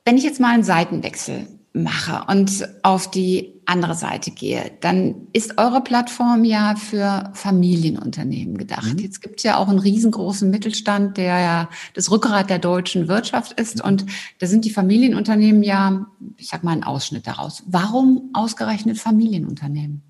wenn 0.04 0.16
ich 0.16 0.24
jetzt 0.24 0.40
mal 0.40 0.54
einen 0.54 0.64
Seitenwechsel 0.64 1.46
mache 1.72 2.24
und 2.26 2.68
auf 2.82 3.10
die 3.10 3.60
andere 3.64 3.94
Seite 3.94 4.32
gehe, 4.32 4.72
dann 4.80 5.28
ist 5.32 5.58
eure 5.58 5.82
Plattform 5.82 6.44
ja 6.44 6.74
für 6.74 7.30
Familienunternehmen 7.34 8.58
gedacht. 8.58 8.94
Mhm. 8.94 8.98
Jetzt 8.98 9.20
gibt 9.20 9.38
es 9.38 9.44
ja 9.44 9.56
auch 9.56 9.68
einen 9.68 9.78
riesengroßen 9.78 10.50
Mittelstand, 10.50 11.16
der 11.16 11.38
ja 11.38 11.70
das 11.94 12.10
Rückgrat 12.10 12.50
der 12.50 12.58
deutschen 12.58 13.06
Wirtschaft 13.06 13.58
ist. 13.60 13.76
Mhm. 13.76 13.84
Und 13.84 14.06
da 14.40 14.48
sind 14.48 14.64
die 14.64 14.70
Familienunternehmen 14.70 15.62
ja, 15.62 16.06
ich 16.36 16.48
sag 16.48 16.64
mal, 16.64 16.72
ein 16.72 16.82
Ausschnitt 16.82 17.28
daraus. 17.28 17.62
Warum 17.66 18.30
ausgerechnet 18.32 18.98
Familienunternehmen? 18.98 20.02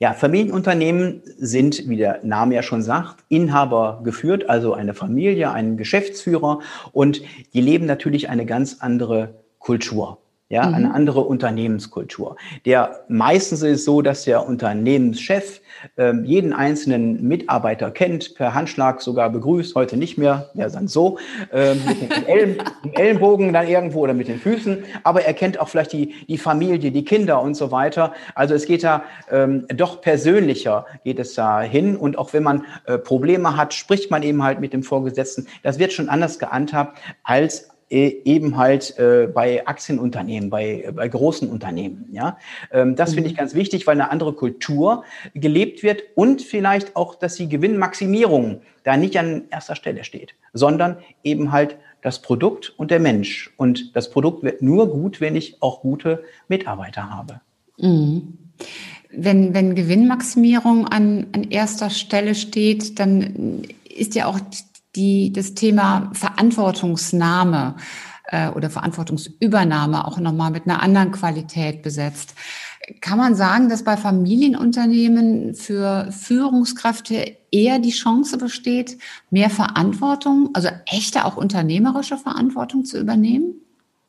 Ja, 0.00 0.12
Familienunternehmen 0.12 1.22
sind, 1.38 1.88
wie 1.88 1.96
der 1.96 2.20
Name 2.22 2.54
ja 2.54 2.62
schon 2.62 2.82
sagt, 2.82 3.24
Inhaber 3.28 4.00
geführt, 4.04 4.48
also 4.48 4.72
eine 4.72 4.94
Familie, 4.94 5.50
ein 5.50 5.76
Geschäftsführer. 5.76 6.60
Und 6.92 7.22
die 7.52 7.60
leben 7.60 7.86
natürlich 7.86 8.28
eine 8.28 8.46
ganz 8.46 8.76
andere 8.80 9.34
Kultur 9.58 10.18
ja, 10.50 10.66
mhm. 10.66 10.74
eine 10.74 10.94
andere 10.94 11.20
Unternehmenskultur. 11.20 12.36
Der 12.64 13.04
meistens 13.08 13.62
ist 13.62 13.80
es 13.80 13.84
so, 13.84 14.00
dass 14.00 14.24
der 14.24 14.46
Unternehmenschef 14.46 15.60
ähm, 15.96 16.24
jeden 16.24 16.52
einzelnen 16.52 17.22
Mitarbeiter 17.26 17.90
kennt, 17.90 18.34
per 18.34 18.54
Handschlag 18.54 19.02
sogar 19.02 19.30
begrüßt, 19.30 19.74
heute 19.74 19.96
nicht 19.96 20.16
mehr, 20.16 20.50
ja 20.54 20.68
dann 20.68 20.88
so, 20.88 21.18
ähm, 21.52 21.80
mit 21.86 22.00
den 22.00 22.10
Ellen, 22.26 22.56
Ellenbogen 22.92 23.52
dann 23.52 23.68
irgendwo 23.68 24.00
oder 24.00 24.14
mit 24.14 24.28
den 24.28 24.38
Füßen, 24.38 24.84
aber 25.04 25.22
er 25.22 25.34
kennt 25.34 25.60
auch 25.60 25.68
vielleicht 25.68 25.92
die, 25.92 26.14
die 26.28 26.38
Familie, 26.38 26.90
die 26.90 27.04
Kinder 27.04 27.42
und 27.42 27.54
so 27.54 27.70
weiter. 27.70 28.14
Also 28.34 28.54
es 28.54 28.64
geht 28.64 28.84
da 28.84 29.02
ähm, 29.30 29.66
doch 29.74 30.00
persönlicher, 30.00 30.86
geht 31.04 31.18
es 31.18 31.34
da 31.34 31.60
hin 31.60 31.96
und 31.96 32.16
auch 32.16 32.32
wenn 32.32 32.42
man 32.42 32.64
äh, 32.86 32.96
Probleme 32.96 33.56
hat, 33.56 33.74
spricht 33.74 34.10
man 34.10 34.22
eben 34.22 34.42
halt 34.42 34.60
mit 34.60 34.72
dem 34.72 34.82
Vorgesetzten. 34.82 35.46
Das 35.62 35.78
wird 35.78 35.92
schon 35.92 36.08
anders 36.08 36.38
gehandhabt 36.38 36.98
als 37.22 37.68
eben 37.90 38.56
halt 38.56 38.98
äh, 38.98 39.28
bei 39.32 39.66
Aktienunternehmen, 39.66 40.50
bei, 40.50 40.90
bei 40.94 41.08
großen 41.08 41.48
Unternehmen. 41.48 42.08
Ja, 42.12 42.38
ähm, 42.70 42.96
das 42.96 43.14
finde 43.14 43.28
ich 43.28 43.34
mhm. 43.34 43.38
ganz 43.38 43.54
wichtig, 43.54 43.86
weil 43.86 43.94
eine 43.94 44.10
andere 44.10 44.34
Kultur 44.34 45.04
gelebt 45.34 45.82
wird 45.82 46.02
und 46.14 46.42
vielleicht 46.42 46.96
auch, 46.96 47.14
dass 47.14 47.36
die 47.36 47.48
Gewinnmaximierung 47.48 48.60
da 48.84 48.96
nicht 48.96 49.18
an 49.18 49.44
erster 49.50 49.74
Stelle 49.74 50.04
steht, 50.04 50.34
sondern 50.52 50.98
eben 51.22 51.52
halt 51.52 51.76
das 52.02 52.20
Produkt 52.22 52.74
und 52.76 52.90
der 52.90 53.00
Mensch. 53.00 53.52
Und 53.56 53.96
das 53.96 54.10
Produkt 54.10 54.42
wird 54.42 54.62
nur 54.62 54.90
gut, 54.90 55.20
wenn 55.20 55.34
ich 55.34 55.62
auch 55.62 55.80
gute 55.80 56.24
Mitarbeiter 56.48 57.10
habe. 57.10 57.40
Mhm. 57.78 58.38
Wenn, 59.10 59.54
wenn 59.54 59.74
Gewinnmaximierung 59.74 60.86
an, 60.86 61.26
an 61.32 61.44
erster 61.44 61.88
Stelle 61.88 62.34
steht, 62.34 62.98
dann 62.98 63.62
ist 63.88 64.14
ja 64.14 64.26
auch 64.26 64.38
die 64.98 65.32
das 65.32 65.54
Thema 65.54 66.10
Verantwortungsnahme 66.12 67.76
äh, 68.24 68.48
oder 68.48 68.68
Verantwortungsübernahme 68.68 70.06
auch 70.06 70.18
nochmal 70.18 70.50
mit 70.50 70.66
einer 70.66 70.82
anderen 70.82 71.12
Qualität 71.12 71.82
besetzt. 71.82 72.34
Kann 73.00 73.18
man 73.18 73.34
sagen, 73.34 73.68
dass 73.68 73.84
bei 73.84 73.96
Familienunternehmen 73.96 75.54
für 75.54 76.10
Führungskräfte 76.10 77.36
eher 77.50 77.78
die 77.78 77.90
Chance 77.90 78.38
besteht, 78.38 78.98
mehr 79.30 79.50
Verantwortung, 79.50 80.50
also 80.54 80.68
echte 80.86 81.24
auch 81.24 81.36
unternehmerische 81.36 82.16
Verantwortung 82.16 82.84
zu 82.84 82.98
übernehmen? 82.98 83.54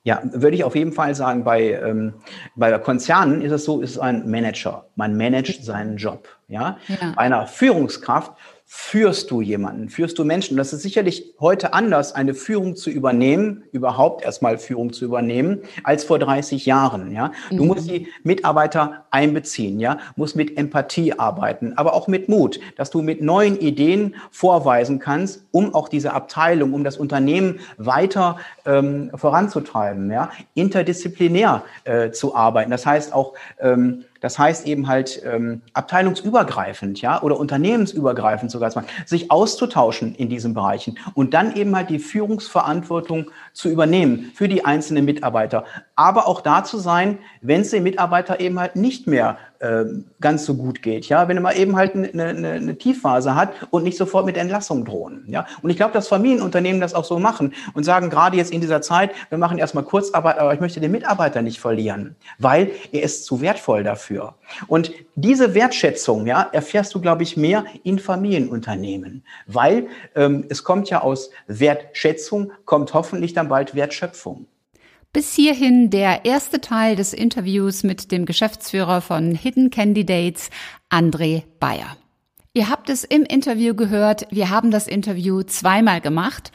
Ja, 0.03 0.21
würde 0.23 0.55
ich 0.55 0.63
auf 0.63 0.75
jeden 0.75 0.93
Fall 0.93 1.13
sagen, 1.13 1.43
bei, 1.43 1.73
ähm, 1.73 2.13
bei 2.55 2.75
Konzernen 2.79 3.41
ist 3.41 3.51
es 3.51 3.65
so, 3.65 3.81
ist 3.81 3.99
ein 3.99 4.31
Manager. 4.31 4.85
Man 4.95 5.17
managt 5.17 5.63
seinen 5.63 5.97
Job. 5.97 6.29
Ja? 6.47 6.77
ja. 6.87 7.13
Bei 7.15 7.23
einer 7.23 7.47
Führungskraft 7.47 8.31
führst 8.71 9.31
du 9.31 9.41
jemanden, 9.41 9.89
führst 9.89 10.19
du 10.19 10.23
Menschen. 10.23 10.55
Das 10.55 10.73
ist 10.73 10.83
sicherlich 10.83 11.33
heute 11.39 11.73
anders, 11.73 12.13
eine 12.13 12.35
Führung 12.35 12.75
zu 12.75 12.91
übernehmen, 12.91 13.63
überhaupt 13.71 14.23
erstmal 14.23 14.59
Führung 14.59 14.93
zu 14.93 15.05
übernehmen, 15.05 15.63
als 15.83 16.03
vor 16.03 16.19
30 16.19 16.67
Jahren. 16.67 17.11
Ja, 17.11 17.31
du 17.49 17.63
mhm. 17.63 17.67
musst 17.67 17.89
die 17.89 18.09
Mitarbeiter 18.21 19.05
einbeziehen, 19.09 19.79
ja, 19.79 19.97
musst 20.15 20.35
mit 20.35 20.55
Empathie 20.55 21.13
arbeiten, 21.13 21.73
aber 21.77 21.95
auch 21.95 22.07
mit 22.07 22.29
Mut, 22.29 22.59
dass 22.75 22.91
du 22.91 23.01
mit 23.01 23.23
neuen 23.23 23.59
Ideen 23.59 24.15
vorweisen 24.29 24.99
kannst, 24.99 25.45
um 25.49 25.73
auch 25.73 25.89
diese 25.89 26.13
Abteilung, 26.13 26.73
um 26.73 26.83
das 26.83 26.97
Unternehmen 26.97 27.61
weiter 27.77 28.37
ähm, 28.67 29.09
voranzutreiben, 29.15 30.11
ja, 30.11 30.29
interdisziplinär 30.53 31.63
äh, 31.85 32.11
zu 32.11 32.35
arbeiten. 32.35 32.69
Das 32.69 32.85
heißt 32.85 33.13
auch 33.13 33.33
ähm, 33.59 34.05
das 34.19 34.37
heißt 34.37 34.67
eben 34.67 34.87
halt 34.87 35.21
ähm, 35.25 35.61
abteilungsübergreifend, 35.73 37.01
ja, 37.01 37.21
oder 37.21 37.39
unternehmensübergreifend 37.39 38.51
sogar, 38.51 38.69
sich 39.05 39.31
auszutauschen 39.31 40.15
in 40.15 40.29
diesen 40.29 40.53
Bereichen 40.53 40.97
und 41.13 41.33
dann 41.33 41.55
eben 41.55 41.75
halt 41.75 41.89
die 41.89 41.99
Führungsverantwortung 41.99 43.31
zu 43.53 43.69
übernehmen 43.69 44.31
für 44.35 44.47
die 44.47 44.65
einzelnen 44.65 45.05
Mitarbeiter, 45.05 45.65
aber 45.99 46.29
auch 46.29 46.39
da 46.39 46.63
zu 46.63 46.77
sein, 46.77 47.17
wenn 47.41 47.59
es 47.59 47.71
dem 47.71 47.83
Mitarbeiter 47.83 48.39
eben 48.39 48.57
halt 48.57 48.77
nicht 48.77 49.05
mehr 49.05 49.37
äh, 49.59 49.83
ganz 50.21 50.45
so 50.45 50.55
gut 50.55 50.81
geht. 50.81 51.09
Ja, 51.09 51.27
wenn 51.27 51.35
er 51.35 51.41
mal 51.41 51.57
eben 51.57 51.75
halt 51.75 51.93
eine, 51.93 52.07
eine, 52.07 52.51
eine 52.51 52.77
Tiefphase 52.77 53.35
hat 53.35 53.49
und 53.69 53.83
nicht 53.83 53.97
sofort 53.97 54.25
mit 54.25 54.37
Entlassung 54.37 54.85
drohen. 54.85 55.25
Ja, 55.27 55.45
und 55.61 55.71
ich 55.71 55.75
glaube, 55.75 55.91
dass 55.91 56.07
Familienunternehmen 56.07 56.79
das 56.79 56.93
auch 56.93 57.03
so 57.03 57.19
machen 57.19 57.53
und 57.73 57.83
sagen 57.83 58.09
gerade 58.09 58.37
jetzt 58.37 58.53
in 58.53 58.61
dieser 58.61 58.81
Zeit, 58.81 59.11
wir 59.27 59.37
machen 59.37 59.57
erstmal 59.57 59.83
Kurzarbeit, 59.83 60.37
aber 60.37 60.53
ich 60.53 60.61
möchte 60.61 60.79
den 60.79 60.91
Mitarbeiter 60.91 61.41
nicht 61.41 61.59
verlieren, 61.59 62.15
weil 62.37 62.71
er 62.93 63.03
ist 63.03 63.25
zu 63.25 63.41
wertvoll 63.41 63.83
dafür. 63.83 64.35
Und 64.67 64.93
diese 65.15 65.53
Wertschätzung, 65.53 66.25
ja, 66.27 66.47
erfährst 66.53 66.95
du, 66.95 67.01
glaube 67.01 67.23
ich, 67.23 67.35
mehr 67.35 67.65
in 67.83 67.99
Familienunternehmen, 67.99 69.25
weil 69.47 69.87
ähm, 70.15 70.45
es 70.47 70.63
kommt 70.63 70.89
ja 70.89 71.01
aus 71.01 71.29
Wertschätzung, 71.47 72.53
kommt 72.63 72.93
hoffentlich 72.93 73.33
dann 73.33 73.49
bald 73.49 73.75
Wertschöpfung. 73.75 74.45
Bis 75.11 75.33
hierhin 75.33 75.89
der 75.89 76.25
erste 76.25 76.61
Teil 76.61 76.95
des 76.95 77.13
Interviews 77.13 77.81
mit 77.81 78.11
dem 78.11 78.27
Geschäftsführer 78.27 79.01
von 79.01 79.33
Hidden 79.33 79.71
Candidates, 79.71 80.51
André 80.91 81.45
Bayer. 81.59 81.97
Ihr 82.53 82.69
habt 82.69 82.91
es 82.91 83.05
im 83.05 83.23
Interview 83.23 83.73
gehört, 83.73 84.27
wir 84.29 84.51
haben 84.51 84.69
das 84.69 84.87
Interview 84.87 85.41
zweimal 85.41 85.99
gemacht. 85.99 86.51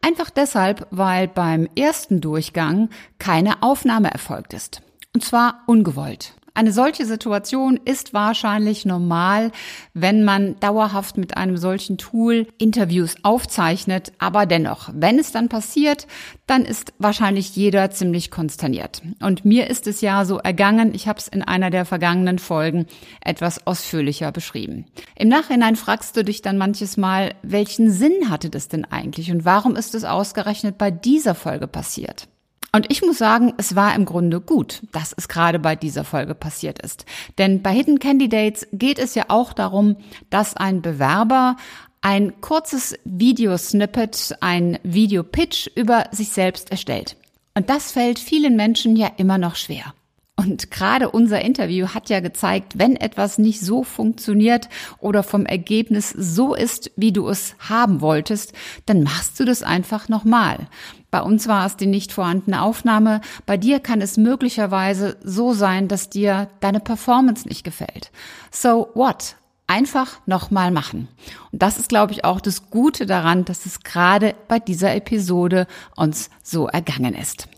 Einfach 0.00 0.30
deshalb, 0.30 0.86
weil 0.90 1.28
beim 1.28 1.68
ersten 1.76 2.22
Durchgang 2.22 2.88
keine 3.18 3.62
Aufnahme 3.62 4.10
erfolgt 4.10 4.54
ist. 4.54 4.80
Und 5.12 5.22
zwar 5.22 5.64
ungewollt. 5.66 6.37
Eine 6.58 6.72
solche 6.72 7.06
Situation 7.06 7.78
ist 7.84 8.14
wahrscheinlich 8.14 8.84
normal, 8.84 9.52
wenn 9.94 10.24
man 10.24 10.58
dauerhaft 10.58 11.16
mit 11.16 11.36
einem 11.36 11.56
solchen 11.56 11.98
Tool 11.98 12.48
Interviews 12.58 13.14
aufzeichnet. 13.22 14.10
Aber 14.18 14.44
dennoch, 14.44 14.90
wenn 14.92 15.20
es 15.20 15.30
dann 15.30 15.48
passiert, 15.48 16.08
dann 16.48 16.64
ist 16.64 16.94
wahrscheinlich 16.98 17.54
jeder 17.54 17.92
ziemlich 17.92 18.32
konsterniert. 18.32 19.02
Und 19.22 19.44
mir 19.44 19.70
ist 19.70 19.86
es 19.86 20.00
ja 20.00 20.24
so 20.24 20.38
ergangen, 20.38 20.96
ich 20.96 21.06
habe 21.06 21.20
es 21.20 21.28
in 21.28 21.42
einer 21.42 21.70
der 21.70 21.84
vergangenen 21.84 22.40
Folgen 22.40 22.86
etwas 23.20 23.64
ausführlicher 23.64 24.32
beschrieben. 24.32 24.86
Im 25.14 25.28
Nachhinein 25.28 25.76
fragst 25.76 26.16
du 26.16 26.24
dich 26.24 26.42
dann 26.42 26.58
manches 26.58 26.96
Mal, 26.96 27.36
welchen 27.44 27.88
Sinn 27.88 28.30
hatte 28.30 28.50
das 28.50 28.66
denn 28.66 28.84
eigentlich 28.84 29.30
und 29.30 29.44
warum 29.44 29.76
ist 29.76 29.94
es 29.94 30.02
ausgerechnet 30.02 30.76
bei 30.76 30.90
dieser 30.90 31.36
Folge 31.36 31.68
passiert? 31.68 32.26
Und 32.72 32.90
ich 32.90 33.02
muss 33.02 33.18
sagen, 33.18 33.54
es 33.56 33.76
war 33.76 33.94
im 33.94 34.04
Grunde 34.04 34.40
gut, 34.40 34.82
dass 34.92 35.14
es 35.16 35.28
gerade 35.28 35.58
bei 35.58 35.74
dieser 35.74 36.04
Folge 36.04 36.34
passiert 36.34 36.80
ist. 36.80 37.06
Denn 37.38 37.62
bei 37.62 37.72
Hidden 37.72 37.98
Candidates 37.98 38.66
geht 38.72 38.98
es 38.98 39.14
ja 39.14 39.26
auch 39.28 39.52
darum, 39.52 39.96
dass 40.30 40.56
ein 40.56 40.82
Bewerber 40.82 41.56
ein 42.00 42.40
kurzes 42.40 42.94
Videosnippet, 43.04 44.36
ein 44.40 44.78
Videopitch 44.82 45.68
über 45.74 46.06
sich 46.12 46.28
selbst 46.28 46.70
erstellt. 46.70 47.16
Und 47.54 47.70
das 47.70 47.90
fällt 47.90 48.18
vielen 48.18 48.54
Menschen 48.54 48.96
ja 48.96 49.10
immer 49.16 49.38
noch 49.38 49.56
schwer. 49.56 49.94
Und 50.38 50.70
gerade 50.70 51.10
unser 51.10 51.40
Interview 51.40 51.88
hat 51.88 52.10
ja 52.10 52.20
gezeigt, 52.20 52.78
wenn 52.78 52.94
etwas 52.94 53.38
nicht 53.38 53.60
so 53.60 53.82
funktioniert 53.82 54.68
oder 55.00 55.24
vom 55.24 55.44
Ergebnis 55.46 56.10
so 56.10 56.54
ist, 56.54 56.92
wie 56.94 57.10
du 57.10 57.28
es 57.28 57.56
haben 57.58 58.00
wolltest, 58.00 58.52
dann 58.86 59.02
machst 59.02 59.40
du 59.40 59.44
das 59.44 59.64
einfach 59.64 60.08
nochmal. 60.08 60.68
Bei 61.10 61.22
uns 61.22 61.48
war 61.48 61.66
es 61.66 61.76
die 61.76 61.86
nicht 61.86 62.12
vorhandene 62.12 62.62
Aufnahme. 62.62 63.20
Bei 63.46 63.56
dir 63.56 63.80
kann 63.80 64.00
es 64.00 64.16
möglicherweise 64.16 65.16
so 65.24 65.54
sein, 65.54 65.88
dass 65.88 66.08
dir 66.08 66.48
deine 66.60 66.78
Performance 66.78 67.48
nicht 67.48 67.64
gefällt. 67.64 68.12
So 68.52 68.90
what? 68.94 69.34
Einfach 69.66 70.20
nochmal 70.26 70.70
machen. 70.70 71.08
Und 71.50 71.62
das 71.62 71.78
ist, 71.78 71.88
glaube 71.88 72.12
ich, 72.12 72.24
auch 72.24 72.40
das 72.40 72.70
Gute 72.70 73.06
daran, 73.06 73.44
dass 73.44 73.66
es 73.66 73.80
gerade 73.80 74.36
bei 74.46 74.60
dieser 74.60 74.94
Episode 74.94 75.66
uns 75.96 76.30
so 76.44 76.68
ergangen 76.68 77.14
ist. 77.14 77.48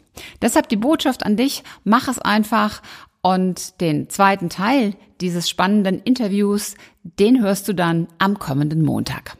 Deshalb 0.43 0.69
die 0.69 0.77
Botschaft 0.77 1.25
an 1.25 1.37
dich, 1.37 1.63
mach 1.85 2.09
es 2.09 2.19
einfach 2.19 2.83
und 3.23 3.81
den 3.81 4.09
zweiten 4.09 4.49
Teil 4.49 4.95
dieses 5.21 5.49
spannenden 5.49 6.01
Interviews, 6.01 6.75
den 7.03 7.43
hörst 7.43 7.69
du 7.69 7.75
dann 7.75 8.09
am 8.19 8.39
kommenden 8.39 8.83
Montag. 8.83 9.37